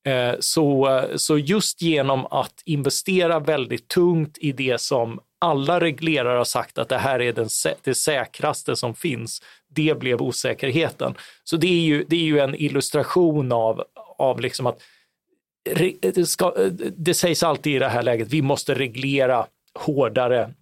Eh, 0.05 0.35
så, 0.41 1.01
så 1.17 1.39
just 1.39 1.83
genom 1.83 2.27
att 2.27 2.63
investera 2.65 3.41
väldigt 3.41 3.89
tungt 3.89 4.39
i 4.39 4.53
det 4.53 4.81
som 4.81 5.21
alla 5.39 5.81
reglerare 5.81 6.39
har 6.39 6.45
sagt 6.45 6.79
att 6.79 6.89
det 6.89 6.99
här 6.99 7.21
är 7.21 7.33
den, 7.33 7.49
det 7.83 7.95
säkraste 7.95 8.77
som 8.77 8.95
finns, 8.95 9.43
det 9.69 9.99
blev 9.99 10.23
osäkerheten. 10.23 11.15
Så 11.45 11.57
det 11.57 11.67
är 11.67 11.81
ju, 11.81 12.05
det 12.09 12.17
är 12.17 12.25
ju 12.25 12.39
en 12.39 12.55
illustration 12.55 13.53
av, 13.53 13.85
av 14.19 14.41
liksom 14.41 14.67
att 14.67 14.83
det, 16.01 16.29
ska, 16.29 16.55
det 16.97 17.15
sägs 17.15 17.43
alltid 17.43 17.77
i 17.77 17.79
det 17.79 17.89
här 17.89 18.03
läget, 18.03 18.29
vi 18.29 18.43
måste 18.43 18.75
reglera 18.75 19.47
hårdare 19.75 20.55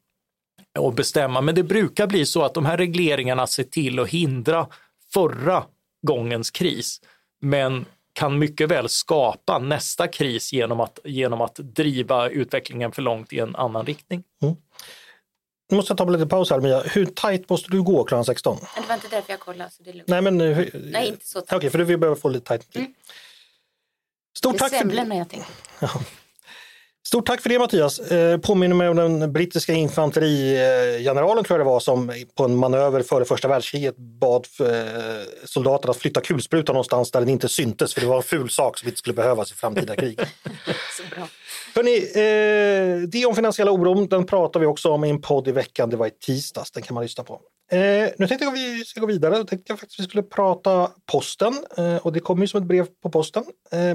och 0.79 0.95
bestämma. 0.95 1.41
Men 1.41 1.55
det 1.55 1.63
brukar 1.63 2.07
bli 2.07 2.27
så 2.27 2.43
att 2.43 2.55
de 2.55 2.67
här 2.67 2.77
regleringarna 2.77 3.47
ser 3.47 3.65
till 3.65 3.99
att 3.99 4.09
hindra 4.09 4.67
förra 5.13 5.65
gångens 6.07 6.51
kris, 6.51 7.01
men 7.41 7.85
kan 8.21 8.39
mycket 8.39 8.69
väl 8.69 8.89
skapa 8.89 9.59
nästa 9.59 10.09
kris 10.09 10.53
genom 10.53 10.81
att, 10.81 10.99
genom 11.05 11.41
att 11.41 11.55
driva 11.55 12.29
utvecklingen 12.29 12.93
för 12.93 13.03
långt 13.03 13.33
i 13.33 13.39
en 13.39 13.57
annan 13.57 13.87
riktning. 13.87 14.23
Mm. 14.43 14.57
Nu 15.71 15.77
måste 15.77 15.91
jag 15.91 15.99
ta 15.99 16.05
lite 16.05 16.27
paus 16.27 16.51
här 16.51 16.61
Mia. 16.61 16.81
Hur 16.81 17.07
tajt 17.07 17.49
måste 17.49 17.71
du 17.71 17.83
gå 17.83 18.05
klockan 18.05 18.25
16? 18.25 18.59
Det 18.75 18.89
var 18.89 18.95
inte 18.95 19.09
därför 19.11 19.33
jag 19.33 19.41
kollade. 19.41 19.71
Så 19.71 19.83
det 19.83 19.91
är 19.91 19.95
lugnt. 19.95 20.09
Nej, 20.09 20.23
men, 20.23 20.41
hur... 20.41 20.81
Nej, 20.93 21.09
inte 21.09 21.27
så 21.27 21.41
tajt. 21.41 21.45
Okej, 21.45 21.57
okay, 21.57 21.71
för 21.71 21.79
vi 21.79 21.97
behöver 21.97 22.21
få 22.21 22.29
lite 22.29 22.47
tajt. 22.47 22.77
Mm. 22.77 22.95
Stort 24.39 24.59
tack 24.59 24.73
för 24.73 24.85
det. 24.85 25.17
jag 25.17 25.29
tänker. 25.29 25.49
Ja. 25.81 25.91
Stort 27.07 27.27
tack 27.27 27.41
för 27.41 27.49
det 27.49 27.59
Mattias. 27.59 27.99
Eh, 27.99 28.39
påminner 28.39 28.77
mig 28.77 28.89
om 28.89 28.97
den 28.97 29.33
brittiska 29.33 29.73
infanterigeneralen 29.73 31.45
tror 31.45 31.59
jag 31.59 31.67
det 31.67 31.71
var 31.71 31.81
som 31.81 32.13
på 32.37 32.45
en 32.45 32.57
manöver 32.57 33.03
före 33.03 33.25
första 33.25 33.49
världskriget 33.49 33.97
bad 33.97 34.47
eh, 34.61 34.67
soldaterna 35.45 35.91
att 35.91 35.97
flytta 35.97 36.21
kulsprutan 36.21 36.75
någonstans 36.75 37.11
där 37.11 37.21
den 37.21 37.29
inte 37.29 37.49
syntes 37.49 37.95
för 37.95 38.01
det 38.01 38.07
var 38.07 38.17
en 38.17 38.23
ful 38.23 38.51
sak 38.51 38.79
som 38.79 38.89
inte 38.89 38.99
skulle 38.99 39.15
behövas 39.15 39.53
i 39.53 39.55
framtida 39.55 39.97
krig. 39.97 40.21
Så 40.97 41.03
bra. 41.17 41.29
Hörrni, 41.75 41.97
eh, 41.97 43.09
det 43.09 43.27
om 43.27 43.35
finansiella 43.35 43.71
oron, 43.71 44.09
den 44.09 44.27
pratar 44.27 44.61
vi 44.61 44.67
också 44.67 44.89
om 44.89 45.05
i 45.05 45.11
en 45.11 45.21
podd 45.21 45.49
i 45.49 45.53
veckan. 45.53 45.91
Det 45.91 45.97
var 45.97 46.07
i 46.07 46.11
tisdags, 46.11 46.71
den 46.71 46.83
kan 46.83 46.95
man 46.95 47.03
lyssna 47.03 47.25
på. 47.25 47.41
Nu 47.73 48.27
tänkte 48.29 48.45
jag 48.45 48.53
att 48.53 48.59
vi 48.59 48.85
ska 48.85 49.01
gå 49.01 49.07
vidare. 49.07 49.37
Då 49.37 49.45
tänkte 49.45 49.73
jag 49.73 49.81
faktiskt 49.81 50.01
att 50.01 50.05
vi 50.05 50.09
skulle 50.09 50.23
prata 50.23 50.91
posten 51.13 51.65
och 52.03 52.13
det 52.13 52.21
kommer 52.21 52.43
ju 52.43 52.47
som 52.47 52.63
ett 52.63 52.69
brev 52.69 52.87
på 53.03 53.11
posten. 53.11 53.45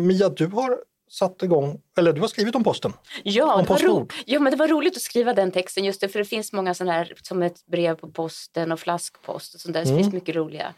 Mia, 0.02 0.30
du 0.30 0.46
har 0.46 0.78
satt 1.10 1.44
igång, 1.44 1.82
eller 1.98 2.14
du 2.14 2.22
har 2.22 2.28
skrivit 2.28 2.56
om 2.56 2.64
posten. 2.64 2.94
Ja, 3.24 3.54
om 3.54 3.64
det 3.64 3.70
var 3.70 3.80
ro- 3.80 4.08
ja 4.26 4.40
men 4.40 4.52
det 4.52 4.58
var 4.58 4.68
roligt 4.68 4.96
att 4.96 5.02
skriva 5.02 5.34
den 5.34 5.52
texten 5.52 5.86
just 5.86 6.02
det, 6.02 6.10
för 6.10 6.20
det 6.20 6.26
finns 6.26 6.54
många 6.54 6.74
sådana 6.74 6.94
här 6.94 7.14
som 7.22 7.42
ett 7.44 7.66
brev 7.66 7.96
på 7.96 8.08
posten 8.08 8.72
och 8.72 8.80
flaskpost 8.80 9.56
och 9.56 9.62
sånt 9.62 9.74
där. 9.74 9.84
Så 9.84 9.90
mm. 9.90 9.98
det 9.98 10.04
finns 10.04 10.14
mycket 10.14 10.36
roliga 10.36 10.74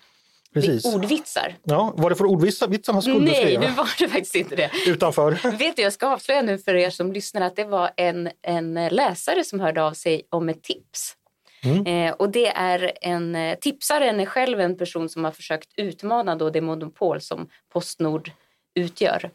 Precis. 0.54 0.86
ordvitsar. 0.86 1.56
Ja, 1.64 1.94
var 1.98 2.10
det 2.10 2.16
för 2.16 2.26
ordvitsar 2.26 2.94
man 2.94 3.02
skulle 3.02 3.20
Nej, 3.20 3.36
skriva? 3.36 3.60
Nej, 3.60 3.70
nu 3.70 3.76
var 3.76 3.90
det 4.00 4.08
faktiskt 4.08 4.36
inte 4.36 4.56
det. 4.56 4.72
Utanför? 4.88 5.32
Vet 5.58 5.76
du, 5.76 5.82
jag 5.82 5.94
ska 5.94 6.08
avslöja 6.08 6.42
nu 6.42 6.58
för 6.58 6.76
er 6.76 6.90
som 6.90 7.14
lyssnar 7.14 7.42
att 7.42 7.56
det 7.56 7.66
var 7.66 7.92
en, 7.98 8.30
en 8.42 8.74
läsare 8.74 9.44
som 9.44 9.60
hörde 9.60 9.84
av 9.84 9.94
sig 9.94 10.22
om 10.30 10.50
ett 10.50 10.64
tips. 10.64 11.14
Mm. 11.64 11.86
Eh, 11.86 12.14
och 12.14 12.30
det 12.30 12.48
är 12.48 12.92
en 13.02 13.36
eh, 13.36 13.58
tipsaren 13.58 14.20
är 14.20 14.26
själv 14.26 14.60
en 14.60 14.78
person 14.78 15.10
som 15.10 15.24
har 15.24 15.32
försökt 15.32 15.70
utmana 15.78 16.36
då 16.36 16.50
det 16.50 16.62
monopol 16.62 17.22
som 17.22 17.50
Postnord 17.74 18.32
utgör. 18.76 19.32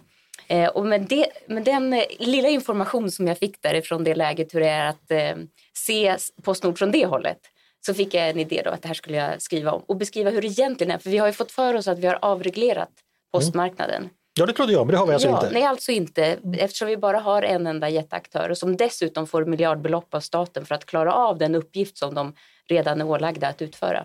Eh, 0.46 0.68
och 0.68 0.86
med, 0.86 1.00
det, 1.00 1.26
med 1.46 1.64
den 1.64 1.92
eh, 1.92 2.04
lilla 2.18 2.48
information 2.48 3.10
som 3.10 3.26
jag 3.26 3.38
fick 3.38 3.62
därifrån 3.62 4.04
det 4.04 4.14
läget 4.14 4.54
hur 4.54 4.60
det 4.60 4.68
är 4.68 4.88
att 4.88 5.10
eh, 5.10 5.36
se 5.76 6.16
Postnord 6.42 6.78
från 6.78 6.90
det 6.90 7.06
hållet 7.06 7.38
så 7.86 7.94
fick 7.94 8.14
jag 8.14 8.30
en 8.30 8.38
idé 8.38 8.62
då 8.64 8.70
att 8.70 8.82
det 8.82 8.88
här 8.88 8.94
skulle 8.94 9.16
jag 9.16 9.42
skriva 9.42 9.72
om 9.72 9.82
och 9.86 9.96
beskriva 9.96 10.30
hur 10.30 10.42
det 10.42 10.48
egentligen 10.48 10.90
är. 10.90 10.98
För 10.98 11.10
vi 11.10 11.18
har 11.18 11.26
ju 11.26 11.32
fått 11.32 11.52
för 11.52 11.74
oss 11.74 11.88
att 11.88 11.98
vi 11.98 12.06
har 12.06 12.18
avreglerat 12.22 12.90
postmarknaden. 13.32 14.02
Mm. 14.02 14.10
Ja, 14.34 14.46
det 14.46 14.52
trodde 14.52 14.72
jag, 14.72 14.86
men 14.86 14.92
det 14.92 14.98
har 14.98 15.06
vi 15.06 15.12
alltså 15.12 15.28
ja, 15.28 15.42
inte. 15.42 15.54
Nej, 15.54 15.62
alltså 15.62 15.92
inte. 15.92 16.38
Eftersom 16.58 16.88
vi 16.88 16.96
bara 16.96 17.18
har 17.18 17.42
en 17.42 17.66
enda 17.66 17.88
jätteaktör 17.88 18.50
och 18.50 18.58
som 18.58 18.76
dessutom 18.76 19.26
får 19.26 19.44
miljardbelopp 19.44 20.14
av 20.14 20.20
staten 20.20 20.66
för 20.66 20.74
att 20.74 20.86
klara 20.86 21.14
av 21.14 21.38
den 21.38 21.54
uppgift 21.54 21.98
som 21.98 22.14
de 22.14 22.34
redan 22.68 23.00
är 23.00 23.08
ålagda 23.08 23.48
att 23.48 23.62
utföra. 23.62 24.04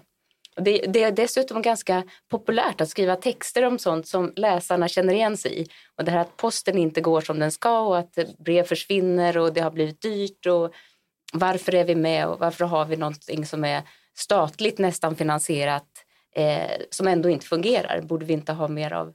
Det, 0.57 0.77
det 0.77 1.03
är 1.03 1.11
dessutom 1.11 1.61
ganska 1.61 2.03
populärt 2.29 2.81
att 2.81 2.89
skriva 2.89 3.15
texter 3.15 3.63
om 3.63 3.79
sånt 3.79 4.07
som 4.07 4.33
läsarna 4.35 4.87
känner 4.87 5.13
igen 5.13 5.37
sig 5.37 5.61
i. 5.61 5.67
Och 5.95 6.03
det 6.03 6.11
här 6.11 6.19
att 6.19 6.37
posten 6.37 6.77
inte 6.77 7.01
går 7.01 7.21
som 7.21 7.39
den 7.39 7.51
ska 7.51 7.79
och 7.79 7.97
att 7.97 8.17
brev 8.37 8.63
försvinner 8.63 9.37
och 9.37 9.53
det 9.53 9.61
har 9.61 9.71
blivit 9.71 10.01
dyrt 10.01 10.45
och 10.45 10.73
varför 11.33 11.75
är 11.75 11.83
vi 11.83 11.95
med 11.95 12.27
och 12.27 12.39
varför 12.39 12.65
har 12.65 12.85
vi 12.85 12.95
någonting 12.95 13.45
som 13.45 13.65
är 13.65 13.81
statligt 14.17 14.77
nästan 14.77 15.15
finansierat 15.15 15.87
eh, 16.35 16.81
som 16.89 17.07
ändå 17.07 17.29
inte 17.29 17.45
fungerar? 17.45 18.01
Borde 18.01 18.25
vi 18.25 18.33
inte 18.33 18.53
ha 18.53 18.67
mer 18.67 18.93
av 18.93 19.07
eh, 19.07 19.13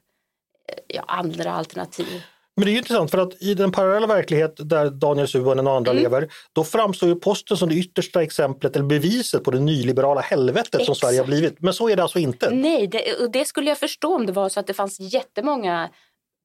ja, 0.86 1.04
andra 1.06 1.52
alternativ? 1.52 2.22
Men 2.56 2.64
det 2.64 2.72
är 2.72 2.76
intressant 2.76 3.10
för 3.10 3.18
att 3.18 3.42
i 3.42 3.54
den 3.54 3.72
parallella 3.72 4.06
verklighet 4.06 4.54
där 4.56 4.90
Daniel 4.90 5.28
Suhonen 5.28 5.66
och 5.66 5.72
andra 5.72 5.90
Mm. 5.90 6.02
lever, 6.02 6.28
då 6.52 6.64
framstår 6.64 7.08
ju 7.08 7.14
posten 7.14 7.56
som 7.56 7.68
det 7.68 7.74
yttersta 7.74 8.22
exemplet 8.22 8.76
eller 8.76 8.86
beviset 8.86 9.44
på 9.44 9.50
det 9.50 9.60
nyliberala 9.60 10.20
helvetet 10.20 10.70
som 10.72 10.80
Exakt. 10.80 10.98
Sverige 10.98 11.18
har 11.18 11.26
blivit. 11.26 11.60
Men 11.60 11.74
så 11.74 11.88
är 11.88 11.96
det 11.96 12.02
alltså 12.02 12.18
inte. 12.18 12.50
Nej, 12.50 12.86
det, 12.86 13.14
och 13.24 13.30
det 13.32 13.44
skulle 13.44 13.68
jag 13.68 13.78
förstå 13.78 14.14
om 14.14 14.26
det 14.26 14.32
var 14.32 14.48
så 14.48 14.60
att 14.60 14.66
det 14.66 14.74
fanns 14.74 15.00
jättemånga 15.00 15.90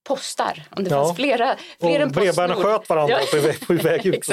postar. 0.08 0.64
Om 0.70 0.84
det 0.84 0.90
Ja. 0.90 1.04
fanns 1.06 1.16
flera, 1.16 1.56
fler 1.80 2.00
än 2.00 2.08
Och 2.08 2.14
brevbärarna 2.14 2.56
sköt 2.56 2.90
varandra 2.90 3.20
Ja. 3.20 3.26
på 3.32 3.48
väg, 3.48 3.68
på 3.68 3.74
ut. 4.08 4.30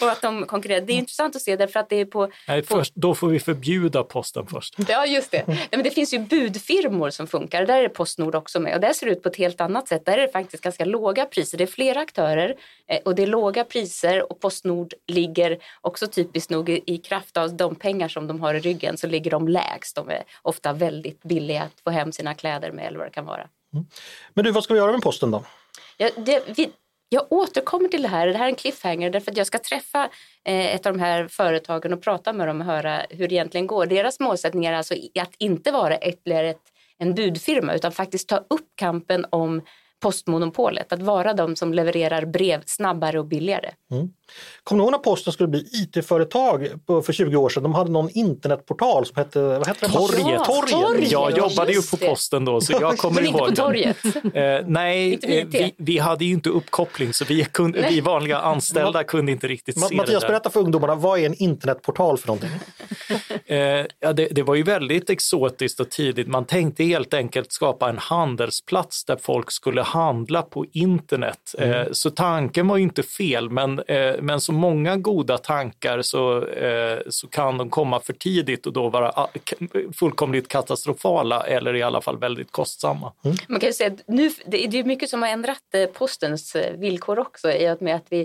Och 0.00 0.10
att 0.10 0.22
de 0.22 0.46
konkurrerade. 0.46 0.86
Det 0.86 0.92
är 0.92 0.98
intressant 0.98 1.36
att 1.36 1.42
se 1.42 1.56
därför 1.56 1.80
att 1.80 1.88
det 1.88 1.96
är 2.00 2.04
på 2.04 2.30
Nej, 2.48 2.62
först, 2.62 2.92
då 2.94 3.14
får 3.14 3.28
vi 3.28 3.40
förbjuda 3.40 4.02
posten 4.04 4.46
först. 4.46 4.74
Ja, 4.88 5.06
just 5.06 5.30
det. 5.30 5.44
Nej, 5.46 5.68
men 5.70 5.82
det 5.82 5.90
finns 5.90 6.14
ju 6.14 6.18
budfirmor 6.18 7.10
som 7.10 7.26
funkar. 7.26 7.66
Där 7.66 7.82
är 7.84 7.88
Postnord 7.88 8.34
också 8.34 8.60
med. 8.60 8.74
Och 8.74 8.80
där 8.80 8.92
ser 8.92 9.06
det 9.06 9.12
ut 9.12 9.22
på 9.22 9.28
ett 9.28 9.36
helt 9.36 9.60
annat 9.60 9.88
sätt. 9.88 10.04
Där 10.06 10.18
är 10.18 10.22
det 10.22 10.32
faktiskt 10.32 10.62
ganska 10.62 10.84
låga 10.84 11.24
priser. 11.26 11.58
Det 11.58 11.64
är 11.64 11.68
flera 11.68 12.00
aktörer 12.00 12.54
eh, 12.88 12.98
och 13.04 13.14
det 13.14 13.22
är 13.22 13.26
låga 13.26 13.64
priser. 13.64 14.32
Och 14.32 14.40
Postnord 14.40 14.94
ligger 15.06 15.58
också 15.80 16.06
typiskt 16.06 16.50
nog 16.50 16.70
i 16.86 16.98
kraft 16.98 17.36
av 17.36 17.56
de 17.56 17.74
pengar 17.74 18.08
som 18.08 18.26
de 18.26 18.40
har 18.40 18.54
i 18.54 18.60
ryggen 18.60 18.96
så 18.96 19.06
ligger 19.06 19.30
de 19.30 19.48
lägst. 19.48 19.96
De 19.96 20.08
är 20.10 20.22
ofta 20.42 20.72
väldigt 20.72 21.22
billiga 21.22 21.62
att 21.62 21.80
få 21.84 21.90
hem 21.90 22.12
sina 22.12 22.34
kläder 22.34 22.72
med 22.72 22.86
eller 22.86 22.98
vad 22.98 23.06
det 23.06 23.10
kan 23.12 23.24
vara. 23.26 23.46
Mm. 23.74 23.86
Men 24.34 24.44
du, 24.44 24.50
vad 24.50 24.64
ska 24.64 24.74
vi 24.74 24.80
göra 24.80 24.92
med 24.92 25.02
posten 25.02 25.30
då? 25.30 25.44
Jag, 25.96 26.10
det, 26.16 26.42
vi, 26.56 26.70
jag 27.08 27.32
återkommer 27.32 27.88
till 27.88 28.02
det 28.02 28.08
här. 28.08 28.26
Det 28.26 28.38
här 28.38 28.44
är 28.44 28.48
en 28.48 28.54
cliffhanger 28.54 29.10
därför 29.10 29.30
att 29.30 29.36
jag 29.36 29.46
ska 29.46 29.58
träffa 29.58 30.04
eh, 30.44 30.74
ett 30.74 30.86
av 30.86 30.92
de 30.92 31.00
här 31.00 31.28
företagen 31.28 31.92
och 31.92 32.02
prata 32.02 32.32
med 32.32 32.48
dem 32.48 32.60
och 32.60 32.66
höra 32.66 33.06
hur 33.10 33.28
det 33.28 33.34
egentligen 33.34 33.66
går. 33.66 33.86
Deras 33.86 34.20
målsättning 34.20 34.64
är 34.64 34.72
alltså 34.72 34.94
att 35.20 35.34
inte 35.38 35.70
vara 35.70 35.98
ytterligare 35.98 36.50
ett, 36.50 36.62
en 36.98 37.14
budfirma 37.14 37.74
utan 37.74 37.92
faktiskt 37.92 38.28
ta 38.28 38.36
upp 38.36 38.68
kampen 38.74 39.26
om 39.30 39.62
postmonopolet. 40.04 40.92
Att 40.92 41.02
vara 41.02 41.32
de 41.34 41.56
som 41.56 41.74
levererar 41.74 42.24
brev 42.26 42.62
snabbare 42.66 43.18
och 43.18 43.26
billigare. 43.26 43.70
Kommer 44.64 44.78
du 44.78 44.84
ihåg 44.84 44.90
när 44.92 44.98
posten 44.98 45.32
skulle 45.32 45.48
bli 45.48 45.60
IT-företag 45.72 46.68
på- 46.86 47.02
för 47.02 47.12
20 47.12 47.36
år 47.36 47.48
sedan? 47.48 47.62
De 47.62 47.74
hade 47.74 47.90
någon 47.90 48.10
internetportal 48.10 49.06
som 49.06 49.16
hette 49.16 49.40
vad 49.42 49.66
hette? 49.66 49.88
Torget. 49.88 50.18
Ja, 50.26 50.44
Torget. 50.44 50.70
Torget. 50.70 51.10
Jag 51.12 51.30
Ja, 51.32 51.36
jobbade 51.36 51.72
ju 51.72 51.82
på 51.82 51.96
posten 51.96 52.44
då, 52.44 52.60
så 52.60 52.72
jag 52.80 52.98
kommer 52.98 53.14
Men 53.14 53.26
inte 53.26 53.38
ihåg 53.38 53.40
på 53.40 53.46
den. 53.46 53.56
torget. 53.56 53.96
Eh, 54.62 54.68
nej, 54.68 55.12
Inte 55.12 55.26
eh, 55.40 55.46
vi, 55.50 55.74
vi 55.76 55.98
hade 55.98 56.24
ju 56.24 56.32
inte 56.32 56.48
uppkoppling 56.48 57.12
så 57.12 57.24
vi, 57.24 57.44
kunde, 57.44 57.86
vi 57.90 58.00
vanliga 58.00 58.38
anställda 58.38 59.04
kunde 59.04 59.32
inte 59.32 59.46
riktigt 59.48 59.76
Ma- 59.76 59.88
se 59.88 59.94
Mattias, 59.96 60.20
det 60.20 60.26
där. 60.26 60.28
berätta 60.32 60.50
för 60.50 60.60
ungdomarna, 60.60 60.94
vad 60.94 61.18
är 61.18 61.26
en 61.26 61.34
internetportal 61.34 62.18
för 62.18 62.26
någonting? 62.26 62.50
Eh, 63.46 63.58
ja, 64.00 64.12
det, 64.12 64.26
det 64.30 64.42
var 64.42 64.54
ju 64.54 64.62
väldigt 64.62 65.10
exotiskt 65.10 65.80
och 65.80 65.90
tidigt. 65.90 66.28
Man 66.28 66.44
tänkte 66.44 66.84
helt 66.84 67.14
enkelt 67.14 67.52
skapa 67.52 67.88
en 67.88 67.98
handelsplats 67.98 69.04
där 69.04 69.16
folk 69.22 69.50
skulle 69.50 69.82
handla 69.94 70.42
på 70.42 70.64
internet. 70.72 71.54
Eh, 71.58 71.84
så 71.92 72.10
tanken 72.10 72.68
var 72.68 72.76
ju 72.76 72.82
inte 72.82 73.02
fel, 73.02 73.50
men, 73.50 73.78
eh, 73.78 74.14
men 74.20 74.40
som 74.40 74.54
många 74.54 74.96
goda 74.96 75.38
tankar 75.38 76.02
så, 76.02 76.46
eh, 76.46 76.98
så 77.08 77.28
kan 77.28 77.58
de 77.58 77.70
komma 77.70 78.00
för 78.00 78.12
tidigt 78.12 78.66
och 78.66 78.72
då 78.72 78.88
vara 78.88 79.10
ah, 79.10 79.28
fullkomligt 79.96 80.48
katastrofala 80.48 81.42
eller 81.42 81.76
i 81.76 81.82
alla 81.82 82.00
fall 82.00 82.18
väldigt 82.18 82.52
kostsamma. 82.52 83.12
Man 83.48 83.60
kan 83.60 83.68
ju 83.68 83.72
säga 83.72 83.90
att 83.90 84.08
nu, 84.08 84.30
det 84.46 84.66
det 84.66 84.78
är 84.78 84.84
mycket 84.84 85.10
som 85.10 85.22
har 85.22 85.28
ändrat 85.28 85.74
eh, 85.74 85.86
postens 85.86 86.56
eh, 86.56 86.76
villkor 86.76 87.18
också 87.18 87.52
i 87.52 87.70
och 87.70 87.82
med 87.82 87.96
att 87.96 88.06
vi 88.08 88.20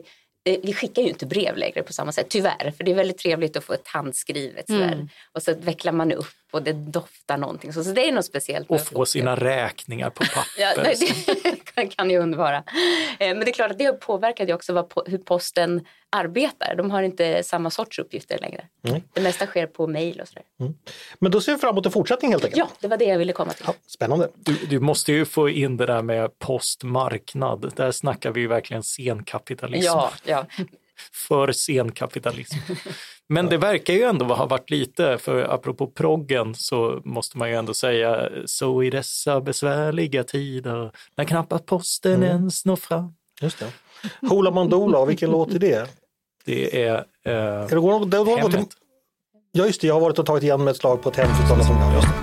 eh, 0.45 0.59
vi 0.63 0.73
skickar 0.73 1.01
ju 1.01 1.09
inte 1.09 1.25
brev 1.25 1.57
längre 1.57 1.83
på 1.83 1.93
samma 1.93 2.11
sätt, 2.11 2.25
tyvärr. 2.29 2.73
För 2.77 2.83
det 2.83 2.91
är 2.91 2.95
väldigt 2.95 3.17
trevligt 3.17 3.57
att 3.57 3.63
få 3.63 3.73
ett 3.73 3.87
handskrivet 3.87 4.67
sådär. 4.67 5.09
Och 5.33 5.43
så 5.43 5.53
vecklar 5.53 5.91
man 5.91 6.11
upp 6.11 6.35
och 6.51 6.63
det 6.63 6.73
doftar 6.73 7.37
någonting. 7.37 7.73
Så, 7.73 7.83
så 7.83 7.91
det 7.91 8.07
är 8.07 8.11
något 8.11 8.25
speciellt. 8.25 8.69
Och 8.69 8.81
få 8.81 9.05
sina 9.05 9.35
räkningar 9.35 10.09
på 10.09 10.23
papper. 10.35 10.61
Ja, 10.61 10.73
nej, 10.77 10.95
det 10.99 11.58
kan, 11.97 12.09
ju 12.09 12.17
undvara. 12.17 12.57
Eh, 12.57 12.63
Men 13.19 13.39
det 13.39 13.49
är 13.49 13.53
klart 13.53 13.71
att 13.71 13.77
det 13.77 13.91
påverkar 13.91 14.47
ju 14.47 14.53
också 14.53 14.73
vad, 14.73 14.91
hur 15.05 15.17
posten 15.17 15.85
arbetar. 16.09 16.75
De 16.75 16.91
har 16.91 17.01
inte 17.01 17.43
samma 17.43 17.69
sorts 17.69 17.99
uppgifter 17.99 18.37
längre. 18.39 18.65
Nej. 18.81 19.03
Det 19.13 19.21
mesta 19.21 19.45
sker 19.45 19.67
på 19.67 19.87
mejl 19.87 20.21
och 20.21 20.27
sådär. 20.27 20.43
Men 21.19 21.31
då 21.31 21.41
ser 21.41 21.51
vi 21.51 21.57
fram 21.57 21.69
emot 21.69 21.85
en 21.85 21.91
fortsättning 21.91 22.31
helt 22.31 22.45
enkelt. 22.45 22.59
Ja, 22.59 22.69
det 22.79 22.87
var 22.87 22.97
det 22.97 23.05
jag 23.05 23.17
ville 23.17 23.33
komma 23.33 23.53
till. 23.53 23.65
Ja, 23.67 23.73
spännande. 23.87 24.29
Du, 24.35 24.53
du 24.53 24.79
måste 24.79 25.11
ju 25.11 25.25
få 25.25 25.49
in 25.49 25.77
det 25.77 25.85
där 25.85 26.01
med 26.01 26.39
postmarknad. 26.39 27.71
Där 27.75 27.91
snackar 27.91 28.31
vi 28.31 28.41
ju 28.41 28.47
verkligen 28.47 28.83
senkapitalism. 28.83 29.85
Ja, 29.85 30.11
ja. 30.23 30.45
För 31.27 31.51
senkapitalism. 31.51 32.57
Men 33.31 33.45
det 33.45 33.57
verkar 33.57 33.93
ju 33.93 34.03
ändå 34.03 34.25
ha 34.25 34.45
varit 34.45 34.69
lite, 34.69 35.17
för 35.17 35.53
apropå 35.53 35.87
proggen 35.87 36.55
så 36.55 37.01
måste 37.05 37.37
man 37.37 37.49
ju 37.49 37.55
ändå 37.55 37.73
säga 37.73 38.29
så 38.45 38.83
i 38.83 38.89
dessa 38.89 39.41
besvärliga 39.41 40.23
tider 40.23 40.91
när 41.17 41.25
knappast 41.25 41.65
posten 41.65 42.13
Mm. 42.13 42.23
ens 42.29 42.65
når 42.65 42.75
fram. 42.75 43.13
Just 43.41 43.59
det. 43.59 43.67
Hoola 44.29 44.51
Mandola, 44.51 45.05
vilken 45.05 45.31
låt 45.31 45.53
är 45.53 45.59
det? 45.59 45.89
Det 46.45 46.83
är 46.85 46.95
eh, 47.25 47.33
Är 47.33 47.67
det 47.69 47.75
går, 47.75 48.05
det 48.05 48.17
går 48.17 48.35
till, 48.35 48.51
hemmet. 48.53 48.69
ja 49.51 49.65
just 49.65 49.81
det, 49.81 49.87
jag 49.87 49.93
har 49.93 50.01
varit 50.01 50.19
och 50.19 50.25
tagit 50.25 50.43
igen 50.43 50.63
med 50.63 50.71
ett 50.71 50.77
slag 50.77 51.01
på 51.01 51.09
ett 51.09 51.15
hem 51.15 51.35
för 51.35 51.43
sådana 51.47 51.63
som 51.63 51.75
jag. 51.75 51.93
Just 51.93 52.07
det. 52.07 52.13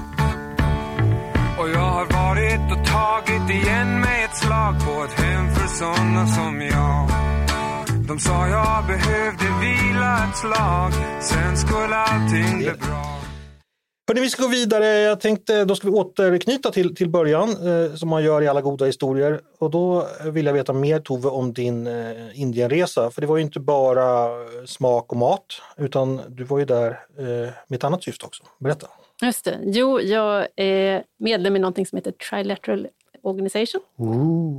Och 1.62 1.68
jag 1.68 1.78
har 1.80 2.06
varit 2.06 2.72
och 2.78 2.86
tagit 2.86 3.50
igen 3.50 4.00
med 4.00 4.24
ett 4.24 4.36
slag 4.36 4.74
på 4.86 5.04
ett 5.04 5.20
hem 5.20 5.54
för 5.54 5.66
såna 5.68 6.26
som 6.26 6.60
jag. 6.60 7.25
De 8.08 8.18
sa 8.18 8.48
jag 8.48 8.86
behövde 8.86 9.44
vila 9.60 10.28
ett 10.28 10.36
slag, 10.36 10.92
sen 11.20 11.56
skulle 11.56 11.94
allting 11.94 12.58
bli 12.58 12.66
bra. 12.66 13.16
Hörrni, 14.08 14.20
vi 14.20 14.30
ska 14.30 14.42
gå 14.42 14.48
vidare. 14.48 14.86
Jag 14.86 15.20
tänkte, 15.20 15.64
då 15.64 15.74
ska 15.74 15.88
vi 15.88 15.94
återknyta 15.94 16.70
till, 16.70 16.94
till 16.94 17.08
början 17.08 17.48
eh, 17.48 17.94
som 17.94 18.08
man 18.08 18.24
gör 18.24 18.42
i 18.42 18.48
alla 18.48 18.60
goda 18.60 18.84
historier. 18.84 19.40
Och 19.58 19.70
då 19.70 20.06
vill 20.24 20.46
jag 20.46 20.52
veta 20.52 20.72
mer 20.72 21.00
Tove 21.00 21.28
om 21.28 21.52
din 21.52 21.86
eh, 21.86 22.40
Indienresa. 22.40 23.10
För 23.10 23.20
det 23.20 23.26
var 23.26 23.36
ju 23.36 23.42
inte 23.42 23.60
bara 23.60 24.28
smak 24.66 25.12
och 25.12 25.18
mat 25.18 25.46
utan 25.76 26.20
du 26.28 26.44
var 26.44 26.58
ju 26.58 26.64
där 26.64 26.90
eh, 27.18 27.52
med 27.66 27.76
ett 27.76 27.84
annat 27.84 28.04
syfte 28.04 28.26
också. 28.26 28.42
Berätta. 28.58 28.86
Just 29.22 29.44
det. 29.44 29.58
Jo, 29.62 30.00
jag 30.00 30.46
är 30.56 31.04
medlem 31.18 31.56
i 31.56 31.58
någonting 31.58 31.86
som 31.86 31.96
heter 31.96 32.12
Trilateral 32.12 32.86
Organization. 33.26 33.80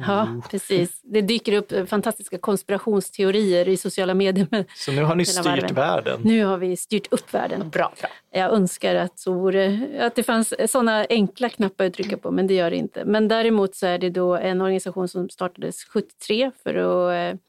Ja, 0.08 0.42
precis. 0.52 1.02
Det 1.04 1.22
dyker 1.22 1.54
upp 1.54 1.90
fantastiska 1.90 2.38
konspirationsteorier 2.38 3.68
i 3.68 3.78
sociala 3.78 4.14
medier. 4.14 4.48
Men 4.52 4.66
Så 4.76 4.92
nu 4.92 5.04
har 5.04 5.16
ni 5.16 5.26
styrt 5.26 5.46
världen. 5.46 5.76
världen. 5.76 6.22
nu 6.24 6.46
har 6.46 6.58
vi 6.58 6.78
styrt 6.78 7.14
upp 7.14 7.34
världen. 7.34 7.70
Bra, 7.70 7.94
bra. 8.02 8.10
Jag 8.32 8.54
önskar 8.54 8.96
att, 8.96 9.20
så 9.20 9.34
vore, 9.34 9.88
att 10.00 10.16
det 10.16 10.24
fanns 10.24 10.54
sådana 10.72 11.06
enkla 11.10 11.50
knappar 11.50 11.86
att 11.86 11.94
trycka 11.94 12.18
på, 12.18 12.32
men 12.32 12.48
det 12.48 12.54
gör 12.54 12.70
det 12.70 12.78
inte. 12.78 13.06
Men 13.06 13.28
däremot 13.28 13.76
så 13.76 13.86
är 13.86 13.98
det 13.98 14.10
då 14.10 14.36
en 14.36 14.62
organisation 14.62 15.08
som 15.08 15.30
startades 15.30 15.84
73 15.84 16.52
för 16.64 16.76
att 16.76 17.34
eh, 17.34 17.40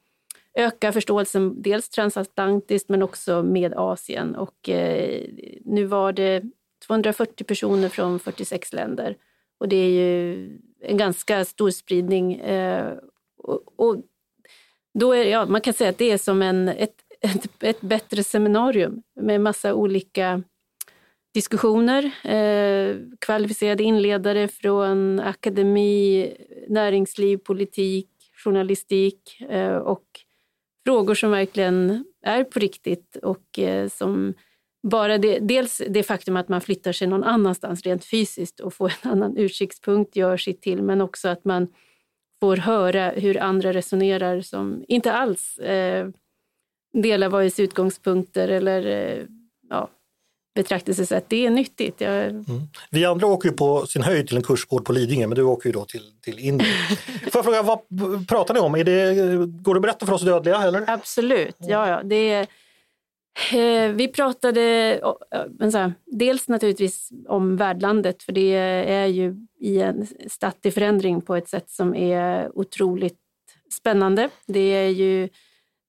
öka 0.66 0.92
förståelsen 0.92 1.62
dels 1.62 1.88
transatlantiskt 1.88 2.88
men 2.88 3.02
också 3.02 3.42
med 3.42 3.74
Asien. 3.76 4.34
Och 4.34 4.68
eh, 4.68 5.24
nu 5.64 5.84
var 5.84 6.12
det 6.12 6.42
240 6.86 7.44
personer 7.44 7.88
från 7.88 8.20
46 8.20 8.72
länder. 8.72 9.16
Och 9.60 9.68
det 9.68 9.76
är 9.76 9.90
ju 9.90 10.48
en 10.82 10.96
ganska 10.96 11.44
stor 11.44 11.70
spridning. 11.70 12.34
Eh, 12.34 12.92
och, 13.38 13.62
och 13.76 13.96
då 14.98 15.12
är, 15.12 15.24
ja, 15.24 15.46
man 15.46 15.60
kan 15.60 15.74
säga 15.74 15.90
att 15.90 15.98
det 15.98 16.10
är 16.10 16.18
som 16.18 16.42
en, 16.42 16.68
ett, 16.68 16.94
ett, 17.20 17.62
ett 17.62 17.80
bättre 17.80 18.24
seminarium 18.24 19.02
med 19.20 19.40
massa 19.40 19.74
olika 19.74 20.42
diskussioner, 21.34 22.04
eh, 22.24 22.96
kvalificerade 23.18 23.82
inledare 23.82 24.48
från 24.48 25.20
akademi, 25.20 26.32
näringsliv, 26.68 27.36
politik, 27.36 28.08
journalistik 28.44 29.40
eh, 29.48 29.76
och 29.76 30.04
frågor 30.86 31.14
som 31.14 31.30
verkligen 31.30 32.04
är 32.22 32.44
på 32.44 32.58
riktigt 32.58 33.16
och 33.22 33.58
eh, 33.58 33.88
som 33.88 34.34
bara 34.82 35.18
det, 35.18 35.38
dels 35.38 35.82
det 35.88 36.02
faktum 36.02 36.36
att 36.36 36.48
man 36.48 36.60
flyttar 36.60 36.92
sig 36.92 37.06
någon 37.06 37.24
annanstans 37.24 37.82
rent 37.82 38.04
fysiskt 38.04 38.60
och 38.60 38.74
får 38.74 38.92
en 39.02 39.10
annan 39.10 39.36
utsiktspunkt 39.36 40.16
gör 40.16 40.36
sitt 40.36 40.62
till, 40.62 40.82
men 40.82 41.00
också 41.00 41.28
att 41.28 41.44
man 41.44 41.68
får 42.40 42.56
höra 42.56 43.10
hur 43.10 43.42
andra 43.42 43.72
resonerar 43.72 44.40
som 44.40 44.84
inte 44.88 45.12
alls 45.12 45.58
eh, 45.58 46.08
delar 46.92 47.48
sig 47.48 47.64
utgångspunkter 47.64 48.48
eller 48.48 48.86
eh, 48.86 49.24
ja, 49.70 49.90
betraktelsesätt. 50.54 51.24
Det 51.28 51.46
är 51.46 51.50
nyttigt. 51.50 52.00
Jag, 52.00 52.44
Vi 52.90 53.04
andra 53.04 53.26
åker 53.26 53.48
ju 53.48 53.54
på 53.54 53.86
sin 53.86 54.02
höjd 54.02 54.28
till 54.28 54.36
en 54.36 54.42
kursgård 54.42 54.84
på 54.84 54.92
Lidingö 54.92 55.26
men 55.26 55.36
du 55.36 55.42
åker 55.42 55.68
ju 55.68 55.72
då 55.72 55.84
till, 55.84 56.02
till 56.22 56.38
Indien. 56.38 56.72
Får 57.32 57.38
jag 57.38 57.44
fråga, 57.44 57.62
vad 57.62 58.28
pratar 58.28 58.54
ni 58.54 58.60
om? 58.60 58.74
Är 58.74 58.84
det, 58.84 59.14
går 59.62 59.74
det 59.74 59.78
att 59.78 59.82
berätta 59.82 60.06
för 60.06 60.12
oss 60.12 60.22
dödliga 60.22 60.62
eller? 60.62 60.84
Absolut, 60.86 61.56
ja, 61.58 61.88
ja. 61.88 62.02
Det 62.02 62.32
är, 62.32 62.46
Eh, 63.52 63.92
vi 63.92 64.08
pratade 64.08 65.00
men 65.50 65.72
så 65.72 65.78
här, 65.78 65.92
dels 66.06 66.48
naturligtvis 66.48 67.10
om 67.28 67.56
värdlandet, 67.56 68.22
för 68.22 68.32
det 68.32 68.54
är 68.54 69.06
ju 69.06 69.36
i 69.60 69.80
en 69.80 70.06
statt 70.26 70.66
i 70.66 70.70
förändring 70.70 71.20
på 71.20 71.36
ett 71.36 71.48
sätt 71.48 71.70
som 71.70 71.94
är 71.94 72.58
otroligt 72.58 73.18
spännande. 73.72 74.30
Det, 74.46 74.60
är 74.60 74.88
ju, 74.88 75.28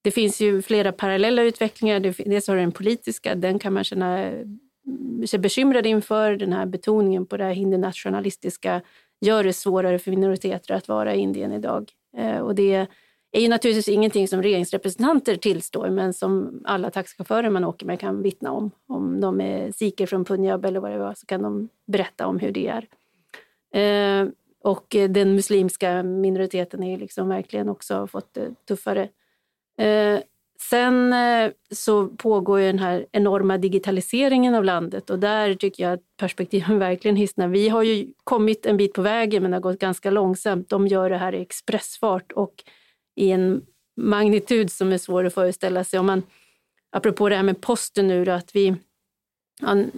det 0.01 0.11
finns 0.11 0.41
ju 0.41 0.61
flera 0.61 0.91
parallella 0.91 1.43
utvecklingar. 1.43 1.99
Dels 1.99 2.47
har 2.47 2.55
du 2.55 2.61
den 2.61 2.71
politiska, 2.71 3.35
den 3.35 3.59
kan 3.59 3.73
man 3.73 3.83
känna 3.83 4.17
mm, 4.17 5.27
sig 5.27 5.39
bekymrad 5.39 5.85
inför. 5.85 6.35
Den 6.35 6.53
här 6.53 6.65
betoningen 6.65 7.25
på 7.25 7.37
det 7.37 7.43
här 7.43 7.53
hindernationalistiska 7.53 8.81
gör 9.21 9.43
det 9.43 9.53
svårare 9.53 9.99
för 9.99 10.11
minoriteter 10.11 10.73
att 10.73 10.87
vara 10.87 11.15
i 11.15 11.19
Indien 11.19 11.51
idag. 11.51 11.91
Eh, 12.17 12.39
och 12.39 12.55
det 12.55 12.87
är 13.31 13.41
ju 13.41 13.47
naturligtvis 13.47 13.87
ingenting 13.87 14.27
som 14.27 14.41
regeringsrepresentanter 14.41 15.35
tillstår 15.35 15.89
men 15.89 16.13
som 16.13 16.61
alla 16.65 16.91
taxichaufförer 16.91 17.49
man 17.49 17.63
åker 17.63 17.85
med 17.85 17.99
kan 17.99 18.21
vittna 18.21 18.51
om. 18.51 18.71
Om 18.87 19.21
de 19.21 19.41
är 19.41 19.71
sikher 19.71 20.05
från 20.05 20.25
Punjab 20.25 20.65
eller 20.65 20.79
vad 20.79 20.91
det 20.91 20.97
var 20.97 21.13
så 21.13 21.25
kan 21.25 21.41
de 21.41 21.69
berätta 21.87 22.27
om 22.27 22.39
hur 22.39 22.51
det 22.51 22.67
är. 22.67 22.87
Eh, 23.73 24.27
och 24.63 24.85
den 25.09 25.35
muslimska 25.35 26.03
minoriteten 26.03 26.83
är 26.83 26.97
liksom 26.97 27.29
verkligen 27.29 27.69
också 27.69 28.07
fått 28.07 28.33
det 28.33 28.65
tuffare. 28.67 29.09
Eh, 29.77 30.19
sen 30.61 31.13
eh, 31.13 31.51
så 31.71 32.07
pågår 32.07 32.59
ju 32.59 32.67
den 32.67 32.79
här 32.79 33.05
enorma 33.11 33.57
digitaliseringen 33.57 34.55
av 34.55 34.63
landet 34.63 35.09
och 35.09 35.19
där 35.19 35.53
tycker 35.53 35.83
jag 35.83 35.93
att 35.93 36.17
perspektiven 36.17 36.79
verkligen 36.89 37.15
hissnar. 37.15 37.47
Vi 37.47 37.69
har 37.69 37.83
ju 37.83 38.07
kommit 38.23 38.65
en 38.65 38.77
bit 38.77 38.93
på 38.93 39.01
vägen 39.01 39.41
men 39.41 39.51
det 39.51 39.57
har 39.57 39.61
gått 39.61 39.79
ganska 39.79 40.11
långsamt. 40.11 40.69
De 40.69 40.87
gör 40.87 41.09
det 41.09 41.17
här 41.17 41.35
i 41.35 41.41
expressfart 41.41 42.31
och 42.31 42.63
i 43.19 43.31
en 43.31 43.61
magnitud 43.97 44.71
som 44.71 44.91
är 44.91 44.97
svår 44.97 45.25
att 45.25 45.33
föreställa 45.33 45.83
sig. 45.83 45.99
Om 45.99 46.05
man, 46.05 46.23
apropå 46.91 47.29
det 47.29 47.35
här 47.35 47.43
med 47.43 47.61
posten 47.61 48.07
nu, 48.07 48.25
då, 48.25 48.31
att 48.31 48.55
vi 48.55 48.75
an, 49.61 49.91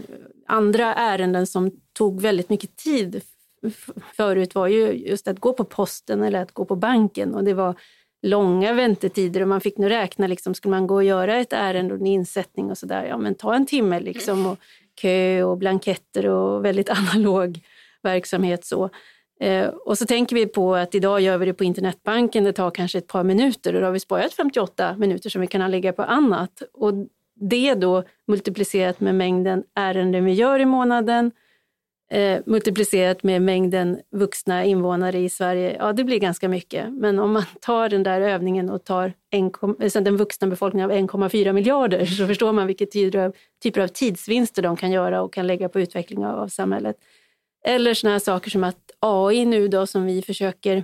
andra 0.47 0.93
ärenden 0.93 1.47
som 1.47 1.72
tog 1.93 2.22
väldigt 2.22 2.49
mycket 2.49 2.76
tid 2.76 3.22
förut 4.13 4.55
var 4.55 4.67
ju 4.67 4.91
just 4.91 5.28
att 5.28 5.39
gå 5.39 5.53
på 5.53 5.63
posten 5.63 6.24
eller 6.24 6.41
att 6.41 6.51
gå 6.51 6.65
på 6.65 6.76
banken 6.76 7.36
och 7.36 7.43
det 7.43 7.53
var 7.53 7.76
långa 8.22 8.74
väntetider 8.74 9.41
och 9.41 9.47
man 9.47 9.61
fick 9.61 9.78
nu 9.78 9.89
räkna, 9.89 10.28
liksom, 10.28 10.53
skulle 10.53 10.72
man 10.72 10.88
gå 10.88 10.95
och 10.95 11.03
göra 11.03 11.38
ett 11.38 11.53
ärende 11.53 11.93
och 11.93 11.99
en 11.99 12.05
insättning 12.05 12.72
och 12.72 12.78
sådär, 12.78 13.05
ja 13.05 13.17
men 13.17 13.36
ta 13.36 13.55
en 13.55 13.65
timme 13.65 13.99
liksom 13.99 14.45
och 14.45 14.59
kö 15.01 15.43
och 15.43 15.57
blanketter 15.57 16.28
och 16.28 16.65
väldigt 16.65 16.89
analog 17.13 17.59
verksamhet 18.01 18.65
så. 18.65 18.89
Eh, 19.41 19.67
och 19.67 19.97
så 19.97 20.05
tänker 20.05 20.35
vi 20.35 20.45
på 20.45 20.75
att 20.75 20.95
idag 20.95 21.21
gör 21.21 21.37
vi 21.37 21.45
det 21.45 21.53
på 21.53 21.63
internetbanken, 21.63 22.43
det 22.43 22.53
tar 22.53 22.71
kanske 22.71 22.97
ett 22.97 23.07
par 23.07 23.23
minuter 23.23 23.73
och 23.73 23.81
då 23.81 23.87
har 23.87 23.91
vi 23.91 23.99
sparat 23.99 24.33
58 24.33 24.95
minuter 24.97 25.29
som 25.29 25.41
vi 25.41 25.47
kan 25.47 25.71
lägga 25.71 25.93
på 25.93 26.03
annat. 26.03 26.63
Och 26.73 26.93
det 27.35 27.73
då 27.73 28.03
multiplicerat 28.27 28.99
med 28.99 29.15
mängden 29.15 29.63
ärenden 29.75 30.25
vi 30.25 30.31
gör 30.31 30.59
i 30.59 30.65
månaden, 30.65 31.31
eh, 32.11 32.39
multiplicerat 32.45 33.23
med 33.23 33.41
mängden 33.41 33.99
vuxna 34.11 34.65
invånare 34.65 35.19
i 35.19 35.29
Sverige, 35.29 35.75
ja 35.79 35.93
det 35.93 36.03
blir 36.03 36.19
ganska 36.19 36.49
mycket. 36.49 36.93
Men 36.93 37.19
om 37.19 37.31
man 37.31 37.43
tar 37.61 37.89
den 37.89 38.03
där 38.03 38.21
övningen 38.21 38.69
och 38.69 38.83
tar 38.83 39.13
en, 39.29 39.51
alltså 39.61 40.01
den 40.01 40.17
vuxna 40.17 40.47
befolkningen 40.47 40.91
av 40.91 40.97
1,4 40.97 41.53
miljarder 41.53 42.05
så 42.05 42.27
förstår 42.27 42.53
man 42.53 42.67
vilka 42.67 42.85
typer 42.85 43.19
av, 43.19 43.35
typer 43.63 43.81
av 43.81 43.87
tidsvinster 43.87 44.61
de 44.61 44.77
kan 44.77 44.91
göra 44.91 45.21
och 45.21 45.33
kan 45.33 45.47
lägga 45.47 45.69
på 45.69 45.79
utveckling 45.79 46.25
av, 46.25 46.39
av 46.39 46.47
samhället. 46.47 46.95
Eller 47.66 47.93
sådana 47.93 48.14
här 48.14 48.20
saker 48.20 48.49
som 48.49 48.64
att 48.64 48.91
AI 48.99 49.45
nu 49.45 49.68
då 49.68 49.88
som 49.88 50.05
vi 50.05 50.22
försöker 50.22 50.84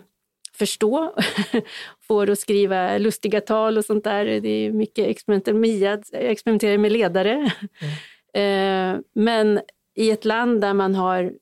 förstå, 0.54 1.14
får 2.08 2.30
att 2.30 2.40
skriva 2.40 2.98
lustiga 2.98 3.42
tal 3.42 3.78
och 3.78 3.86
sånt 3.86 4.04
där. 4.04 4.26
Det 4.26 4.50
är 4.50 4.72
mycket 4.72 5.08
experimenterar, 5.08 5.56
Mia 5.56 6.02
experimenterar 6.12 6.78
med 6.78 6.92
ledare. 6.92 7.52
Eh, 8.34 8.98
Men 9.16 9.62
i 9.96 10.12
ett 10.12 10.26
land 10.26 10.62
där 10.62 10.74
man 10.74 10.96
har 10.96 11.34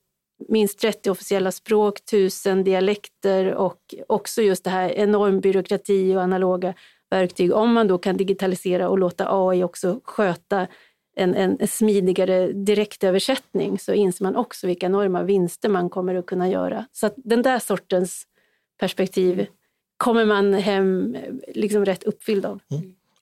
minst 0.48 0.78
30 0.78 1.10
officiella 1.10 1.52
språk, 1.52 2.04
tusen 2.10 2.64
dialekter 2.64 3.54
och 3.54 3.94
också 4.08 4.42
just 4.42 4.64
det 4.64 4.70
här 4.70 4.88
enorm 4.90 5.40
byråkrati 5.40 6.16
och 6.16 6.22
analoga 6.22 6.74
verktyg. 7.10 7.52
Om 7.54 7.72
man 7.72 7.88
då 7.88 7.98
kan 7.98 8.16
digitalisera 8.16 8.88
och 8.88 8.98
låta 8.98 9.26
AI 9.28 9.64
också 9.64 10.00
sköta 10.04 10.66
en, 11.16 11.34
en 11.34 11.68
smidigare 11.68 12.52
direktöversättning 12.52 13.78
så 13.78 13.92
inser 13.92 14.24
man 14.24 14.36
också 14.36 14.66
vilka 14.66 14.86
enorma 14.86 15.22
vinster 15.22 15.68
man 15.68 15.90
kommer 15.90 16.14
att 16.14 16.26
kunna 16.26 16.48
göra. 16.48 16.86
Så 16.92 17.10
den 17.16 17.42
där 17.42 17.58
sortens 17.58 18.26
perspektiv 18.80 19.46
kommer 19.96 20.24
man 20.24 20.54
hem 20.54 21.16
liksom 21.54 21.84
rätt 21.84 22.02
uppfylld 22.02 22.46
av. 22.46 22.60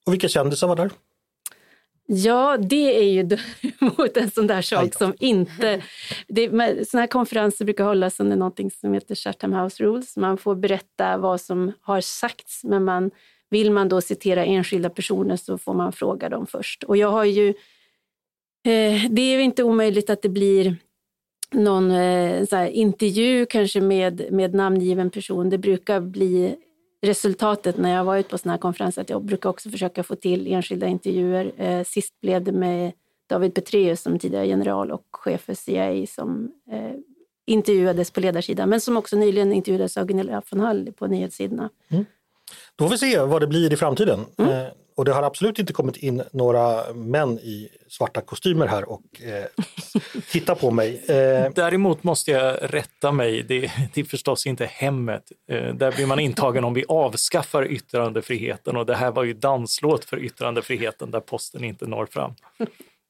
Och 0.06 0.12
vilka 0.12 0.28
kändisar 0.28 0.68
var 0.68 0.76
där? 0.76 0.90
Ja, 2.06 2.56
det 2.56 2.98
är 2.98 3.12
ju 3.12 3.22
däremot 3.22 4.16
en 4.16 4.30
sån 4.30 4.46
där 4.46 4.62
sak 4.62 4.94
som 4.94 5.14
inte... 5.18 5.82
Det, 6.28 6.48
såna 6.88 7.00
här 7.00 7.06
konferenser 7.06 7.64
brukar 7.64 7.84
hållas 7.84 8.20
under 8.20 8.36
någonting 8.36 8.70
som 8.70 8.92
heter 8.92 9.14
Chatham 9.14 9.52
House 9.52 9.84
Rules. 9.84 10.16
Man 10.16 10.38
får 10.38 10.54
berätta 10.54 11.16
vad 11.16 11.40
som 11.40 11.72
har 11.80 12.00
sagts, 12.00 12.64
men 12.64 12.84
man, 12.84 13.10
vill 13.50 13.72
man 13.72 13.88
då 13.88 14.00
citera 14.00 14.44
enskilda 14.44 14.90
personer 14.90 15.36
så 15.36 15.58
får 15.58 15.74
man 15.74 15.92
fråga 15.92 16.28
dem 16.28 16.46
först. 16.46 16.82
Och 16.82 16.96
jag 16.96 17.10
har 17.10 17.24
ju... 17.24 17.54
Eh, 18.64 19.10
det 19.10 19.22
är 19.22 19.38
inte 19.38 19.62
omöjligt 19.62 20.10
att 20.10 20.22
det 20.22 20.28
blir 20.28 20.76
någon 21.52 21.90
eh, 21.90 22.46
här, 22.50 22.66
intervju 22.66 23.46
kanske 23.46 23.80
med, 23.80 24.26
med 24.30 24.54
namngiven 24.54 25.10
person. 25.10 25.50
Det 25.50 25.58
brukar 25.58 26.00
bli 26.00 26.56
resultatet 27.02 27.76
när 27.76 27.94
jag 27.94 28.04
varit 28.04 28.28
på 28.28 28.38
såna 28.38 28.52
här 28.52 28.58
konferenser 28.58 29.02
att 29.02 29.10
jag 29.10 29.24
brukar 29.24 29.50
också 29.50 29.70
försöka 29.70 30.02
få 30.02 30.14
till 30.14 30.52
enskilda 30.52 30.86
intervjuer. 30.86 31.52
Eh, 31.56 31.84
sist 31.84 32.20
blev 32.20 32.44
det 32.44 32.52
med 32.52 32.92
David 33.28 33.54
Petraeus 33.54 34.02
som 34.02 34.18
tidigare 34.18 34.46
general 34.46 34.90
och 34.90 35.06
chef 35.10 35.40
för 35.40 35.54
CIA 35.54 36.06
som 36.06 36.52
intervjuades 37.46 38.10
på 38.10 38.20
ledarsidan 38.20 38.68
men 38.68 38.80
som 38.80 38.96
också 38.96 39.16
nyligen 39.16 39.52
intervjuades 39.52 39.96
av 39.96 40.06
Gunilla 40.06 40.42
von 40.50 40.60
Hall 40.60 40.92
på 40.96 41.06
nyhetssidorna. 41.06 41.70
Då 42.76 42.84
får 42.84 42.90
vi 42.90 42.98
se 42.98 43.18
vad 43.18 43.42
det 43.42 43.46
blir 43.46 43.72
i 43.72 43.76
framtiden. 43.76 44.20
Eh, 44.38 44.66
och 44.96 45.04
det 45.04 45.12
har 45.12 45.22
absolut 45.22 45.58
inte 45.58 45.72
kommit 45.72 45.96
in 45.96 46.22
några 46.32 46.92
män 46.94 47.38
i 47.38 47.68
svarta 47.88 48.20
kostymer 48.20 48.66
här 48.66 48.88
och 48.90 49.02
eh, 49.22 49.44
titta 50.30 50.54
på 50.54 50.70
mig. 50.70 51.04
Eh, 51.08 51.50
Däremot 51.54 52.02
måste 52.04 52.30
jag 52.30 52.56
rätta 52.74 53.12
mig. 53.12 53.42
Det, 53.42 53.72
det 53.94 54.00
är 54.00 54.04
förstås 54.04 54.46
inte 54.46 54.64
hemmet. 54.64 55.22
Eh, 55.50 55.74
där 55.74 55.92
blir 55.92 56.06
man 56.06 56.18
intagen 56.18 56.64
om 56.64 56.74
vi 56.74 56.84
avskaffar 56.88 57.72
yttrandefriheten 57.72 58.76
och 58.76 58.86
det 58.86 58.94
här 58.94 59.10
var 59.10 59.24
ju 59.24 59.32
danslåt 59.32 60.04
för 60.04 60.18
yttrandefriheten 60.24 61.10
där 61.10 61.20
posten 61.20 61.64
inte 61.64 61.86
når 61.86 62.06
fram. 62.06 62.34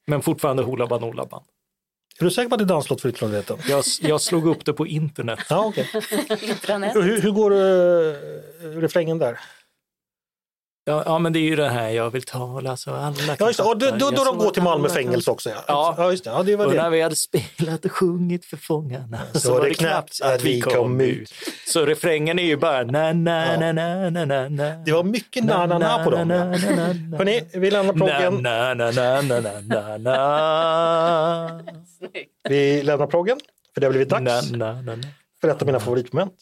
Men 0.07 0.21
fortfarande 0.21 0.63
Hoola 0.63 0.87
Banoola 0.87 1.25
Band. 1.25 1.45
är 2.19 2.23
du 2.23 2.31
säker 2.31 2.49
på 2.49 2.55
att 2.55 2.59
det 2.59 2.65
är 2.65 2.67
danslåt 2.67 3.01
för 3.01 3.09
yttrandefriheten? 3.09 3.57
Jag, 3.69 3.83
jag 4.01 4.21
slog 4.21 4.47
upp 4.47 4.65
det 4.65 4.73
på 4.73 4.87
internet. 4.87 5.39
Ja. 5.49 5.65
Och 5.65 5.75
Hur, 7.03 7.21
hur 7.21 7.31
går 7.31 7.51
eh, 7.51 8.79
refrängen 8.81 9.17
där? 9.19 9.39
Ja, 10.87 11.03
ja, 11.05 11.19
men 11.19 11.33
det 11.33 11.39
är 11.39 11.41
ju 11.41 11.55
det 11.55 11.69
här, 11.69 11.89
jag 11.89 12.09
vill 12.09 12.23
tala 12.23 12.77
så 12.77 12.93
alla 12.93 13.15
kan 13.15 13.35
Ja, 13.39 13.47
just 13.47 13.57
det. 13.59 13.63
Och 13.63 13.77
då, 13.77 13.89
då, 13.91 13.97
då 13.97 14.11
de 14.11 14.25
så 14.25 14.33
går 14.33 14.51
till 14.51 14.63
Malmö 14.63 14.89
fängelse 14.89 15.31
också. 15.31 15.49
Ja, 15.49 15.55
Ja. 15.67 15.95
ja 15.97 16.11
just 16.11 16.23
det. 16.23 16.29
Ja, 16.29 16.43
det 16.43 16.55
var 16.55 16.65
Och 16.65 16.71
det. 16.71 16.81
när 16.81 16.89
vi 16.89 17.01
hade 17.01 17.15
spelat 17.15 17.85
och 17.85 17.91
sjungit 17.91 18.45
för 18.45 18.57
fångarna 18.57 19.19
Så 19.33 19.53
var 19.53 19.61
det 19.67 19.73
knappt 19.73 20.21
att 20.23 20.43
vi 20.43 20.61
kom 20.61 21.01
ut. 21.01 21.33
Så 21.67 21.85
refrängen 21.85 22.39
är 22.39 22.43
ju 22.43 22.57
bara 22.57 22.83
na 22.83 23.13
na 23.13 23.45
Ja. 23.53 23.59
na 23.59 23.71
na 23.71 24.09
na 24.09 24.25
na 24.25 24.49
na. 24.49 24.75
Det 24.85 24.91
var 24.91 25.03
mycket 25.03 25.43
på 25.47 25.49
dem. 25.57 25.69
Na, 25.69 25.77
na, 25.79 26.07
na, 26.13 26.23
na, 26.23 26.53
na. 26.53 27.17
Hörni, 27.17 27.41
vi 27.53 27.71
lämnar 27.71 27.93
Na, 27.93 27.99
proggen. 28.07 28.33
na, 28.43 28.73
na, 28.73 28.91
na, 28.91 29.21
na, 29.21 29.39
na, 29.41 29.97
na, 29.97 29.97
na. 29.97 31.61
Vi 32.49 32.83
lämnar 32.83 33.07
proggen, 33.07 33.37
för 33.73 33.81
det 33.81 33.87
har 33.87 33.91
blivit 33.91 34.11
Na, 34.11 34.19
dags 34.19 34.51
na, 34.51 34.73
na, 34.73 34.81
na. 34.81 35.03
för 35.41 35.47
ett 35.47 35.61
av 35.61 35.65
mina 35.65 35.79
favoritmoment. 35.79 36.33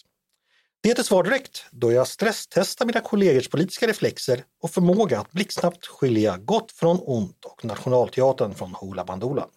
Det 0.83 0.89
heter 0.89 1.03
Svar 1.03 1.23
direkt, 1.23 1.65
då 1.71 1.91
jag 1.91 2.07
stresstestar 2.07 2.85
mina 2.85 2.99
kollegors 2.99 3.47
politiska 3.47 3.87
reflexer 3.87 4.43
och 4.61 4.71
förmåga 4.71 5.19
att 5.19 5.31
blixtsnabbt 5.31 5.87
skilja 5.87 6.37
gott 6.37 6.71
från 6.71 6.99
ont 7.01 7.45
och 7.45 7.65
Nationalteatern 7.65 8.53
från 8.53 8.73
Hoola 8.73 9.05
Bandoola. 9.05 9.47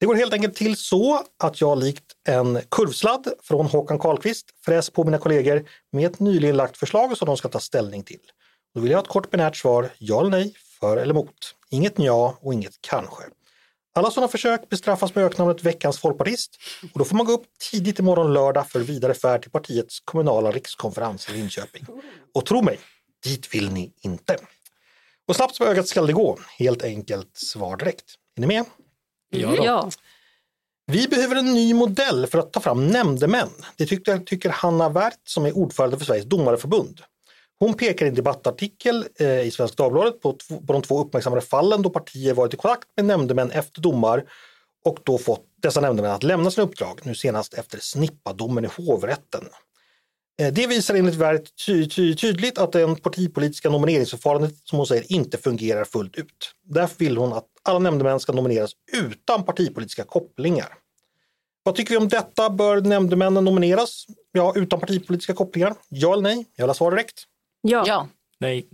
Det 0.00 0.06
går 0.06 0.14
helt 0.14 0.32
enkelt 0.32 0.54
till 0.54 0.76
så 0.76 1.22
att 1.38 1.60
jag 1.60 1.78
likt 1.78 2.04
en 2.28 2.60
kurvsladd 2.70 3.28
från 3.42 3.66
Håkan 3.66 3.98
Karlqvist 3.98 4.46
fräser 4.64 4.92
på 4.92 5.04
mina 5.04 5.18
kollegor 5.18 5.68
med 5.92 6.06
ett 6.06 6.20
nyligen 6.20 6.56
lagt 6.56 6.76
förslag 6.76 7.16
som 7.16 7.26
de 7.26 7.36
ska 7.36 7.48
ta 7.48 7.60
ställning 7.60 8.02
till. 8.02 8.22
Då 8.74 8.80
vill 8.80 8.90
jag 8.90 8.98
ha 8.98 9.02
ett 9.02 9.08
kort 9.08 9.30
binärt 9.30 9.56
svar, 9.56 9.90
ja 9.98 10.20
eller 10.20 10.30
nej, 10.30 10.54
för 10.80 10.96
eller 10.96 11.14
emot. 11.14 11.54
Inget 11.70 11.98
ja 11.98 12.38
och 12.40 12.54
inget 12.54 12.74
kanske. 12.80 13.22
Alla 13.98 14.10
sådana 14.10 14.28
försök 14.28 14.68
bestraffas 14.68 15.14
med 15.14 15.24
öknamnet 15.24 15.62
Veckans 15.62 15.98
folkpartist 15.98 16.58
och 16.92 16.98
då 16.98 17.04
får 17.04 17.16
man 17.16 17.26
gå 17.26 17.32
upp 17.32 17.44
tidigt 17.70 17.98
imorgon 17.98 18.32
lördag 18.32 18.70
för 18.70 18.80
vidare 18.80 19.14
färd 19.14 19.42
till 19.42 19.50
partiets 19.50 20.00
kommunala 20.00 20.50
rikskonferens 20.50 21.28
i 21.28 21.32
Linköping. 21.32 21.86
Och 22.34 22.46
tro 22.46 22.62
mig, 22.62 22.78
dit 23.24 23.54
vill 23.54 23.72
ni 23.72 23.92
inte. 24.00 24.36
Och 25.28 25.36
snabbt 25.36 25.54
som 25.56 25.66
ögat 25.66 25.88
skall 25.88 26.06
det 26.06 26.12
gå, 26.12 26.38
helt 26.58 26.82
enkelt 26.82 27.30
svar 27.36 27.76
direkt. 27.76 28.04
Är 28.36 28.40
ni 28.40 28.46
med? 28.46 28.64
Ja. 29.30 29.54
Ja, 29.64 29.90
Vi 30.86 31.08
behöver 31.08 31.36
en 31.36 31.54
ny 31.54 31.74
modell 31.74 32.26
för 32.26 32.38
att 32.38 32.52
ta 32.52 32.60
fram 32.60 32.86
nämndemän. 32.86 33.50
Det 33.76 33.86
tycker, 33.86 34.18
tycker 34.18 34.50
Hanna 34.50 34.88
Wärt 34.88 35.20
som 35.24 35.46
är 35.46 35.56
ordförande 35.56 35.98
för 35.98 36.04
Sveriges 36.04 36.26
domareförbund. 36.26 37.00
Hon 37.60 37.74
pekar 37.74 38.06
i 38.06 38.08
en 38.08 38.14
debattartikel 38.14 39.04
eh, 39.18 39.40
i 39.40 39.50
Svenska 39.50 39.82
Dagbladet 39.82 40.20
på, 40.20 40.32
på 40.66 40.72
de 40.72 40.82
två 40.82 41.00
uppmärksammade 41.00 41.42
fallen 41.42 41.82
då 41.82 41.90
partier 41.90 42.34
varit 42.34 42.54
i 42.54 42.56
kontakt 42.56 42.88
med 42.96 43.04
nämndemän 43.04 43.50
efter 43.50 43.80
domar 43.80 44.24
och 44.84 44.98
då 45.04 45.18
fått 45.18 45.44
dessa 45.62 45.80
nämndemän 45.80 46.10
att 46.10 46.22
lämna 46.22 46.50
sina 46.50 46.66
uppdrag, 46.66 47.00
nu 47.02 47.14
senast 47.14 47.54
efter 47.54 47.78
snippadomen 47.78 48.64
i 48.64 48.68
hovrätten. 48.76 49.44
Eh, 50.40 50.52
det 50.52 50.66
visar 50.66 50.94
enligt 50.94 51.14
verket 51.14 51.50
ty 51.66 51.88
ty 51.88 52.14
tydligt 52.14 52.58
att 52.58 52.72
det 52.72 53.02
partipolitiska 53.02 53.70
nomineringsförfarandet 53.70 54.54
som 54.64 54.78
hon 54.78 54.86
säger 54.86 55.12
inte 55.12 55.38
fungerar 55.38 55.84
fullt 55.84 56.16
ut. 56.16 56.52
Därför 56.62 56.98
vill 56.98 57.16
hon 57.16 57.32
att 57.32 57.46
alla 57.62 57.78
nämndemän 57.78 58.20
ska 58.20 58.32
nomineras 58.32 58.72
utan 58.92 59.44
partipolitiska 59.44 60.04
kopplingar. 60.04 60.74
Vad 61.62 61.74
tycker 61.74 61.90
vi 61.90 61.96
om 61.96 62.08
detta? 62.08 62.50
Bör 62.50 62.80
nämndemännen 62.80 63.44
nomineras? 63.44 64.06
Ja, 64.32 64.52
utan 64.56 64.80
partipolitiska 64.80 65.34
kopplingar? 65.34 65.74
Ja 65.88 66.12
eller 66.12 66.22
nej? 66.22 66.46
Jag 66.56 66.64
vill 66.64 66.70
ha 66.70 66.74
svar 66.74 66.90
direkt. 66.90 67.24
Ja. 67.60 67.84
Ja, 67.86 68.08
Nej, 68.40 68.66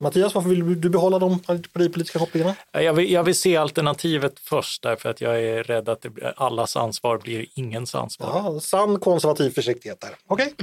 Mattias, 0.00 0.34
varför 0.34 0.48
vill 0.48 0.80
du 0.80 0.90
behålla 0.90 1.18
de 1.18 1.38
partipolitiska 1.38 2.18
kopplingarna? 2.18 2.54
jag 2.72 2.92
vill, 2.92 3.10
jag 3.12 3.24
vill 3.24 3.34
se 3.34 3.56
alternativet 3.56 4.38
först 4.40 4.82
därför 4.82 5.08
att 5.10 5.20
jag 5.20 5.42
är 5.42 5.64
rädd 5.64 5.88
att 5.88 6.00
det 6.02 6.10
blir, 6.10 6.34
allas 6.36 6.76
ansvar 6.76 7.18
blir 7.18 7.46
ingens 7.54 7.94
ansvar. 7.94 8.28
Ja, 8.28 8.60
sann 8.60 9.00
konservativ 9.00 9.50
försiktighet 9.50 10.00
där. 10.00 10.10
Okej. 10.26 10.54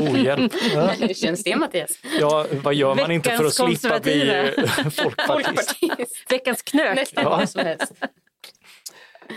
Oh, 0.00 0.24
hjälp. 0.24 0.52
hur 0.98 1.14
känns 1.14 1.42
det 1.42 1.56
Mattias? 1.56 1.90
Ja, 2.20 2.46
vad 2.64 2.74
gör 2.74 2.94
man 2.94 3.10
inte 3.10 3.36
för 3.36 3.44
att 3.44 3.54
slippa 3.54 4.00
bli 4.00 4.52
folkpartist? 4.90 5.74
Veckans 6.28 6.62
knök. 6.62 6.96
Nästan 6.96 7.24
Ja. 7.24 7.46
som 7.46 7.60
helst. 7.60 7.92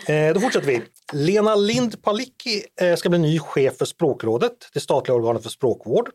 Eh, 0.08 0.34
då 0.34 0.40
fortsätter 0.40 0.68
vi. 0.68 0.82
Lena 1.14 1.56
Lind 1.56 2.04
Palicki 2.04 2.64
eh, 2.82 2.96
ska 2.96 3.10
bli 3.10 3.20
ny 3.20 3.40
chef 3.40 3.78
för 3.78 3.86
Språkrådet, 3.86 4.70
det 4.74 4.80
statliga 4.80 5.16
organet 5.16 5.44
för 5.44 5.50
språkvård. 5.50 6.10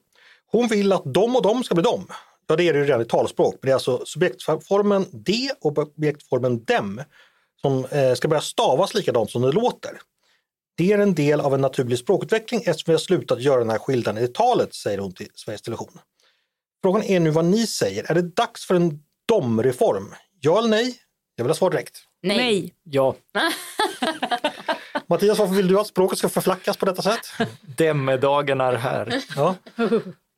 Hon 0.55 0.69
vill 0.69 0.93
att 0.93 1.03
de 1.05 1.37
och 1.37 1.43
de 1.43 1.65
ska 1.65 1.75
bli 1.75 1.83
dem. 1.83 2.07
Ja, 2.47 2.57
det 2.57 2.69
är 2.69 2.73
det 2.73 2.79
ju 2.79 2.85
redan 2.85 3.03
i 3.03 3.05
talspråk, 3.05 3.55
men 3.55 3.67
det 3.69 3.71
är 3.71 3.75
alltså 3.75 4.07
subjektformen 4.07 5.07
de 5.13 5.51
och 5.61 5.79
objektformen 5.79 6.65
dem 6.65 7.03
som 7.61 7.85
eh, 7.85 8.15
ska 8.15 8.29
börja 8.29 8.41
stavas 8.41 8.95
likadant 8.95 9.31
som 9.31 9.43
det 9.43 9.53
låter. 9.53 10.01
Det 10.77 10.93
är 10.93 10.99
en 10.99 11.15
del 11.15 11.41
av 11.41 11.55
en 11.55 11.61
naturlig 11.61 11.99
språkutveckling 11.99 12.61
eftersom 12.61 12.91
vi 12.91 12.93
har 12.93 12.99
slutat 12.99 13.41
göra 13.41 13.59
den 13.59 13.71
här 13.71 13.79
skillnaden 13.79 14.25
i 14.25 14.29
talet, 14.29 14.75
säger 14.75 14.99
hon 14.99 15.13
till 15.13 15.29
Sveriges 15.35 15.63
Television. 15.63 15.99
Frågan 16.83 17.03
är 17.03 17.21
nu 17.21 17.31
vad 17.31 17.45
ni 17.45 17.67
säger. 17.67 18.11
Är 18.11 18.15
det 18.15 18.23
dags 18.23 18.67
för 18.67 18.75
en 18.75 19.03
dom-reform? 19.29 20.15
Ja 20.41 20.59
eller 20.59 20.69
nej? 20.69 20.95
Jag 21.37 21.45
vill 21.45 21.51
ha 21.51 21.57
svar 21.57 21.71
direkt. 21.71 21.99
Nej. 22.23 22.37
Nej. 22.37 22.75
Ja, 22.83 23.15
Mattias, 25.07 25.39
varför 25.39 25.55
vill 25.55 25.69
du 25.69 25.81
att 25.81 25.87
språket 25.87 26.19
ska 26.19 26.29
förflackas 26.29 26.77
på 26.77 26.87
detta 26.87 27.03
sätt? 27.03 27.27
Demmedagen 27.61 28.61
är 28.61 28.75
här. 28.75 29.25
Ja. 29.37 29.55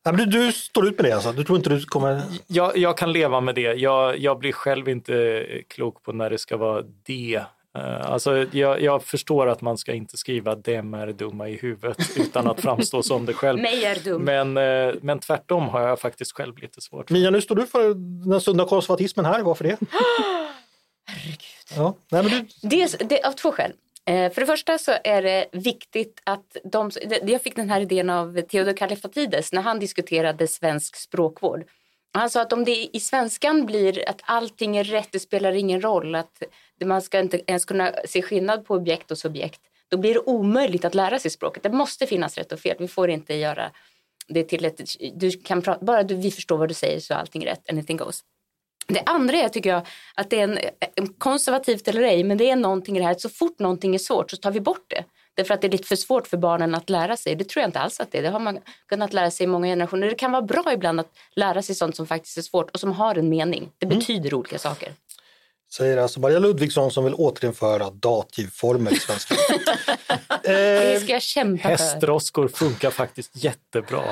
Nej, 0.07 0.15
men 0.15 0.29
du, 0.29 0.45
du 0.45 0.51
står 0.51 0.87
ut 0.87 0.97
med 0.97 1.05
det 1.05 1.11
alltså? 1.11 1.31
Du 1.31 1.43
tror 1.43 1.57
inte 1.57 1.69
du 1.69 1.85
kommer... 1.85 2.21
Jag, 2.47 2.77
jag 2.77 2.97
kan 2.97 3.11
leva 3.11 3.41
med 3.41 3.55
det. 3.55 3.61
Jag, 3.61 4.19
jag 4.19 4.39
blir 4.39 4.51
själv 4.51 4.89
inte 4.89 5.45
klok 5.67 6.03
på 6.03 6.11
när 6.11 6.29
det 6.29 6.37
ska 6.37 6.57
vara 6.57 6.83
det. 7.05 7.35
Eh, 7.77 8.11
Alltså, 8.11 8.45
jag, 8.51 8.81
jag 8.81 9.03
förstår 9.03 9.47
att 9.47 9.61
man 9.61 9.77
ska 9.77 9.93
inte 9.93 10.17
skriva 10.17 10.55
dem 10.55 10.93
är 10.93 11.07
dumma 11.07 11.49
i 11.49 11.57
huvudet 11.57 11.97
utan 12.17 12.47
att 12.47 12.61
framstå 12.61 13.03
som 13.03 13.25
det 13.25 13.33
själv. 13.33 13.59
Mig 13.59 13.85
är 13.85 14.03
dum. 14.03 14.21
Men, 14.21 14.57
eh, 14.57 14.93
men 15.01 15.19
tvärtom 15.19 15.69
har 15.69 15.81
jag 15.81 15.99
faktiskt 15.99 16.31
själv 16.31 16.57
lite 16.57 16.81
svårt. 16.81 17.09
Mia, 17.09 17.29
nu 17.29 17.41
står 17.41 17.55
du 17.55 17.65
för 17.65 17.93
den 18.29 18.41
sunda 18.41 18.65
konservatismen 18.65 19.25
här. 19.25 19.43
Varför 19.43 19.63
det? 19.63 19.77
Herregud. 21.05 21.37
Ja. 21.75 21.95
Nej, 22.11 22.23
men 22.23 22.31
du... 22.31 22.67
Dels, 22.67 22.95
det, 22.99 23.23
av 23.23 23.31
två 23.31 23.51
skäl. 23.51 23.71
Eh, 24.07 24.31
för 24.31 24.41
det 24.41 24.47
första 24.47 24.77
så 24.77 24.91
är 25.03 25.21
det 25.21 25.45
viktigt 25.51 26.21
att 26.23 26.57
de... 26.63 26.91
Jag 27.23 27.41
fick 27.41 27.55
den 27.55 27.69
här 27.69 27.81
idén 27.81 28.09
av 28.09 28.41
Theodor 28.41 28.73
Kallifatides 28.73 29.53
när 29.53 29.61
han 29.61 29.79
diskuterade 29.79 30.47
svensk 30.47 30.95
språkvård. 30.95 31.63
Han 32.13 32.29
sa 32.29 32.41
att 32.41 32.53
om 32.53 32.65
det 32.65 32.95
i 32.95 32.99
svenskan 32.99 33.65
blir 33.65 34.09
att 34.09 34.21
allting 34.23 34.77
är 34.77 34.83
rätt, 34.83 35.07
det 35.11 35.19
spelar 35.19 35.51
ingen 35.51 35.81
roll, 35.81 36.15
att 36.15 36.43
man 36.85 37.01
ska 37.01 37.19
inte 37.19 37.41
ens 37.47 37.65
kunna 37.65 37.93
se 38.05 38.21
skillnad 38.21 38.65
på 38.65 38.75
objekt 38.75 39.11
och 39.11 39.17
subjekt, 39.17 39.61
då 39.89 39.97
blir 39.97 40.13
det 40.13 40.19
omöjligt 40.19 40.85
att 40.85 40.95
lära 40.95 41.19
sig 41.19 41.31
språket. 41.31 41.63
Det 41.63 41.69
måste 41.69 42.07
finnas 42.07 42.37
rätt 42.37 42.51
och 42.51 42.59
fel. 42.59 42.75
Vi 42.79 42.87
får 42.87 43.09
inte 43.09 43.33
göra 43.33 43.71
det 44.27 44.43
till 44.43 44.65
ett... 44.65 44.81
Du 45.13 45.31
kan 45.31 45.61
prata, 45.61 45.85
bara 45.85 46.03
du, 46.03 46.15
vi 46.15 46.31
förstår 46.31 46.57
vad 46.57 46.67
du 46.67 46.73
säger 46.73 46.99
så 46.99 47.13
är 47.13 47.17
allting 47.17 47.45
rätt. 47.45 47.69
Anything 47.69 47.97
goes. 47.97 48.23
Det 48.87 49.03
andra 49.05 49.37
är, 49.37 49.49
tycker 49.49 49.69
jag, 49.69 49.87
att 50.15 50.29
det 50.29 50.39
är 50.39 50.71
en, 50.95 51.13
konservativt 51.17 51.87
eller 51.87 52.01
ej, 52.01 52.23
men 52.23 52.37
det 52.37 52.49
är 52.49 52.55
någonting 52.55 52.97
i 52.97 52.99
det 52.99 53.05
här 53.05 53.11
att 53.11 53.21
så 53.21 53.29
fort 53.29 53.59
någonting 53.59 53.95
är 53.95 53.99
svårt 53.99 54.31
så 54.31 54.37
tar 54.37 54.51
vi 54.51 54.61
bort 54.61 54.85
det. 54.87 55.03
Därför 55.33 55.53
att 55.53 55.61
det 55.61 55.67
är 55.67 55.71
lite 55.71 55.87
för 55.87 55.95
svårt 55.95 56.27
för 56.27 56.37
barnen 56.37 56.75
att 56.75 56.89
lära 56.89 57.17
sig. 57.17 57.35
Det 57.35 57.49
tror 57.49 57.61
jag 57.61 57.67
inte 57.67 57.79
alls 57.79 57.99
att 57.99 58.11
det 58.11 58.17
är. 58.17 58.21
Det 58.21 58.29
har 58.29 58.39
man 58.39 58.59
kunnat 58.89 59.13
lära 59.13 59.31
sig 59.31 59.43
i 59.43 59.47
många 59.47 59.67
generationer. 59.67 60.07
Det 60.07 60.15
kan 60.15 60.31
vara 60.31 60.41
bra 60.41 60.73
ibland 60.73 60.99
att 60.99 61.11
lära 61.35 61.61
sig 61.61 61.75
sånt 61.75 61.95
som 61.95 62.07
faktiskt 62.07 62.37
är 62.37 62.41
svårt 62.41 62.69
och 62.69 62.79
som 62.79 62.91
har 62.91 63.15
en 63.15 63.29
mening. 63.29 63.69
Det 63.77 63.85
betyder 63.85 64.33
olika 64.33 64.59
saker. 64.59 64.93
Säger 65.73 65.97
alltså 65.97 66.19
Maria 66.19 66.39
Ludvigsson 66.39 66.91
som 66.91 67.03
vill 67.03 67.13
återinföra 67.13 67.89
dativformer 67.89 68.91
i 68.93 68.99
svenska. 68.99 69.35
Det 70.43 70.93
eh, 70.93 71.01
ska 71.01 71.13
jag 71.13 71.21
kämpa 71.21 71.61
för. 71.61 71.69
Hästdroskor 71.69 72.47
funkar 72.47 72.91
faktiskt 72.91 73.31
jättebra. 73.43 74.03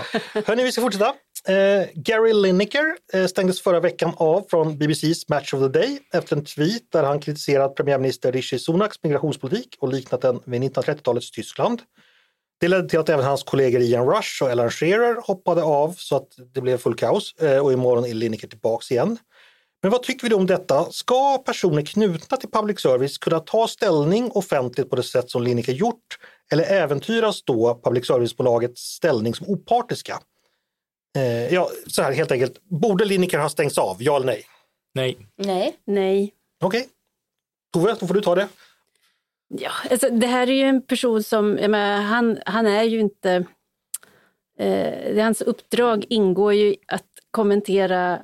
hörni, 0.46 0.64
vi 0.64 0.72
ska 0.72 0.82
fortsätta. 0.82 1.14
Eh, 1.48 1.88
Gary 1.94 2.34
Lineker 2.34 2.96
eh, 3.14 3.26
stängdes 3.26 3.62
förra 3.62 3.80
veckan 3.80 4.14
av 4.18 4.46
från 4.50 4.78
BBCs 4.78 5.30
Match 5.30 5.54
of 5.54 5.60
the 5.60 5.80
Day 5.80 6.00
efter 6.14 6.36
en 6.36 6.46
tweet 6.46 6.92
där 6.92 7.04
han 7.04 7.20
kritiserat 7.20 7.76
premiärminister 7.76 8.32
Rishi 8.32 8.60
Sunaks 8.60 9.04
migrationspolitik 9.04 9.76
och 9.80 9.94
liknat 9.94 10.22
den 10.22 10.40
vid 10.46 10.62
1930-talets 10.62 11.32
Tyskland. 11.32 11.82
Det 12.60 12.68
ledde 12.68 12.90
till 12.90 13.00
att 13.00 13.10
även 13.10 13.26
hans 13.26 13.44
kollegor 13.44 13.82
Ian 13.82 14.08
Rush 14.08 14.44
och 14.44 14.50
Alan 14.50 14.70
Shearer 14.70 15.16
hoppade 15.22 15.64
av 15.64 15.96
så 15.98 16.16
att 16.16 16.28
det 16.54 16.62
blev 16.62 16.78
full 16.78 16.96
kaos 16.96 17.36
eh, 17.42 17.60
och 17.60 17.74
imorgon 17.74 18.06
är 18.06 18.14
Lineker 18.14 18.48
tillbaks 18.48 18.92
igen. 18.92 19.18
Men 19.82 19.92
vad 19.92 20.04
tycker 20.04 20.24
vi 20.24 20.30
då 20.30 20.36
om 20.36 20.46
detta? 20.46 20.92
Ska 20.92 21.38
personer 21.38 21.82
knutna 21.82 22.38
till 22.38 22.50
public 22.52 22.80
service 22.80 23.18
kunna 23.18 23.40
ta 23.40 23.68
ställning 23.68 24.32
offentligt 24.32 24.90
på 24.90 24.96
det 24.96 25.04
sätt 25.04 25.30
som 25.30 25.44
Lineker 25.44 25.74
gjort? 25.74 26.18
Eller 26.52 26.64
äventyras 26.64 27.44
då 27.44 27.82
public 27.84 28.08
service-bolagets 28.08 28.82
ställning 28.82 29.36
som 29.36 29.48
opartiska? 29.48 30.20
Eh, 31.16 31.54
ja, 31.54 31.70
så 31.88 32.02
här 32.02 32.12
helt 32.12 32.32
enkelt. 32.32 32.64
Borde 32.64 33.06
Lineker 33.06 33.40
ha 33.40 33.50
stängts 33.50 33.78
av? 33.78 33.98
Ja 34.00 34.16
eller 34.16 34.26
nej? 34.26 34.46
Nej, 34.94 35.18
Nej. 35.36 35.76
Nej. 35.86 36.34
Okej. 36.64 36.88
Tove, 37.74 37.96
då 38.00 38.08
får 38.08 38.14
du 38.14 38.22
ta 38.22 38.36
det. 38.36 38.48
Ja, 39.48 39.72
alltså, 39.92 40.10
det 40.10 40.28
här 40.28 40.50
är 40.50 40.54
ju 40.54 40.64
en 40.64 40.82
person 40.82 41.24
som, 41.24 41.58
jag 41.58 41.72
menar, 41.72 42.02
han, 42.02 42.40
han 42.46 42.68
är 42.68 42.84
ju 42.84 43.00
inte... 43.00 43.46
Eh, 44.60 45.24
hans 45.24 45.42
uppdrag 45.42 46.06
ingår 46.10 46.54
ju 46.54 46.76
att 46.88 47.06
kommentera 47.32 48.22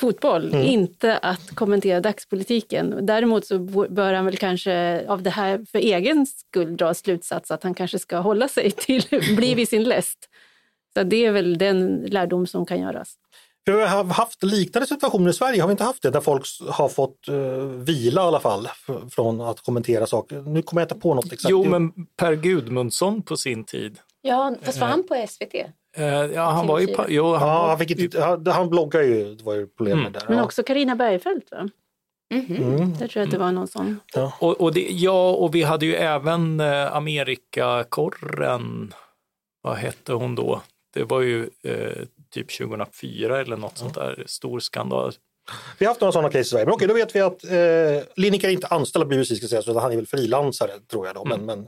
fotboll, 0.00 0.54
inte 0.54 1.18
att 1.18 1.54
kommentera 1.54 2.00
dagspolitiken. 2.00 3.06
Däremot 3.06 3.46
så 3.46 3.58
bör 3.88 4.12
han 4.12 4.24
väl 4.24 4.36
kanske 4.36 5.04
av 5.08 5.22
det 5.22 5.30
här 5.30 5.66
för 5.72 5.78
egen 5.78 6.26
skull 6.26 6.76
dra 6.76 6.94
slutsats 6.94 7.50
att 7.50 7.62
han 7.62 7.74
kanske 7.74 7.98
ska 7.98 8.16
hålla 8.18 8.48
sig 8.48 8.70
till, 8.70 9.04
bli 9.36 9.54
vid 9.54 9.68
sin 9.68 9.84
läst. 9.84 10.28
Så 10.96 11.02
det 11.02 11.26
är 11.26 11.32
väl 11.32 11.58
den 11.58 11.96
lärdom 11.96 12.46
som 12.46 12.66
kan 12.66 12.80
göras. 12.80 13.14
Vi 13.66 13.72
har 13.72 14.04
haft 14.04 14.42
liknande 14.42 14.86
situationer 14.86 15.30
i 15.30 15.32
Sverige, 15.32 15.60
har 15.60 15.68
vi 15.68 15.72
inte 15.72 15.84
haft 15.84 16.02
det? 16.02 16.10
Där 16.10 16.20
folk 16.20 16.46
har 16.68 16.88
fått 16.88 17.28
uh, 17.28 17.36
vila 17.64 18.22
i 18.22 18.24
alla 18.24 18.40
fall 18.40 18.68
från 19.10 19.40
att 19.40 19.60
kommentera 19.60 20.06
saker. 20.06 20.42
Nu 20.42 20.62
kommer 20.62 20.82
jag 20.82 20.86
inte 20.86 20.94
på 20.94 21.14
något 21.14 21.32
exakt. 21.32 21.50
jo 21.50 21.64
men 21.64 21.92
Per 22.16 22.34
Gudmundsson 22.34 23.22
på 23.22 23.36
sin 23.36 23.64
tid. 23.64 23.98
Ja, 24.22 24.54
fast 24.62 24.80
var 24.80 24.86
han 24.86 25.06
på 25.06 25.26
SVT? 25.28 25.54
Eh, 25.96 26.04
ja, 26.06 26.50
han 26.50 26.66
var 26.66 26.80
ju... 26.80 26.86
Jo, 27.08 27.34
han 27.34 27.48
Ja, 27.48 27.68
han, 27.68 27.78
fick 27.78 27.90
inte, 27.90 28.22
han, 28.22 28.46
han 28.46 28.70
bloggar 28.70 29.02
ju, 29.02 29.34
det 29.34 29.44
var 29.44 29.54
ju 29.54 29.66
problemet 29.66 30.12
där. 30.12 30.22
Men 30.28 30.38
ja. 30.38 30.44
också 30.44 30.62
Karina 30.62 30.96
Bergfeldt, 30.96 31.50
va? 31.50 31.68
Mm. 32.34 32.98
Där 32.98 33.08
tror 33.08 33.20
jag 33.20 33.24
att 33.24 33.30
det 33.30 33.38
var 33.38 33.52
någon 33.52 33.68
sån. 33.68 34.00
Och, 34.38 34.60
och 34.60 34.74
det, 34.74 34.88
ja, 34.90 35.30
och 35.30 35.54
vi 35.54 35.62
hade 35.62 35.86
ju 35.86 35.94
även 35.94 36.60
eh, 36.60 36.96
Amerikakorren, 36.96 38.92
vad 39.62 39.76
hette 39.76 40.12
hon 40.12 40.34
då? 40.34 40.62
Det 40.94 41.04
var 41.04 41.20
ju 41.20 41.50
eh, 41.62 42.04
typ 42.30 42.58
2004 42.58 43.40
eller 43.40 43.56
något 43.56 43.78
sånt 43.78 43.94
där, 43.94 44.24
stor 44.26 44.60
skandal. 44.60 45.12
Vi 45.78 45.86
har 45.86 45.90
haft 45.90 46.00
några 46.00 46.12
sådana 46.12 46.28
case 46.28 46.40
i 46.40 46.44
Sverige. 46.44 46.64
Men 46.64 46.74
okej, 46.74 46.88
då 46.88 46.94
vet 46.94 47.16
vi 47.16 47.20
att 47.20 47.44
eh, 47.44 48.08
Lineker 48.16 48.48
är 48.48 48.52
inte 48.52 48.66
anställd 48.66 49.02
av 49.02 49.08
BBC, 49.08 49.36
ska 49.36 49.46
sägas, 49.46 49.68
utan 49.68 49.82
han 49.82 49.92
är 49.92 49.96
väl 49.96 50.06
frilansare 50.06 50.72
tror 50.90 51.06
jag. 51.06 51.14
Då. 51.14 51.24
Men, 51.24 51.46
men, 51.46 51.58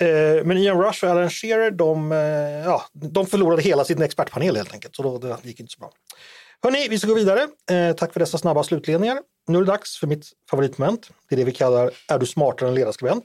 eh, 0.00 0.44
men 0.44 0.56
Ian 0.56 0.82
Rush 0.82 1.04
och 1.04 1.10
Alan 1.10 1.30
Shearer, 1.30 1.70
de, 1.70 2.12
eh, 2.12 2.18
ja, 2.64 2.82
de 2.92 3.26
förlorade 3.26 3.62
hela 3.62 3.84
sin 3.84 4.02
expertpanel 4.02 4.56
helt 4.56 4.72
enkelt. 4.72 4.96
Så 4.96 5.02
då, 5.02 5.18
det 5.18 5.38
gick 5.42 5.60
inte 5.60 5.72
så 5.72 5.80
bra. 5.80 5.92
Hörni, 6.62 6.88
vi 6.88 6.98
ska 6.98 7.08
gå 7.08 7.14
vidare. 7.14 7.48
Eh, 7.70 7.96
tack 7.96 8.12
för 8.12 8.20
dessa 8.20 8.38
snabba 8.38 8.62
slutledningar. 8.62 9.18
Nu 9.48 9.58
är 9.58 9.62
det 9.62 9.66
dags 9.66 9.98
för 9.98 10.06
mitt 10.06 10.26
favoritmoment. 10.50 11.10
Det 11.28 11.34
är 11.34 11.36
det 11.36 11.44
vi 11.44 11.52
kallar 11.52 11.90
Är 12.08 12.18
du 12.18 12.26
smartare 12.26 12.68
än 12.68 12.74
ledarskribent? 12.74 13.24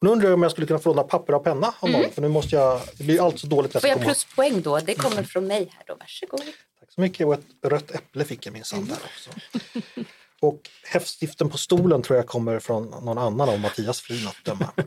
Nu 0.00 0.10
undrar 0.10 0.28
jag 0.28 0.34
om 0.34 0.42
jag 0.42 0.52
skulle 0.52 0.66
kunna 0.66 0.78
få 0.78 0.88
låna 0.88 1.02
papper 1.02 1.34
och 1.34 1.44
penna 1.44 1.74
av 1.80 1.90
någon, 1.90 2.10
för 2.10 2.22
nu 2.22 2.28
måste 2.28 2.56
jag, 2.56 2.80
det 2.98 3.04
blir 3.04 3.24
allt 3.26 3.38
så 3.38 3.46
dåligt 3.46 3.72
Får 3.72 3.88
jag 3.88 4.00
pluspoäng 4.00 4.62
då? 4.62 4.78
Det 4.78 4.94
kommer 4.94 5.22
från 5.22 5.46
mig 5.46 5.72
här 5.76 5.84
då. 5.86 5.94
Varsågod. 5.94 6.40
Tack 6.80 6.92
så 6.92 7.00
mycket. 7.00 7.26
Och 7.26 7.34
ett 7.34 7.46
rött 7.66 7.90
äpple 7.90 8.24
fick 8.24 8.46
jag 8.46 8.52
minsann 8.52 8.86
där 8.86 8.96
också. 9.04 9.30
Och 10.40 10.60
häftstiften 10.84 11.50
på 11.50 11.58
stolen 11.58 12.02
tror 12.02 12.16
jag 12.16 12.26
kommer 12.26 12.58
från 12.58 12.84
någon 12.84 13.18
annan 13.18 13.48
av 13.48 13.60
Mattias 13.60 14.00
Frin 14.00 14.28
att 14.28 14.44
döma. 14.44 14.72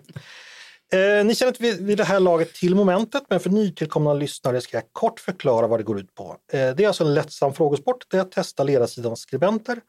Eh, 0.94 1.26
ni 1.26 1.36
känner 1.36 1.56
vid, 1.60 1.86
vid 1.86 1.98
det 1.98 2.04
här 2.04 2.20
laget 2.20 2.54
till 2.54 2.76
momentet, 2.76 3.24
men 3.30 3.40
för 3.40 3.50
nytillkomna 3.50 4.14
lyssnare 4.14 4.62
ska 4.62 4.78
jag 4.78 4.84
kort 4.92 5.20
förklara 5.20 5.68
vad 5.68 5.80
det 5.80 5.84
går 5.84 6.00
ut 6.00 6.16
på. 6.16 6.38
Eh, 6.54 6.70
det 6.76 6.84
är 6.84 6.88
alltså 6.88 7.04
en 7.04 7.14
lättsam 7.14 7.54
frågesport 7.54 8.06
där 8.10 8.18
jag 8.18 8.32
testar 8.32 8.64
ledarsidans 8.64 9.20
skribenter 9.20 9.82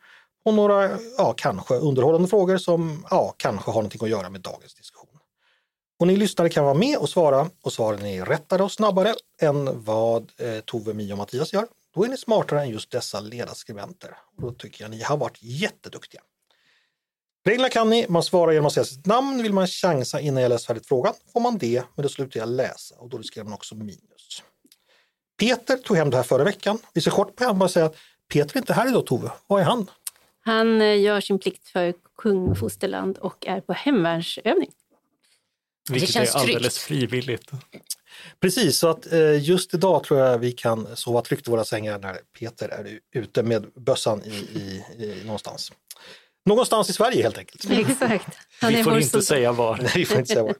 och 0.45 0.55
några, 0.55 0.91
ja, 1.19 1.35
kanske 1.37 1.75
underhållande 1.75 2.29
frågor 2.29 2.57
som, 2.57 3.07
ja, 3.11 3.35
kanske 3.37 3.71
har 3.71 3.75
någonting 3.75 4.01
att 4.05 4.11
göra 4.11 4.31
med 4.31 4.41
dagens 4.41 4.75
diskussion. 4.75 4.92
Och 6.03 6.09
ni 6.09 6.17
lyssnare 6.17 6.49
kan 6.49 6.65
vara 6.65 6.75
med 6.75 6.99
och 6.99 7.09
svara 7.09 7.51
och 7.63 7.73
svaren 7.73 8.07
är 8.07 8.25
rättare 8.25 8.63
och 8.63 8.73
snabbare 8.73 9.15
än 9.41 9.85
vad 9.85 10.33
eh, 10.39 10.61
Tove, 10.61 10.95
Mia 10.95 11.15
och 11.15 11.19
Mattias 11.19 11.53
gör. 11.53 11.67
Då 11.95 12.05
är 12.05 12.09
ni 12.09 12.17
smartare 12.17 12.61
än 12.61 12.71
just 12.71 12.91
dessa 12.91 13.21
ledarskribenter. 13.21 14.17
Och 14.37 14.43
då 14.43 14.53
tycker 14.53 14.85
jag 14.85 14.91
ni 14.91 15.03
har 15.03 15.17
varit 15.17 15.39
jätteduktiga. 15.41 16.21
Reglerna 17.45 17.69
kan 17.69 17.91
ni, 17.91 18.07
man 18.09 18.23
svarar 18.23 18.53
genom 18.53 18.67
att 18.67 18.73
säga 18.73 18.85
sitt 18.85 19.07
namn. 19.07 19.43
Vill 19.43 19.53
man 19.53 19.67
chansa 19.67 20.21
innan 20.21 20.43
jag 20.43 20.49
läst 20.49 20.67
färdigt 20.67 20.87
frågan 20.87 21.15
får 21.33 21.41
man 21.41 21.59
det, 21.59 21.83
men 21.95 22.03
då 22.03 22.09
slutar 22.09 22.41
jag 22.41 22.49
läsa 22.49 22.95
och 22.99 23.09
då 23.09 23.19
riskerar 23.19 23.45
man 23.45 23.53
också 23.53 23.75
minus. 23.75 24.43
Peter 25.39 25.77
tog 25.77 25.97
hem 25.97 26.11
det 26.11 26.17
här 26.17 26.25
förra 26.25 26.45
veckan. 26.45 26.79
Vi 26.95 27.01
ser 27.01 27.11
kort 27.11 27.37
på 27.37 27.45
honom 27.45 27.63
och 27.63 27.71
säger 27.71 27.87
att 27.87 27.97
Peter 28.29 28.57
är 28.57 28.61
inte 28.61 28.73
här 28.73 28.89
idag 28.89 29.07
Tove. 29.07 29.31
Var 29.47 29.61
är 29.61 29.65
han? 29.65 29.91
Han 30.41 30.81
eh, 30.81 31.01
gör 31.01 31.21
sin 31.21 31.39
plikt 31.39 31.69
för 31.69 31.95
kung 32.17 32.49
och 32.49 32.59
fosterland 32.59 33.19
och 33.19 33.47
är 33.47 33.61
på 33.61 33.73
hemvärnsövning. 33.73 34.71
Vilket 35.91 36.11
känns 36.11 36.35
är 36.35 36.39
alldeles 36.39 36.75
tryggt. 36.85 37.11
frivilligt. 37.11 37.51
Precis, 38.41 38.79
så 38.79 38.89
att 38.89 39.13
eh, 39.13 39.43
just 39.43 39.75
idag 39.75 40.05
tror 40.05 40.21
jag 40.21 40.39
vi 40.39 40.53
kan 40.53 40.97
sova 40.97 41.23
tryggt 41.23 41.49
i 41.49 41.51
våra 41.51 41.65
sängar 41.65 41.99
när 41.99 42.19
Peter 42.39 42.69
är 42.69 42.99
ute 43.15 43.43
med 43.43 43.67
bössan 43.77 44.23
i, 44.25 44.31
i, 44.31 44.85
i 44.99 45.23
någonstans. 45.25 45.73
Någonstans 46.47 46.91
i 46.91 46.93
Sverige 46.93 47.23
helt 47.23 47.39
enkelt. 47.39 47.71
Exakt. 47.71 48.39
Vi 48.69 48.85
får 48.85 48.99
inte 48.99 49.23
säga 49.23 49.53
var. 49.53 49.77
Nej, 49.77 49.93
vi 49.95 50.05
får 50.05 50.19
inte 50.19 50.33
säga 50.33 50.43
vad. 50.43 50.55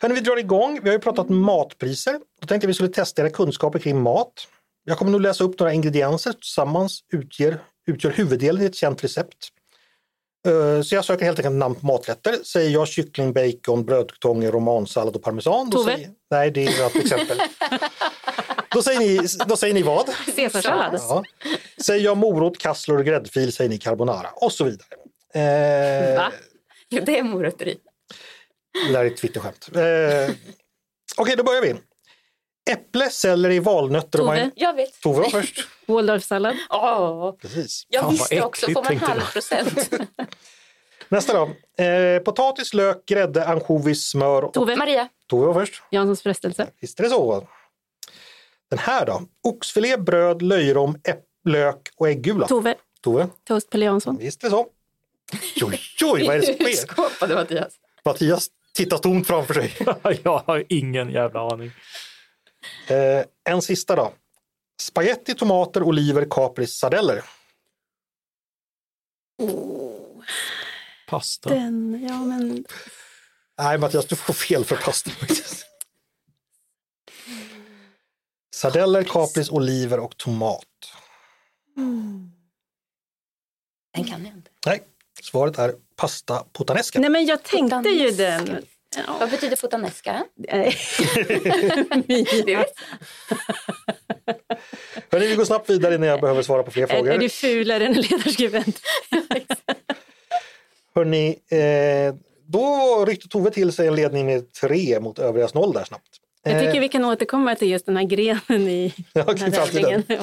Hörrni, 0.00 0.14
vi 0.14 0.20
drar 0.20 0.36
igång. 0.36 0.80
Vi 0.82 0.88
har 0.88 0.94
ju 0.94 1.00
pratat 1.00 1.28
matpriser. 1.28 2.12
Då 2.12 2.46
tänkte 2.46 2.64
jag 2.64 2.68
vi 2.68 2.74
skulle 2.74 2.88
testa 2.88 3.22
era 3.22 3.30
kunskaper 3.30 3.78
kring 3.78 4.02
mat. 4.02 4.32
Jag 4.84 4.98
kommer 4.98 5.12
nu 5.12 5.18
läsa 5.18 5.44
upp 5.44 5.58
några 5.58 5.72
ingredienser 5.72 6.32
tillsammans 6.32 7.00
utgör, 7.12 7.60
utgör 7.86 8.10
huvuddelen 8.10 8.62
i 8.62 8.64
ett 8.64 8.74
känt 8.74 9.04
recept. 9.04 9.48
Eh, 10.48 10.82
Så 10.82 10.94
jag 10.94 11.04
söker 11.04 11.24
helt 11.24 11.38
enkelt 11.38 11.54
namn 11.54 11.74
på 11.74 11.86
maträtter. 11.86 12.36
Säger 12.44 12.70
jag 12.70 12.88
kyckling, 12.88 13.32
bacon, 13.32 13.84
brödkartonger, 13.84 14.52
romansallad 14.52 15.16
och 15.16 15.22
parmesan. 15.22 15.70
Då 15.70 15.78
Tove? 15.78 15.94
Säger, 15.94 16.10
nej, 16.30 16.50
det 16.50 16.64
är 16.66 16.86
ett 16.86 16.96
exempel. 16.96 17.38
då, 18.74 18.82
säger 18.82 19.00
ni, 19.00 19.20
då 19.46 19.56
säger 19.56 19.74
ni 19.74 19.82
vad? 19.82 20.06
Caesarsallad. 20.36 21.00
Ja. 21.08 21.22
Säger 21.84 22.04
jag 22.04 22.16
morot, 22.16 22.58
kassler 22.58 22.98
och 22.98 23.04
gräddfil 23.04 23.52
säger 23.52 23.70
ni 23.70 23.78
carbonara 23.78 24.28
och 24.34 24.52
så 24.52 24.64
vidare. 24.64 24.88
Eh, 25.34 26.16
Va? 26.16 26.32
Jo, 26.88 27.02
det 27.06 27.18
är 27.18 27.22
morötter 27.22 27.68
i. 27.68 27.76
Det 28.86 28.92
där 28.92 29.00
är 29.04 29.06
ett 29.06 29.16
Twitterskämt. 29.16 29.68
Eh, 29.74 30.34
Okej, 31.16 31.36
då 31.36 31.42
börjar 31.42 31.62
vi. 31.62 31.74
Äpple, 32.70 33.10
selleri, 33.10 33.58
valnötter 33.58 34.06
och 34.06 34.12
Tove? 34.12 34.26
majonnäs. 34.26 34.52
Jag 34.56 34.74
vet. 34.74 35.00
Tove 35.00 35.22
var 35.22 35.30
först. 35.30 35.68
Waldorfsallad. 35.86 36.56
Åh, 36.70 37.32
Precis. 37.36 37.86
jag 37.88 38.00
Fan, 38.02 38.04
vad 38.06 38.12
visste 38.12 38.42
också. 38.42 38.66
äckligt, 38.66 38.76
Får 38.78 38.82
man 38.82 38.88
tänkte 38.88 39.06
halv 39.06 39.32
procent? 39.32 39.90
Nästa 41.08 41.32
då. 41.32 41.50
Eh, 41.84 42.18
potatis, 42.22 42.74
lök, 42.74 43.06
grädde, 43.06 43.46
ansjovis, 43.46 44.04
smör. 44.08 44.44
Och... 44.44 44.52
Tove. 44.54 44.76
Maria, 44.76 45.08
Tove 45.26 45.46
var 45.46 45.54
först. 45.54 45.82
Janssons 45.90 46.22
frestelse. 46.22 46.66
Visst 46.80 47.00
är 47.00 47.04
det 47.04 47.10
så? 47.10 47.48
Den 48.70 48.78
här 48.78 49.06
då. 49.06 49.22
Oxfilé, 49.42 49.96
bröd, 49.96 50.42
löjrom, 50.42 50.96
äpp, 51.08 51.24
lök 51.44 51.88
och 51.96 52.08
äggula. 52.08 52.48
Tove. 52.48 52.74
Tove. 53.00 53.28
Toast 53.48 53.70
Pelle 53.70 53.84
Jansson. 53.84 54.16
Visst 54.20 54.44
är 54.44 54.46
det 54.46 54.50
så? 54.50 54.66
Oj, 55.66 55.80
oj, 56.04 56.26
vad 56.26 56.36
är 56.36 56.40
det 56.40 56.46
som 56.46 56.54
sker? 57.26 57.34
Mattias. 57.34 57.72
Mattias 58.04 58.48
tittar 58.74 58.98
tomt 58.98 59.26
framför 59.26 59.54
sig. 59.54 59.72
Jag 60.24 60.38
har 60.46 60.64
ingen 60.68 61.10
jävla 61.10 61.40
aning. 61.40 61.70
Eh, 62.88 63.24
en 63.44 63.62
sista 63.62 63.96
då. 63.96 64.12
Spaghetti, 64.80 65.34
tomater, 65.34 65.82
oliver, 65.82 66.26
kapris, 66.30 66.74
sardeller. 66.78 67.24
Pasta. 71.08 71.50
Den, 71.50 72.06
ja 72.08 72.24
men 72.24 72.64
Nej 73.58 73.78
Mattias, 73.78 74.06
du 74.06 74.16
får 74.16 74.34
fel 74.34 74.64
för 74.64 74.76
pasta 74.76 75.10
faktiskt. 75.10 75.66
Sardeller, 78.54 79.02
kapris, 79.02 79.50
oliver 79.50 80.00
och 80.00 80.16
tomat. 80.16 80.64
Den 83.94 84.04
kan 84.04 84.24
jag 84.24 84.34
inte. 84.36 84.50
Nej, 84.66 84.82
svaret 85.22 85.58
är 85.58 85.74
pasta 85.96 86.44
puttanesca. 86.52 87.00
Nej 87.00 87.10
men 87.10 87.26
jag 87.26 87.42
tänkte 87.42 87.88
ju 87.88 88.10
Puttanesca. 88.10 88.44
den. 88.52 88.66
Ja. 88.96 89.16
Vad 89.20 89.30
betyder 89.30 89.56
fotanesca? 89.56 90.24
Vet 90.36 90.48
Hörrni, 95.10 95.26
vi 95.26 95.34
går 95.34 95.44
snabbt 95.44 95.70
vidare 95.70 95.94
innan 95.94 96.08
jag 96.08 96.20
behöver 96.20 96.42
svara 96.42 96.62
på 96.62 96.70
fler 96.70 96.82
är, 96.82 96.86
är 96.86 96.96
frågor. 96.96 97.18
du 97.18 97.28
fulare 97.28 97.86
än 97.86 97.94
en 97.94 98.00
ledarskribent? 98.00 98.80
Hörrni, 100.94 101.38
eh, 101.50 102.14
då 102.46 103.04
ryckte 103.04 103.28
Tove 103.28 103.50
till 103.50 103.72
sig 103.72 103.88
en 103.88 103.94
ledning 103.94 104.26
med 104.26 104.52
tre 104.52 105.00
mot 105.00 105.18
övrigas 105.18 105.54
noll 105.54 105.72
där 105.72 105.84
snabbt. 105.84 106.08
Jag 106.42 106.60
tycker 106.60 106.74
Eh, 106.74 106.80
vi 106.80 106.88
kan 106.88 107.04
återkomma 107.04 107.54
till 107.54 107.70
just 107.70 107.86
den 107.86 107.96
här 107.96 108.04
grenen 108.04 108.68
i 108.68 108.94
Ja, 109.12 109.24
den 109.24 109.38
här 109.38 109.50
tävlingen. 109.50 110.02
Ja. 110.06 110.20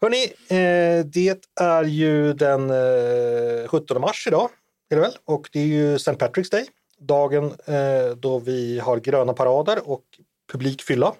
Hörrni, 0.00 0.24
eh, 0.48 1.04
det 1.06 1.38
är 1.60 1.84
ju 1.84 2.32
den 2.32 2.70
eh, 2.70 3.68
17 3.68 4.00
mars 4.00 4.26
idag, 4.26 4.50
är 4.90 4.96
det 4.96 5.02
väl? 5.02 5.16
Och 5.24 5.48
det 5.52 5.60
är 5.60 5.66
ju 5.66 5.94
St. 5.94 6.12
Patrick's 6.12 6.50
Day, 6.50 6.66
dagen 7.00 7.54
eh, 7.66 8.16
då 8.16 8.38
vi 8.38 8.78
har 8.78 8.96
gröna 9.00 9.32
parader 9.32 9.88
och 9.90 10.04
publik 10.52 10.82
fylla. 10.82 11.14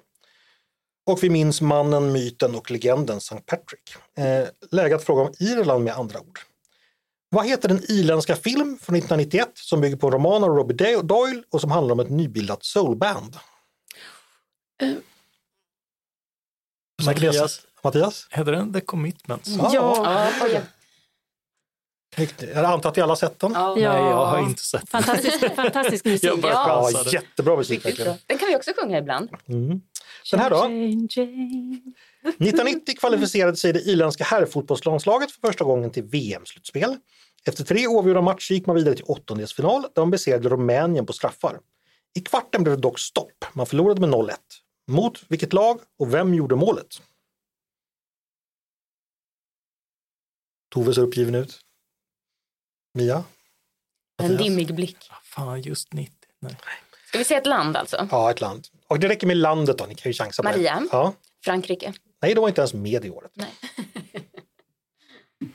Och 1.07 1.23
vi 1.23 1.31
minns 1.31 1.61
mannen, 1.61 2.13
myten 2.13 2.55
och 2.55 2.71
legenden 2.71 3.19
St. 3.19 3.41
Patrick. 3.47 3.95
Eh, 4.17 4.49
läge 4.71 4.95
att 4.97 5.05
fråga 5.05 5.23
om 5.23 5.33
Irland 5.39 5.85
med 5.85 5.95
andra 5.95 6.21
ord. 6.21 6.39
Vad 7.29 7.47
heter 7.47 7.69
den 7.69 7.83
irländska 7.89 8.37
film 8.37 8.79
från 8.83 8.97
1991 8.97 9.51
som 9.55 9.81
bygger 9.81 9.97
på 9.97 10.07
en 10.07 10.13
roman 10.13 10.45
av 10.45 10.51
Robbie 10.51 10.75
Day- 10.75 11.03
Doyle 11.03 11.43
och 11.51 11.61
som 11.61 11.71
handlar 11.71 11.93
om 11.93 12.01
ett 12.01 12.11
nybildat 12.11 12.65
soulband? 12.65 13.37
Det- 14.79 15.01
Mattias. 17.07 17.61
Mattias? 17.83 18.27
Heter 18.31 18.53
den 18.53 18.73
The 18.73 18.81
Commitments? 18.81 19.49
Ja. 19.49 19.71
Ja. 19.75 20.31
Ja. 20.49 20.61
Jag 22.17 22.65
antar 22.65 22.91
att 22.91 22.99
vi 22.99 23.03
alla 23.03 23.11
har 23.11 23.17
sett 23.17 23.39
den? 23.39 23.53
Ja. 23.53 23.75
Nej, 23.75 23.85
jag 23.85 24.27
har 24.27 24.43
inte 24.43 24.63
sett 24.63 24.91
den. 24.91 25.03
Fantastisk, 25.03 25.55
fantastisk 25.57 26.05
musik. 26.05 26.25
Jag 26.25 26.41
bara 26.41 26.53
Ja. 26.53 26.91
Jättebra 27.13 27.57
musik 27.57 27.85
verkligen. 27.85 28.17
Den 28.27 28.39
kan 28.39 28.49
vi 28.49 28.57
också 28.57 28.71
sjunga 28.77 28.99
ibland. 28.99 29.31
Mm. 29.49 29.81
Den 30.31 30.41
här 30.41 30.51
då? 30.51 30.57
Jane, 30.57 31.09
Jane. 31.11 31.81
1990 32.23 32.95
kvalificerade 32.99 33.57
sig 33.57 33.73
det 33.73 33.81
irländska 33.81 34.25
herrfotbollslandslaget 34.25 35.31
för 35.33 35.49
första 35.49 35.65
gången 35.65 35.91
till 35.91 36.03
VM-slutspel. 36.03 36.97
Efter 37.45 37.65
tre 37.65 37.87
oavgjorda 37.87 38.21
matcher 38.21 38.53
gick 38.53 38.67
man 38.67 38.77
vidare 38.77 38.95
till 38.95 39.05
åttondelsfinal 39.05 39.83
där 39.83 40.03
man 40.03 40.11
besegrade 40.11 40.49
Rumänien 40.49 41.07
på 41.07 41.13
straffar. 41.13 41.61
I 42.15 42.21
kvarten 42.21 42.63
blev 42.63 42.77
det 42.77 42.83
dock 42.83 42.99
stopp. 42.99 43.45
Man 43.53 43.67
förlorade 43.67 44.01
med 44.01 44.11
0-1. 44.11 44.35
Mot 44.89 45.23
vilket 45.29 45.53
lag 45.53 45.81
och 45.99 46.15
vem 46.15 46.35
gjorde 46.35 46.57
målet? 46.57 47.03
Tove 50.75 50.95
ser 50.95 51.03
uppgiven 51.03 51.35
ut. 51.35 51.61
Mia? 52.95 53.25
En 54.23 54.37
dimmig 54.37 54.75
blick. 54.75 54.97
Fan, 55.23 55.63
just 55.63 55.93
90. 55.93 56.15
Nej. 56.41 56.57
Ska 57.09 57.19
vi 57.19 57.25
säga 57.25 57.41
ett 57.41 57.47
land 57.47 57.77
alltså? 57.77 58.09
Ja, 58.11 58.31
ett 58.31 58.41
land. 58.41 58.67
Och 58.87 58.99
det 58.99 59.09
räcker 59.09 59.27
med 59.27 59.37
landet 59.37 59.79
då, 59.79 59.87
ni 59.87 59.95
kan 59.95 60.11
ju 60.11 60.15
chansa 60.15 60.43
på 60.43 60.49
Maria? 60.49 60.89
Ja. 60.93 61.15
Frankrike? 61.45 61.93
Nej, 62.23 62.35
de 62.35 62.41
var 62.41 62.49
inte 62.49 62.61
ens 62.61 62.75
med 62.75 63.05
i 63.05 63.11
året. 63.11 63.31
Nej. 63.35 63.51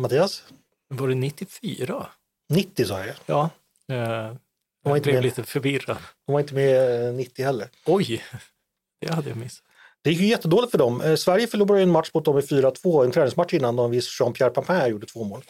Mattias? 0.00 0.42
Var 0.88 1.08
det 1.08 1.14
94? 1.14 2.06
90 2.48 2.84
sa 2.84 3.06
jag. 3.06 3.16
Ja. 3.26 3.50
Eh, 3.88 3.96
var 3.96 4.36
jag 4.82 4.96
inte 4.96 5.04
blev 5.04 5.14
med. 5.14 5.24
lite 5.24 5.42
förvirrad. 5.44 5.96
De 6.26 6.32
var 6.32 6.40
inte 6.40 6.54
med 6.54 7.08
eh, 7.08 7.14
90 7.14 7.44
heller. 7.44 7.68
Oj, 7.86 8.24
det 9.00 9.14
hade 9.14 9.28
jag 9.28 9.38
missat. 9.38 9.64
Det 10.02 10.10
gick 10.10 10.20
ju 10.20 10.26
jättedåligt 10.26 10.70
för 10.70 10.78
dem. 10.78 11.00
Eh, 11.00 11.14
Sverige 11.16 11.46
förlorade 11.46 11.82
en 11.82 11.90
match 11.90 12.10
mot 12.14 12.24
dem 12.24 12.38
i 12.38 12.40
4-2, 12.40 13.04
en 13.04 13.10
träningsmatch 13.10 13.54
innan 13.54 13.76
de 13.76 13.90
viss 13.90 14.20
Jean-Pierre 14.20 14.50
Papin 14.50 14.90
gjorde 14.90 15.06
två 15.06 15.24
mål. 15.24 15.44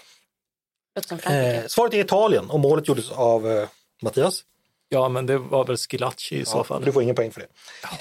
Eh, 1.26 1.66
svaret 1.66 1.95
är 1.95 1.99
Italien 2.01 2.51
och 2.51 2.61
målet 2.61 2.88
gjordes 2.88 3.11
av 3.11 3.51
eh, 3.51 3.68
Mattias. 4.03 4.45
Ja, 4.88 5.09
men 5.09 5.26
det 5.26 5.38
var 5.38 5.64
väl 5.64 5.76
Schillaci 5.76 6.36
i 6.40 6.45
så 6.45 6.59
Ja, 6.59 6.64
fall. 6.64 6.84
du 6.84 6.93
får 6.93 7.03
ingen 7.03 7.14
poäng 7.14 7.30
för 7.32 7.40
det. 7.40 7.47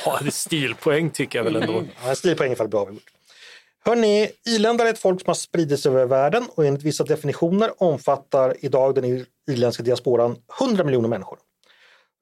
Ja, 0.06 0.18
det 0.22 0.28
är 0.28 0.32
stilpoäng 0.32 1.10
tycker 1.10 1.40
jag 1.40 1.44
väl 1.44 1.56
ändå. 1.56 1.84
Ja, 2.04 2.10
en 2.10 2.16
stilpoäng 2.16 2.52
ifall 2.52 2.68
bra 2.68 2.82
avgjort. 2.82 3.04
Hörni, 3.86 4.30
iländare 4.48 4.90
är 4.90 4.94
ett 4.94 5.00
folk 5.00 5.22
som 5.22 5.28
har 5.28 5.34
spridits 5.36 5.86
över 5.86 6.06
världen 6.06 6.46
och 6.56 6.66
enligt 6.66 6.84
vissa 6.84 7.04
definitioner 7.04 7.84
omfattar 7.84 8.56
idag 8.60 8.96
den 8.96 9.06
ir- 9.06 9.26
irländska 9.52 9.84
diasporan 9.84 10.36
100 10.60 10.84
miljoner 10.84 11.10
människor. 11.10 11.40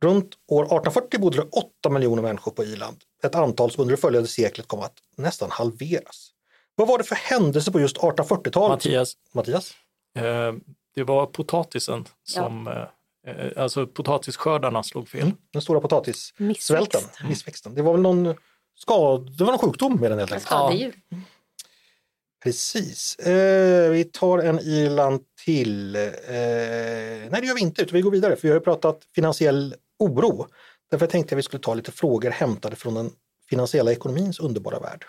Runt 0.04 0.34
år 0.48 0.64
1840 0.64 1.20
bodde 1.20 1.38
det 1.38 1.44
8 1.52 1.90
miljoner 1.90 2.22
människor 2.22 2.52
på 2.52 2.64
Irland, 2.64 2.98
ett 3.24 3.36
antal 3.36 3.72
som 3.72 3.82
under 3.82 3.96
det 3.96 4.02
följande 4.02 4.30
seklet 4.30 4.68
kom 4.68 4.80
att 4.80 4.94
nästan 5.18 5.52
halveras. 5.52 6.30
Vad 6.76 6.88
var 6.88 6.98
det 6.98 7.04
för 7.04 7.16
händelse 7.16 7.72
på 7.72 7.80
just 7.80 7.98
1840-talet? 7.98 8.70
Mattias, 8.70 9.14
Mattias? 9.34 9.74
Eh, 10.18 10.54
det 10.96 11.04
var 11.04 11.26
potatisen 11.26 12.06
som 12.24 12.68
eh, 12.68 12.84
Eh, 13.28 13.64
Alltså 13.64 13.88
potatisskördarna 13.88 14.84
slog 14.84 15.10
fel. 15.10 15.22
Mm. 15.22 15.38
Den 15.54 15.62
stora 15.62 15.80
potatissvälten, 15.80 16.48
Missväxt. 16.48 17.24
missväxten. 17.24 17.76
Det 17.76 17.82
var 17.82 17.92
väl 17.92 18.02
någon 18.02 18.36
skad, 18.80 19.38
det 19.38 19.44
var 19.44 19.52
någon 19.52 19.60
sjukdom 19.60 20.00
med 20.00 20.12
den 20.12 20.20
helt 20.20 20.32
enkelt. 20.32 20.48
Skadedjur. 20.48 20.94
Precis. 22.44 23.16
Eh, 23.16 23.92
vi 23.92 24.04
tar 24.04 24.40
en 24.40 24.60
Irland 24.60 25.22
till. 25.46 25.96
Eh, 25.96 26.02
nej, 26.28 27.30
det 27.32 27.46
gör 27.48 27.56
vi 27.56 27.62
inte, 27.62 27.82
utan 27.82 27.96
vi 27.96 28.02
går 28.02 28.12
vidare 28.12 28.36
för 28.36 28.42
vi 28.42 28.48
har 28.50 28.56
ju 28.56 28.64
pratat 28.64 29.00
finansiell 29.16 29.76
oro. 30.00 30.48
Därför 30.92 31.08
tänkte 31.08 31.34
jag 31.34 31.38
vi 31.38 31.44
skulle 31.44 31.64
ta 31.64 31.74
lite 31.74 31.92
frågor 31.92 32.30
hämtade 32.30 32.76
från 32.76 32.94
den 32.94 33.12
finansiella 33.50 33.92
ekonomins 33.92 34.40
underbara 34.40 34.80
värld. 34.80 35.06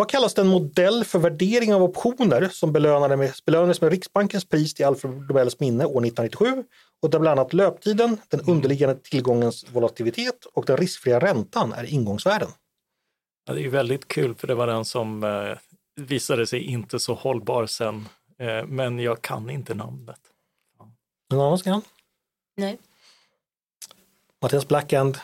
Vad 0.00 0.08
kallas 0.08 0.34
den 0.34 0.46
modell 0.46 1.04
för 1.04 1.18
värdering 1.18 1.74
av 1.74 1.82
optioner 1.82 2.48
som 2.48 2.72
belönade 2.72 3.16
med, 3.16 3.32
belönades 3.46 3.80
med 3.80 3.90
Riksbankens 3.90 4.44
pris 4.48 4.74
till 4.74 4.86
Alfred 4.86 5.14
Nobels 5.14 5.60
minne 5.60 5.84
år 5.84 6.06
1997 6.06 6.64
och 7.02 7.10
där 7.10 7.18
bland 7.18 7.40
annat 7.40 7.52
löptiden, 7.52 8.18
den 8.28 8.40
underliggande 8.40 8.94
tillgångens 8.94 9.70
volatilitet 9.70 10.44
och 10.44 10.64
den 10.66 10.76
riskfria 10.76 11.20
räntan 11.20 11.72
är 11.72 11.84
ingångsvärden? 11.84 12.48
Ja, 13.44 13.54
det 13.54 13.64
är 13.64 13.68
väldigt 13.68 14.08
kul 14.08 14.34
för 14.34 14.46
det 14.46 14.54
var 14.54 14.66
den 14.66 14.84
som 14.84 15.24
eh, 15.24 15.58
visade 16.06 16.46
sig 16.46 16.60
inte 16.60 17.00
så 17.00 17.14
hållbar 17.14 17.66
sen. 17.66 18.08
Eh, 18.38 18.66
men 18.66 18.98
jag 18.98 19.22
kan 19.22 19.50
inte 19.50 19.74
namnet. 19.74 20.20
Någon 21.30 21.40
annan 21.46 21.58
ska? 21.58 21.80
Nej. 22.56 22.78
Mattias 24.42 24.68
Blackand. 24.68 25.18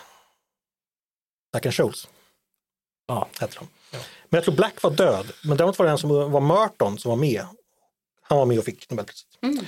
Black 1.52 1.66
and 1.66 1.74
Scholes 1.74 2.08
Ja, 3.06 3.28
hette 3.40 3.56
de. 3.58 3.68
Men 4.36 4.38
jag 4.38 4.44
tror 4.44 4.54
Black 4.54 4.82
var 4.82 4.90
död, 4.90 5.26
men 5.44 5.56
däremot 5.56 5.78
var 5.78 5.86
det 5.86 5.92
en 5.92 5.98
som 5.98 6.10
var 6.10 6.40
Merton 6.40 6.98
som 6.98 7.08
var 7.08 7.16
med. 7.16 7.42
Han 8.22 8.38
var 8.38 8.46
med 8.46 8.58
och 8.58 8.64
fick 8.64 8.90
Nobelpriset. 8.90 9.26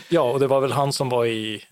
ja, 0.09 0.23
och 0.33 0.41
det 0.41 0.47
var 0.47 0.61
väl 0.61 0.73
han 0.73 0.93
som 0.93 1.09
var 1.09 1.27
i 1.27 1.63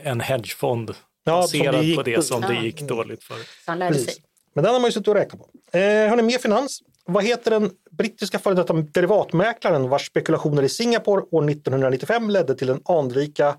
en 0.00 0.20
hedgefond 0.20 0.90
Ja, 1.24 1.34
det 1.34 1.40
baserad 1.40 1.82
gick- 1.84 1.96
på 1.96 2.02
det 2.02 2.22
som 2.22 2.40
det 2.40 2.54
Ja. 2.54 2.62
gick 2.62 2.80
dåligt 2.80 3.24
för. 3.24 3.34
Så 3.34 3.42
han 3.66 3.78
lärde 3.78 3.92
Precis. 3.92 4.14
sig. 4.14 4.22
Men 4.54 4.64
den 4.64 4.72
har 4.72 4.80
man 4.80 4.88
ju 4.88 4.92
suttit 4.92 5.08
och 5.08 5.14
räknat 5.14 5.40
på. 5.72 5.78
Eh, 5.78 5.82
hörni, 6.08 6.22
mer 6.22 6.38
finans. 6.38 6.82
Vad 7.06 7.24
heter 7.24 7.50
den 7.50 7.70
brittiska 7.90 8.38
före 8.38 8.54
detta 8.54 8.72
derivatmäklaren 8.74 9.88
vars 9.88 10.06
spekulationer 10.06 10.62
i 10.62 10.68
Singapore 10.68 11.22
år 11.30 11.42
1995 11.50 12.30
ledde 12.30 12.54
till 12.54 12.66
den 12.66 12.80
anrika 12.84 13.56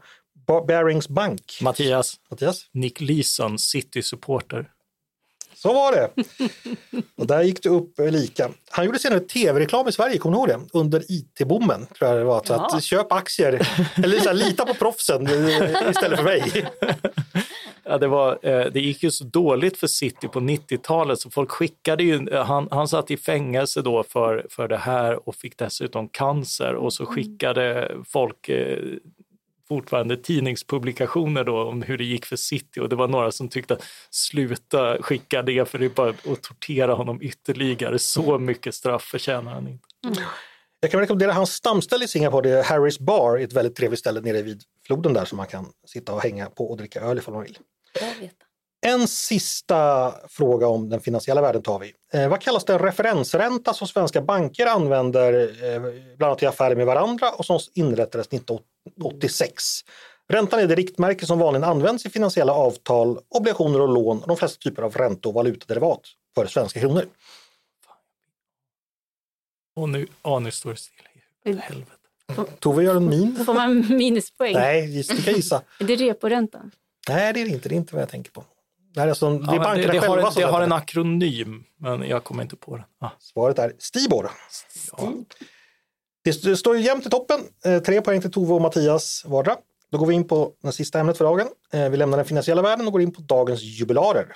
Ba- 0.47 0.65
Barings 0.65 1.07
Bank? 1.09 1.57
Mattias, 1.61 2.15
Mattias? 2.29 2.65
Nick 2.73 3.01
Leeson, 3.01 3.59
City-supporter. 3.59 4.69
Så 5.61 5.73
var 5.73 5.91
det. 5.91 6.09
Och 7.15 7.27
där 7.27 7.43
gick 7.43 7.63
det 7.63 7.69
upp 7.69 7.99
eh, 7.99 8.11
lika. 8.11 8.49
Han 8.69 8.85
gjorde 8.85 8.99
senare 8.99 9.19
tv-reklam 9.19 9.87
i 9.87 9.91
Sverige, 9.91 10.17
kommer 10.17 10.37
ni 10.37 10.39
ihåg 10.39 10.47
det? 10.47 10.79
Under 10.79 11.03
IT-bommen. 11.11 11.85
Tror 11.85 12.09
jag 12.09 12.19
det 12.19 12.23
var. 12.23 12.43
Så 12.43 12.53
att, 12.53 12.83
köp 12.83 13.11
aktier, 13.11 13.53
eller 14.03 14.19
så 14.19 14.29
här, 14.29 14.33
lita 14.33 14.65
på 14.65 14.73
proffsen 14.73 15.27
eh, 15.27 15.89
istället 15.89 16.19
för 16.19 16.23
mig. 16.23 16.67
Ja, 17.89 17.97
det, 17.97 18.07
var, 18.07 18.39
eh, 18.41 18.65
det 18.73 18.79
gick 18.79 19.03
ju 19.03 19.11
så 19.11 19.23
dåligt 19.23 19.77
för 19.77 19.87
City 19.87 20.27
på 20.27 20.39
90-talet 20.39 21.19
så 21.19 21.29
folk 21.29 21.51
skickade 21.51 22.03
ju, 22.03 22.35
han, 22.35 22.67
han 22.71 22.87
satt 22.87 23.11
i 23.11 23.17
fängelse 23.17 23.81
då 23.81 24.03
för, 24.03 24.45
för 24.49 24.67
det 24.67 24.77
här 24.77 25.27
och 25.29 25.35
fick 25.35 25.57
dessutom 25.57 26.09
cancer 26.09 26.75
och 26.75 26.93
så 26.93 27.05
skickade 27.05 27.91
folk 28.05 28.49
fortfarande 29.67 30.17
tidningspublikationer 30.17 31.43
då 31.43 31.63
om 31.63 31.81
hur 31.81 31.97
det 31.97 32.03
gick 32.03 32.25
för 32.25 32.35
City 32.35 32.79
och 32.79 32.89
det 32.89 32.95
var 32.95 33.07
några 33.07 33.31
som 33.31 33.49
tyckte 33.49 33.73
att 33.73 33.83
sluta 34.09 35.01
skicka 35.01 35.41
det 35.41 35.69
för 35.69 35.79
det 35.79 35.85
är 35.85 35.89
bara 35.89 36.09
att 36.09 36.41
tortera 36.43 36.93
honom 36.93 37.21
ytterligare. 37.21 37.99
Så 37.99 38.39
mycket 38.39 38.75
straff 38.75 39.03
förtjänar 39.03 39.51
han 39.51 39.67
inte. 39.67 39.87
Jag 40.79 40.91
kan 40.91 40.99
rekommendera 40.99 41.33
hans 41.33 41.53
stamställe 41.53 42.05
i 42.05 42.07
Singapore, 42.07 42.49
det 42.49 42.59
är 42.59 42.63
Harris 42.63 42.99
Bar, 42.99 43.37
ett 43.37 43.53
väldigt 43.53 43.75
trevligt 43.75 43.99
ställe 43.99 44.21
nere 44.21 44.41
vid 44.41 44.61
floden 44.87 45.13
där 45.13 45.25
som 45.25 45.37
man 45.37 45.47
kan 45.47 45.65
sitta 45.85 46.13
och 46.13 46.21
hänga 46.21 46.49
på 46.49 46.69
och 46.69 46.77
dricka 46.77 47.01
öl 47.01 47.17
ifall 47.17 47.33
man 47.33 47.43
vill. 47.43 47.57
En 48.85 49.07
sista 49.07 50.13
fråga 50.27 50.67
om 50.67 50.89
den 50.89 51.01
finansiella 51.01 51.41
världen 51.41 51.61
tar 51.61 51.79
vi. 51.79 51.93
Eh, 52.13 52.29
vad 52.29 52.41
kallas 52.41 52.65
den 52.65 52.79
referensränta 52.79 53.73
som 53.73 53.87
svenska 53.87 54.21
banker 54.21 54.65
använder 54.65 55.33
eh, 55.73 55.81
bland 56.17 56.29
annat 56.29 56.43
i 56.43 56.45
affärer 56.45 56.75
med 56.75 56.85
varandra 56.85 57.31
och 57.31 57.45
som 57.45 57.59
inrättades 57.73 58.27
1986? 58.27 59.63
Räntan 60.29 60.59
är 60.59 60.67
det 60.67 60.75
riktmärke 60.75 61.25
som 61.25 61.39
vanligen 61.39 61.63
används 61.63 62.05
i 62.05 62.09
finansiella 62.09 62.53
avtal, 62.53 63.19
obligationer 63.29 63.81
och 63.81 63.89
lån 63.89 64.21
och 64.21 64.27
de 64.27 64.37
flesta 64.37 64.59
typer 64.61 64.81
av 64.81 64.93
ränte 64.93 65.27
och 65.27 65.33
valutaderivat 65.33 66.01
för 66.35 66.47
svenska 66.47 66.79
kronor. 66.79 67.05
Och 69.75 69.89
nu, 69.89 70.07
ja, 70.23 70.39
nu 70.39 70.51
står 70.51 70.69
det 70.69 70.77
still. 70.77 71.07
i 71.45 71.51
huvudet. 71.51 72.59
Tove 72.59 72.83
gör 72.83 72.95
en 72.95 73.09
min. 73.09 73.45
Får 73.45 73.53
man 73.53 73.97
minuspoäng? 73.97 74.53
Nej, 74.53 75.03
du 75.03 75.21
kan 75.21 75.33
gissa. 75.33 75.61
Är 75.79 75.83
det 75.83 75.95
reporäntan? 75.95 76.71
Nej, 77.09 77.33
det 77.33 77.41
är 77.41 77.45
det 77.45 77.51
inte. 77.51 77.69
Det 77.69 77.75
är 77.75 77.77
inte 77.77 77.95
vad 77.95 78.01
jag 78.01 78.09
tänker 78.09 78.31
på. 78.31 78.43
Är 78.97 79.07
alltså, 79.07 79.29
det 79.29 79.51
är 79.51 79.55
Ja, 79.55 79.59
bankerna 79.63 79.75
det, 79.93 79.99
det, 79.99 79.99
själva 79.99 80.21
har, 80.21 80.31
som 80.31 80.41
det 80.41 80.47
har 80.47 80.61
en 80.61 80.71
akronym, 80.71 81.63
men 81.79 82.01
jag 82.09 82.23
kommer 82.23 82.43
inte 82.43 82.55
på 82.55 82.75
den. 82.75 82.85
Ah, 82.99 83.09
Svaret 83.19 83.59
är 83.59 83.73
Stibor. 83.79 84.31
ja. 84.97 85.13
Det 86.23 86.33
står 86.57 86.77
ju 86.77 86.83
jämnt 86.83 87.05
i 87.05 87.09
toppen. 87.09 87.39
Eh, 87.65 87.79
Tre 87.79 88.01
poäng 88.01 88.21
till 88.21 88.31
Tove 88.31 88.53
och 88.53 88.61
Mattias 88.61 89.23
vardera. 89.25 89.57
Då 89.91 89.97
går 89.97 90.05
vi 90.07 90.13
in 90.13 90.27
på 90.27 90.51
det 90.63 90.71
sista 90.71 90.99
ämnet 90.99 91.17
för 91.17 91.25
dagen. 91.25 91.47
Eh, 91.73 91.89
Vi 91.89 91.97
lämnar 91.97 92.17
den 92.17 92.25
finansiella 92.25 92.61
världen 92.61 92.85
och 92.87 92.91
går 92.93 93.01
in 93.01 93.13
på 93.13 93.21
dagens 93.21 93.61
jubilarer. 93.61 94.35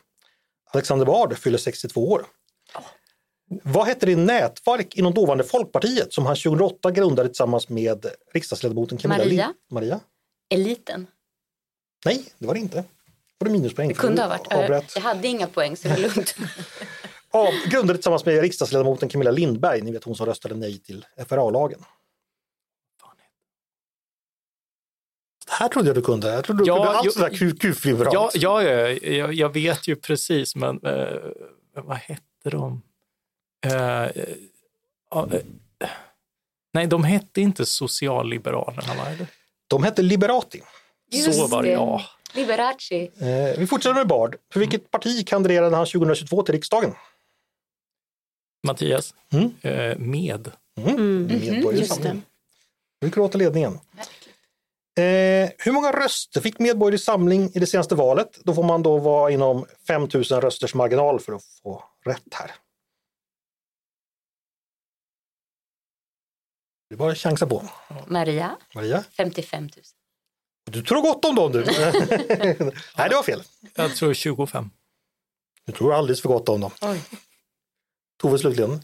Alexander 0.74 1.06
Bard 1.06 1.38
fyller 1.38 1.58
62 1.58 2.10
år. 2.12 2.26
Vad 3.64 3.86
hette 3.88 4.06
det 4.06 4.16
nätverk 4.16 4.96
inom 4.96 5.14
dåvarande 5.14 5.44
Folkpartiet 5.44 6.14
som 6.14 6.26
han 6.26 6.36
2008 6.36 6.92
grundade 6.92 7.30
tillsammans 7.30 7.70
med 7.70 8.06
riksdagsledamoten 8.34 8.98
Camilla 8.98 9.24
Maria. 9.24 9.48
Lind- 9.48 9.54
Maria? 9.72 10.00
Eliten. 10.50 11.08
Nej, 12.06 12.26
det 12.38 12.48
var 12.48 12.54
det 12.54 12.60
inte. 12.60 12.84
Får 13.42 13.46
du 13.46 13.52
minuspoäng. 13.52 13.88
Det 13.88 13.94
kunde 13.94 14.22
ha 14.22 14.30
varit. 14.30 14.54
avbröt. 14.54 14.92
Jag 14.96 15.02
hade 15.02 15.28
inga 15.28 15.48
poäng 15.48 15.78
så 15.78 15.88
det 15.88 15.94
är 15.94 15.98
lugnt. 15.98 16.36
Av, 17.32 17.54
grundade 17.66 17.98
tillsammans 17.98 18.26
med 18.26 18.42
riksdagsledamoten 18.42 19.10
Camilla 19.10 19.32
Lindberg, 19.32 19.82
ni 19.82 19.92
vet 19.92 20.04
hon 20.04 20.16
som 20.16 20.26
röstade 20.26 20.56
nej 20.56 20.80
till 20.80 21.06
FRA-lagen. 21.28 21.80
Det 25.46 25.54
här 25.54 25.68
trodde 25.70 25.88
jag 25.90 25.96
du 25.96 26.02
kunde. 26.02 26.28
Jag 26.34 26.44
trodde 26.44 26.64
du 26.64 26.68
Ja, 26.68 26.76
kunde 26.76 26.92
allt 26.92 27.14
sådär 27.14 27.30
ku- 27.30 27.58
kufliberalt. 27.60 28.14
Ja, 28.14 28.30
ja, 28.34 28.64
ja 28.64 28.90
jag, 28.90 29.34
jag 29.34 29.54
vet 29.54 29.88
ju 29.88 29.96
precis, 29.96 30.56
men 30.56 30.80
eh, 30.86 31.18
vad 31.74 31.98
hette 31.98 32.50
de? 32.50 32.82
Eh, 33.66 33.72
ja, 35.12 35.28
eh, 35.32 35.42
nej, 36.74 36.88
de 36.88 37.04
hette 37.04 37.42
inte 37.42 37.66
Socialliberalerna, 37.66 38.94
va? 38.94 39.26
De 39.68 39.84
hette 39.84 40.02
Liberati. 40.02 40.62
Så 41.34 41.48
var 41.48 41.64
det, 41.64 41.72
ja. 41.72 42.02
Liberace. 42.34 42.96
Eh, 42.96 43.60
vi 43.60 43.68
fortsätter 43.68 43.94
med 43.96 44.08
Bard. 44.08 44.36
För 44.54 44.60
vilket 44.60 44.92
parti 44.92 45.28
kandiderade 45.28 45.76
han 45.76 45.86
2022 45.86 46.44
till 46.44 46.54
riksdagen? 46.56 46.94
Mattias, 48.68 49.14
Mm. 49.34 49.54
eh, 49.62 49.98
med. 49.98 50.52
Mm. 50.78 51.26
Medborgerlig 51.28 51.80
just 51.80 51.94
samling. 51.96 52.22
Vi 53.00 53.10
går 53.10 53.22
åt 53.22 53.36
ledningen. 53.36 53.74
Eh, 54.98 55.50
hur 55.58 55.72
många 55.72 55.92
röster 55.92 56.42
fick 56.42 56.60
Medborgerlig 56.60 57.00
samling 57.02 57.52
i 57.54 57.60
det 57.60 57.68
senaste 57.68 57.96
valet? 57.96 58.40
Då 58.44 58.54
får 58.54 58.64
man 58.64 58.84
då 58.84 58.98
vara 58.98 59.32
inom 59.32 59.66
5000 59.88 60.42
rösters 60.42 60.74
marginal 60.74 61.20
för 61.20 61.34
att 61.34 61.44
få 61.64 61.84
rätt 62.06 62.34
här. 62.34 62.52
Det 66.90 66.96
är 66.96 66.98
bara 66.98 67.12
att 67.12 67.18
chansa 67.18 67.48
på. 67.48 67.64
Maria. 68.08 68.58
Maria? 68.76 69.04
55 69.18 69.64
000. 69.64 69.72
Du 70.72 70.82
tror 70.84 71.02
gott 71.02 71.26
om 71.26 71.36
dem 71.36 71.52
du. 71.52 71.64
Nej, 72.98 73.10
det 73.10 73.16
var 73.16 73.24
fel. 73.24 73.44
Jag 73.76 73.96
tror 73.96 74.14
25. 74.14 74.70
Du 75.66 75.72
tror 75.74 75.94
alldeles 75.94 76.22
för 76.22 76.30
gott 76.30 76.50
om 76.50 76.62
dem. 76.62 76.72
Oj. 76.82 77.02
Tove 78.22 78.40
slutligen. 78.40 78.82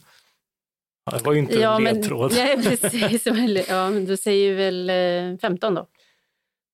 Ja, 1.05 1.17
det 1.17 1.23
var 1.23 1.33
ju 1.33 1.39
inte 1.39 1.53
Ja, 1.55 1.75
en 1.75 1.83
men, 1.83 1.95
ledtråd. 1.95 2.31
nej, 2.35 2.63
precis. 2.63 3.25
Ja, 3.67 3.89
men 3.89 4.05
då 4.05 4.17
säger 4.17 4.49
vi 4.49 4.55
väl 4.55 4.89
eh, 5.33 5.37
15 5.39 5.73
då. 5.75 5.87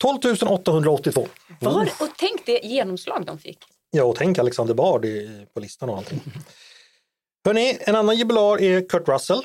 12 0.02 0.20
882. 0.48 1.28
Var, 1.60 1.82
och 2.00 2.10
tänk 2.18 2.46
det 2.46 2.60
genomslag 2.64 3.26
de 3.26 3.40
fick. 3.40 3.60
Ja, 3.92 4.04
och 4.04 4.16
tänk 4.16 4.38
Alexander 4.40 4.74
Bard 4.74 5.06
i- 5.06 5.48
på 5.54 5.60
listan 5.60 5.90
och 5.90 5.98
allting. 5.98 6.22
Hörrni, 7.46 7.78
en 7.82 7.96
annan 7.96 8.18
jubilar 8.18 8.62
är 8.62 8.90
Kurt 8.90 9.08
Russell. 9.08 9.42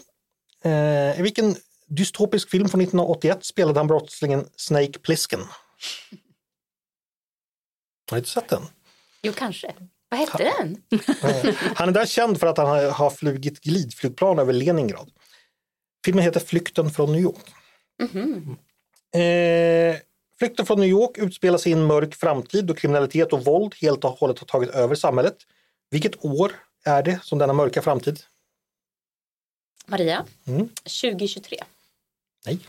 Eh, 0.64 1.22
vilken 1.22 1.56
dystopisk 1.88 2.50
film 2.50 2.68
från 2.68 2.80
1981 2.80 3.44
spelade 3.44 3.80
han 3.80 3.86
brottslingen 3.86 4.48
Snake 4.56 4.98
Plissken? 4.98 5.40
Har 8.10 8.16
ni 8.16 8.18
inte 8.18 8.30
sett 8.30 8.48
den? 8.48 8.62
Jo, 9.22 9.32
kanske. 9.36 9.74
Vad 10.08 10.20
hette 10.20 10.52
den? 10.58 10.82
Han 11.76 11.88
är 11.88 11.92
där 11.92 12.06
känd 12.06 12.40
för 12.40 12.46
att 12.46 12.58
han 12.58 12.66
har- 12.92 13.10
flugit 13.10 13.60
glidflygplan 13.60 14.38
över 14.38 14.52
Leningrad. 14.52 15.10
Filmen 16.04 16.24
heter 16.24 16.40
Flykten 16.40 16.90
från 16.90 17.12
New 17.12 17.20
York. 17.20 17.52
Mhm. 18.02 18.56
Eh, 19.22 19.96
Flykten 20.38 20.66
från 20.66 20.80
New 20.80 20.88
York 20.88 21.18
utspelar 21.18 21.58
sig 21.58 21.72
i 21.72 21.74
en 21.74 21.84
mörk 21.86 22.14
framtid 22.14 22.64
då 22.64 22.74
kriminalitet 22.74 23.32
och 23.32 23.44
våld 23.44 23.74
helt 23.80 24.04
och 24.04 24.10
hållet 24.10 24.38
har 24.38 24.46
tagit 24.46 24.70
över 24.70 24.94
samhället. 24.94 25.36
Vilket 25.90 26.24
år 26.24 26.52
är 26.84 27.02
det 27.02 27.20
som 27.22 27.38
denna 27.38 27.52
mörka 27.52 27.82
framtid? 27.82 28.20
Maria. 29.86 30.24
Mm. 30.46 30.68
2023. 31.02 31.64
Nej. 32.46 32.66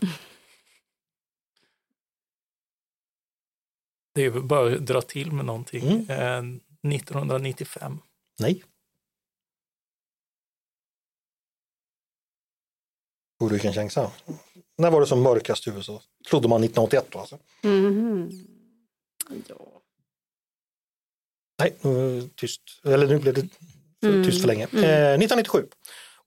Det 4.14 4.24
är 4.24 4.30
bara 4.40 4.74
att 4.74 4.86
dra 4.86 5.00
till 5.02 5.32
med 5.32 5.44
någonting. 5.44 5.82
Mm. 5.82 6.10
Eh, 6.10 6.38
1995. 6.94 7.98
Nej. 8.38 8.64
Tror 13.38 13.50
du 13.50 13.58
kan 13.58 13.72
chansa? 13.72 14.12
När 14.78 14.90
var 14.90 15.00
det 15.00 15.06
som 15.06 15.22
mörkast 15.22 15.66
i 15.66 15.70
USA? 15.70 16.02
Trodde 16.30 16.48
man 16.48 16.64
1981 16.64 17.06
då 17.10 17.18
alltså? 17.18 17.38
Mhm. 17.62 18.30
Ja. 19.48 19.82
Nej, 21.58 21.76
nu 21.82 22.28
tyst. 22.36 22.62
Eller 22.84 23.06
nu 23.06 23.18
blev 23.18 23.34
det 23.34 23.48
för 24.00 24.08
Mm. 24.08 24.24
tyst 24.24 24.40
för 24.40 24.48
länge. 24.48 24.64
Eh, 24.64 25.18
1997. 25.18 25.66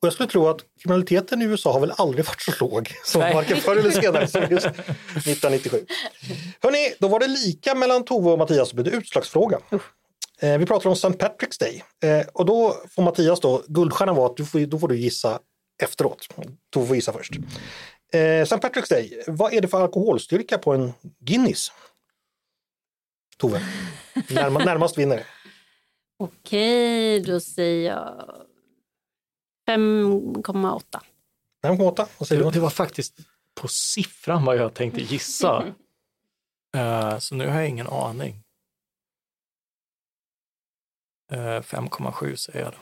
Och 0.03 0.07
jag 0.07 0.13
skulle 0.13 0.29
tro 0.29 0.47
att 0.47 0.61
kriminaliteten 0.81 1.41
i 1.41 1.45
USA 1.45 1.73
har 1.73 1.79
väl 1.79 1.93
aldrig 1.97 2.25
varit 2.25 2.41
så 2.41 2.51
låg 2.59 2.93
som 3.03 3.21
Nej. 3.21 3.33
varken 3.33 3.57
förr 3.57 3.75
eller 3.75 3.91
senare 3.91 4.27
som 4.27 4.41
just 4.41 4.65
1997. 4.65 5.85
Hörrni, 6.61 6.93
då 6.99 7.07
var 7.07 7.19
det 7.19 7.27
lika 7.27 7.75
mellan 7.75 8.05
Tove 8.05 8.31
och 8.31 8.37
Mattias 8.37 8.69
och 8.69 8.75
blev 8.75 8.85
det 8.85 8.97
utslagsfråga. 8.97 9.59
Eh, 10.39 10.57
vi 10.57 10.65
pratar 10.65 10.89
om 10.89 10.93
St. 10.93 11.07
Patrick's 11.07 11.59
Day 11.59 11.83
eh, 12.03 12.27
och 12.33 12.45
då 12.45 12.75
får 12.95 13.03
Mattias 13.03 13.39
då, 13.39 13.63
guldstjärnan 13.67 14.15
var 14.15 14.25
att 14.25 14.37
du 14.37 14.45
får, 14.45 14.59
då 14.59 14.79
får 14.79 14.87
du 14.87 14.97
gissa 14.97 15.39
efteråt. 15.83 16.27
Tove 16.73 16.87
får 16.87 16.95
gissa 16.95 17.13
först. 17.13 17.33
Eh, 18.13 18.21
St. 18.21 18.55
Patrick's 18.55 18.89
Day, 18.89 19.23
vad 19.27 19.53
är 19.53 19.61
det 19.61 19.67
för 19.67 19.81
alkoholstyrka 19.81 20.57
på 20.57 20.73
en 20.73 20.93
Guinness? 21.19 21.71
Tove, 23.37 23.61
Närma, 24.29 24.59
närmast 24.59 24.97
vinner. 24.97 25.23
Okej, 26.19 27.19
då 27.19 27.39
säger 27.39 27.91
jag 27.91 28.43
5,8. 29.67 30.99
5,8. 31.63 32.05
Vad 32.17 32.27
säger 32.27 32.51
Det, 32.51 32.59
var 32.59 32.69
faktiskt 32.69 33.17
på 33.55 33.67
siffran 33.67 34.45
vad 34.45 34.57
jag 34.57 34.73
tänkte 34.73 35.01
gissa. 35.01 35.65
Eh, 36.75 37.17
så 37.17 37.35
nu 37.35 37.47
har 37.47 37.55
jag 37.59 37.69
ingen 37.69 37.87
aning. 37.87 38.43
Eh, 41.31 41.37
5,7 41.37 42.35
säger 42.35 42.59
jag 42.59 42.71
då. 42.71 42.77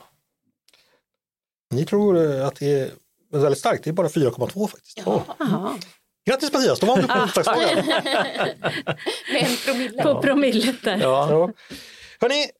Ni 1.76 1.86
tror 1.86 2.16
eh, 2.16 2.46
att 2.46 2.56
det 2.56 2.80
är 2.80 2.90
väldigt 3.32 3.58
starkt, 3.58 3.84
det 3.84 3.90
är 3.90 3.92
bara 3.92 4.08
4,2 4.08 4.66
faktiskt. 4.66 5.02
Ja. 5.06 5.24
Jaha. 5.38 5.78
Grattis 6.26 6.52
Mattias, 6.52 6.80
då 6.80 6.86
vann 6.86 7.00
du 7.00 7.06
på. 7.06 7.14
Med 9.32 9.42
en 9.42 9.56
promille. 9.64 10.02
På 10.02 10.22
promillet 10.22 10.82
där. 10.84 10.98
Ja, 11.00 11.30
Ja. 11.30 11.52
Hörni, 12.20 12.50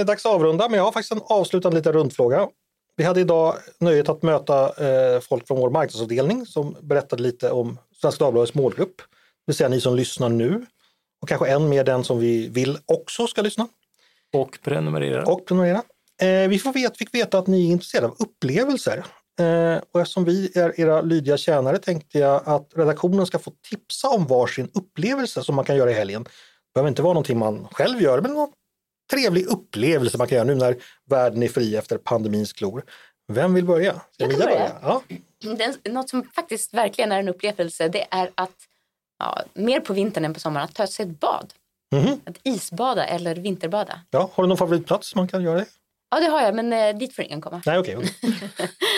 eh, 0.00 0.06
dags 0.06 0.26
att 0.26 0.32
avrunda, 0.32 0.68
men 0.68 0.76
jag 0.76 0.84
har 0.84 0.92
faktiskt 0.92 1.12
en 1.12 1.22
avslutande 1.24 1.76
liten 1.76 1.92
rundfråga. 1.92 2.48
Vi 2.96 3.04
hade 3.04 3.20
idag 3.20 3.54
nöjet 3.80 4.08
att 4.08 4.22
möta 4.22 4.86
eh, 4.86 5.20
folk 5.20 5.46
från 5.46 5.58
vår 5.58 5.70
marknadsavdelning 5.70 6.46
som 6.46 6.76
berättade 6.82 7.22
lite 7.22 7.50
om 7.50 7.78
Svenska 8.00 8.24
Dagbladets 8.24 8.54
målgrupp. 8.54 8.96
Det 8.96 9.04
vill 9.46 9.56
säga 9.56 9.68
ni 9.68 9.80
som 9.80 9.96
lyssnar 9.96 10.28
nu 10.28 10.66
och 11.22 11.28
kanske 11.28 11.48
än 11.48 11.68
mer 11.68 11.84
den 11.84 12.04
som 12.04 12.18
vi 12.18 12.48
vill 12.48 12.78
också 12.86 13.26
ska 13.26 13.42
lyssna 13.42 13.68
och 14.32 14.58
prenumerera. 14.62 15.24
och 15.24 15.46
prenumerera. 15.46 15.82
Eh, 16.22 16.48
vi 16.48 16.58
fick 16.98 17.14
veta 17.14 17.38
att 17.38 17.46
ni 17.46 17.68
är 17.68 17.72
intresserade 17.72 18.06
av 18.06 18.16
upplevelser. 18.18 19.04
Eh, 19.40 19.82
och 19.92 20.00
eftersom 20.00 20.24
vi 20.24 20.58
är 20.58 20.80
era 20.80 21.00
lydiga 21.00 21.36
tjänare 21.36 21.78
tänkte 21.78 22.18
jag 22.18 22.42
att 22.44 22.70
redaktionen 22.74 23.26
ska 23.26 23.38
få 23.38 23.52
tipsa 23.70 24.08
om 24.08 24.26
varsin 24.26 24.70
upplevelse 24.74 25.42
som 25.42 25.54
man 25.54 25.64
kan 25.64 25.76
göra 25.76 25.90
i 25.90 25.94
helgen. 25.94 26.24
Det 26.24 26.30
behöver 26.74 26.88
inte 26.88 27.02
vara 27.02 27.14
någonting 27.14 27.38
man 27.38 27.68
själv 27.72 28.02
gör, 28.02 28.20
men 28.20 28.34
trevlig 29.10 29.46
upplevelse 29.46 30.18
man 30.18 30.26
kan 30.28 30.36
göra 30.36 30.46
nu 30.46 30.54
när 30.54 30.76
världen 31.10 31.42
är 31.42 31.48
fri 31.48 31.76
efter 31.76 31.98
pandemins 31.98 32.52
klor. 32.52 32.84
Vem 33.32 33.54
vill 33.54 33.64
börja? 33.64 33.92
Ska 33.92 34.02
Jag 34.16 34.30
kan 34.30 34.38
Mia 34.38 34.48
börja. 34.48 34.72
Ja. 34.82 35.02
Den, 35.56 35.94
något 35.94 36.08
som 36.10 36.24
faktiskt 36.34 36.74
verkligen 36.74 37.12
är 37.12 37.18
en 37.18 37.28
upplevelse 37.28 37.88
det 37.88 38.06
är 38.10 38.30
att 38.34 38.56
ja, 39.18 39.42
mer 39.54 39.80
på 39.80 39.92
vintern 39.92 40.24
än 40.24 40.34
på 40.34 40.40
sommaren 40.40 40.64
att 40.64 40.74
ta 40.74 40.86
sig 40.86 41.06
ett 41.06 41.20
bad. 41.20 41.52
Mhm. 41.94 42.20
Att 42.24 42.36
isbada 42.42 43.04
eller 43.06 43.34
vinterbada. 43.36 44.00
ja, 44.10 44.30
har 44.34 44.42
du 44.44 44.48
någon 44.48 44.58
favoritplats 44.58 45.14
man 45.14 45.28
kan 45.28 45.42
göra 45.42 45.58
det? 45.58 45.66
Ja 46.10 46.20
det 46.20 46.26
har 46.26 46.40
jag 46.42 46.54
men 46.54 46.72
eh, 46.72 46.96
dit 46.98 47.14
får 47.16 47.24
ingen 47.24 47.40
komma. 47.40 47.62
Nej, 47.66 47.78
okej. 47.78 47.96
okej. 47.96 48.10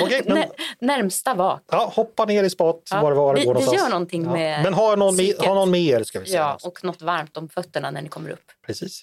Okej, 0.03 0.23
men 0.27 0.35
När, 0.35 0.49
närmsta 0.79 1.35
vak. 1.35 1.63
ja, 1.71 1.93
hoppa 1.97 2.25
ner 2.25 2.45
i 2.45 2.51
spat 2.51 2.83
Ja, 2.91 3.01
var 3.03 3.13
var 3.13 3.35
det 3.35 3.41
det- 3.41 3.47
går 3.47 3.55
någonstans. 3.55 3.83
gör 3.83 3.91
någonting 3.91 4.33
med 4.33 4.63
Men 4.63 4.75
ha 4.75 4.97
någon, 4.97 5.17
med, 5.17 5.35
ha 5.39 5.55
någon 5.55 5.71
med 5.71 5.81
er 5.81 6.03
ska 6.05 6.21
vi 6.21 6.27
säga. 6.27 6.41
Ja, 6.41 6.59
och 6.69 6.85
något 6.85 7.03
varmt 7.03 7.37
om 7.37 7.49
fötterna 7.49 7.91
när 7.91 8.03
ni 8.03 8.09
kommer 8.09 8.31
upp. 8.31 8.45
Precis. 8.67 9.03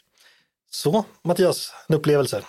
Så, 0.74 1.06
Mattias, 1.24 1.74
en 1.90 1.96
upplevelse. 1.96 2.44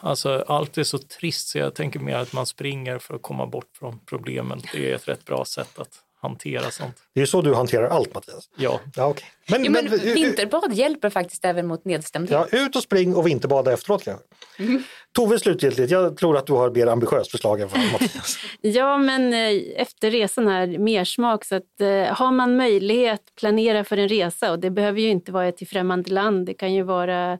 Alltså, 0.00 0.44
allt 0.48 0.78
är 0.78 0.84
så 0.84 0.98
trist 0.98 1.48
så 1.48 1.58
jag 1.58 1.74
tänker 1.74 2.00
mer 2.00 2.16
att 2.16 2.32
man 2.32 2.46
springer 2.46 2.98
för 2.98 3.14
att 3.14 3.22
komma 3.22 3.46
bort 3.46 3.76
från 3.78 3.98
problemen. 3.98 4.62
Det 4.72 4.90
är 4.90 4.94
ett 4.94 5.08
rätt 5.08 5.24
bra 5.24 5.44
sätt 5.44 5.78
att 5.78 6.04
hantera 6.22 6.70
sånt. 6.70 6.96
Det 7.14 7.20
är 7.20 7.22
ju 7.22 7.26
så 7.26 7.42
du 7.42 7.54
hanterar 7.54 7.88
allt 7.88 8.14
Mattias. 8.14 8.48
Ja, 8.56 8.80
Ja, 8.96 9.06
okej. 9.06 9.24
men, 9.48 9.64
Jo, 9.64 9.72
men 9.72 9.84
men, 9.84 9.98
vinterbad 10.14 10.72
hjälper 10.72 11.10
faktiskt 11.10 11.44
även 11.44 11.66
mot 11.66 11.84
nedstämdhet. 11.84 12.46
ja, 12.52 12.58
ut 12.58 12.76
och 12.76 12.82
spring 12.82 13.14
och 13.16 13.26
vinterbada 13.26 13.72
efteråt 13.72 14.04
kanske. 14.04 14.24
Mm. 14.58 14.82
Tove 15.16 15.38
slutgiltigt, 15.38 15.90
jag 15.90 16.16
tror 16.16 16.36
att 16.36 16.46
du 16.46 16.52
har 16.52 16.70
mer 16.70 16.86
ambitiöst 16.86 17.30
förslag 17.30 17.60
än 17.60 17.68
vad 17.68 17.80
Mattias. 17.92 18.36
Ja, 18.60 18.98
men 18.98 19.32
eh, 19.32 19.62
efter 19.76 20.10
resan 20.10 20.46
här, 20.48 20.66
mer 20.78 21.04
smak. 21.04 21.44
Så 21.44 21.54
att, 21.54 21.80
eh, 21.80 21.88
har 22.16 22.32
man 22.32 22.56
möjlighet, 22.56 23.20
planera 23.40 23.84
för 23.84 23.96
en 23.96 24.08
resa. 24.08 24.50
Och 24.52 24.58
det 24.58 24.70
behöver 24.70 25.00
ju 25.00 25.08
inte 25.08 25.32
vara 25.32 25.52
till 25.52 25.68
främmande 25.68 26.10
land. 26.10 26.46
Det 26.46 26.54
kan 26.54 26.74
ju 26.74 26.82
vara 26.82 27.38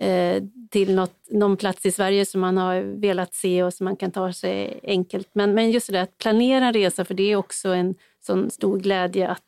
eh, 0.00 0.42
till 0.70 0.94
något, 0.94 1.14
någon 1.30 1.56
plats 1.56 1.86
i 1.86 1.90
Sverige 1.92 2.26
som 2.26 2.40
man 2.40 2.56
har 2.56 3.00
velat 3.00 3.34
se 3.34 3.62
och 3.62 3.74
som 3.74 3.84
man 3.84 3.96
kan 3.96 4.10
ta 4.10 4.32
sig 4.32 4.80
enkelt. 4.82 5.28
Men, 5.34 5.54
men 5.54 5.70
just 5.70 5.86
det 5.86 5.92
där 5.92 6.02
att 6.02 6.18
planera 6.18 6.66
en 6.66 6.72
resa, 6.72 7.04
för 7.04 7.14
det 7.14 7.32
är 7.32 7.36
också 7.36 7.68
en 7.68 7.94
sån 8.26 8.50
stor 8.50 8.78
glädje 8.78 9.28
att 9.28 9.42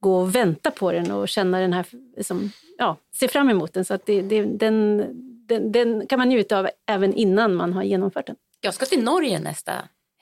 gå 0.00 0.20
och 0.20 0.34
vänta 0.34 0.70
på 0.70 0.92
den 0.92 1.10
och 1.10 1.28
känna 1.28 1.60
den 1.60 1.72
här, 1.72 1.86
som, 2.22 2.50
ja, 2.78 2.96
se 3.14 3.28
fram 3.28 3.50
emot 3.50 3.72
den. 3.74 3.84
Så 3.84 3.94
att 3.94 4.06
det, 4.06 4.22
det, 4.22 4.42
den, 4.42 5.06
den, 5.46 5.72
den 5.72 6.06
kan 6.06 6.18
man 6.18 6.28
njuta 6.28 6.58
av 6.58 6.68
även 6.86 7.14
innan 7.14 7.54
man 7.54 7.72
har 7.72 7.82
genomfört 7.82 8.26
den. 8.26 8.36
Jag 8.60 8.74
ska 8.74 8.86
till 8.86 9.02
Norge 9.04 9.40
nästa 9.40 9.72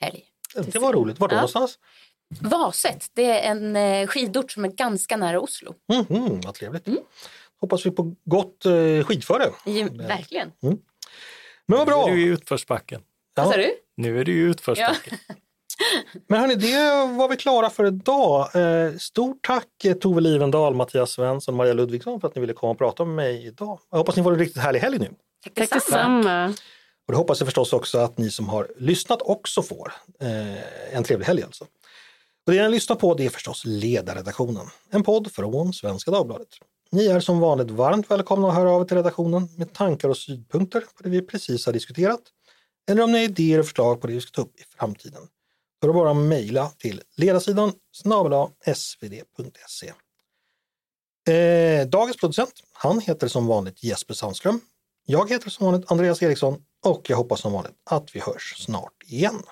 helg. 0.01 0.23
Det 0.55 0.79
var 0.79 0.93
roligt. 0.93 1.19
Var 1.19 1.27
då 1.27 1.35
Ja. 1.35 1.37
någonstans? 1.37 1.79
Vaset, 2.41 3.11
det 3.13 3.23
är 3.45 3.51
en 3.51 3.75
eh, 3.75 4.07
skidort 4.07 4.51
som 4.51 4.65
är 4.65 4.69
ganska 4.69 5.17
nära 5.17 5.39
Oslo. 5.41 5.73
Mhm, 5.93 6.41
vad 6.41 6.53
trevligt. 6.53 6.87
Mm. 6.87 6.99
Hoppas 7.61 7.85
vi 7.85 7.91
på 7.91 8.15
gott 8.25 8.65
eh, 8.65 9.03
skidföre. 9.05 9.45
Ja, 9.65 9.87
verkligen. 9.91 10.51
Men 10.59 10.77
vad 11.65 11.79
nu 11.79 11.85
bra! 11.85 12.07
är 12.07 12.11
du 12.11 12.21
i 12.21 12.25
utförsbacken. 12.25 13.01
Vad 13.35 13.47
sa 13.49 13.57
du? 13.57 13.71
Nu 13.97 14.19
är 14.19 14.25
du 14.25 14.33
i 14.33 14.39
utförsbacken. 14.41 15.17
Men 16.27 16.39
hörni, 16.39 16.55
det 16.55 17.17
var 17.17 17.29
vi 17.29 17.35
klara 17.35 17.69
för 17.69 17.85
idag. 17.85 18.55
Eh, 18.55 18.97
stort 18.97 19.45
tack 19.47 19.85
eh, 19.85 19.93
Tove 19.93 20.21
Livendal, 20.21 20.75
Mattias 20.75 21.11
Svensson 21.11 21.53
och 21.53 21.57
Maria 21.57 21.73
Ludvigsson 21.73 22.21
för 22.21 22.27
att 22.27 22.35
ni 22.35 22.41
ville 22.41 22.53
komma 22.53 22.71
och 22.71 22.77
prata 22.77 23.05
med 23.05 23.15
mig 23.15 23.47
idag. 23.47 23.79
Jag 23.91 23.97
hoppas 23.97 24.15
ni 24.15 24.23
får 24.23 24.33
en 24.33 24.39
riktigt 24.39 24.61
härlig 24.61 24.79
helg 24.79 24.99
nu. 24.99 25.09
Tack 25.43 25.53
Tack 25.55 25.69
detsamma. 25.69 26.17
detsamma. 26.17 26.53
Och 27.07 27.13
det 27.13 27.17
hoppas 27.17 27.39
jag 27.39 27.47
förstås 27.47 27.73
också 27.73 27.97
att 27.97 28.17
ni 28.17 28.31
som 28.31 28.49
har 28.49 28.67
lyssnat 28.77 29.21
också 29.21 29.61
får. 29.61 29.93
Eh, 30.21 30.95
en 30.97 31.03
trevlig 31.03 31.25
helg 31.25 31.43
alltså. 31.43 31.65
Och 32.47 32.53
det 32.53 32.63
ni 32.63 32.69
lyssnar 32.69 32.95
på 32.95 33.13
det 33.13 33.25
är 33.25 33.29
förstås 33.29 33.65
Ledarredaktionen, 33.65 34.65
en 34.89 35.03
podd 35.03 35.31
från 35.31 35.73
Svenska 35.73 36.11
Dagbladet. 36.11 36.47
Ni 36.91 37.07
är 37.07 37.19
som 37.19 37.39
vanligt 37.39 37.71
varmt 37.71 38.11
välkomna 38.11 38.47
att 38.47 38.55
höra 38.55 38.71
av 38.71 38.81
er 38.81 38.85
till 38.85 38.97
redaktionen 38.97 39.49
med 39.57 39.73
tankar 39.73 40.09
och 40.09 40.17
synpunkter 40.17 40.79
på 40.79 41.03
det 41.03 41.09
vi 41.09 41.21
precis 41.21 41.65
har 41.65 41.73
diskuterat. 41.73 42.19
Eller 42.89 43.03
om 43.03 43.11
ni 43.11 43.17
har 43.17 43.25
idéer 43.25 43.59
och 43.59 43.65
förslag 43.65 44.01
på 44.01 44.07
det 44.07 44.13
vi 44.13 44.21
ska 44.21 44.31
ta 44.31 44.41
upp 44.41 44.59
i 44.59 44.63
framtiden. 44.77 45.21
Då 45.79 45.87
är 45.87 45.93
det 45.93 45.93
bara 45.93 46.11
att 46.11 46.17
mejla 46.17 46.69
till 46.69 47.01
ledarsidan 47.15 47.73
snabel 47.91 48.49
svd.se. 48.75 49.93
Eh, 51.33 51.87
dagens 51.87 52.17
producent, 52.17 52.53
han 52.73 52.99
heter 52.99 53.27
som 53.27 53.47
vanligt 53.47 53.83
Jesper 53.83 54.13
Sandström. 54.13 54.59
Jag 55.05 55.29
heter 55.29 55.49
som 55.49 55.65
vanligt 55.65 55.91
Andreas 55.91 56.23
Eriksson 56.23 56.61
och 56.85 57.09
jag 57.09 57.17
hoppas 57.17 57.39
som 57.39 57.53
vanligt 57.53 57.75
att 57.89 58.15
vi 58.15 58.19
hörs 58.19 58.55
snart 58.57 59.03
igen. 59.05 59.43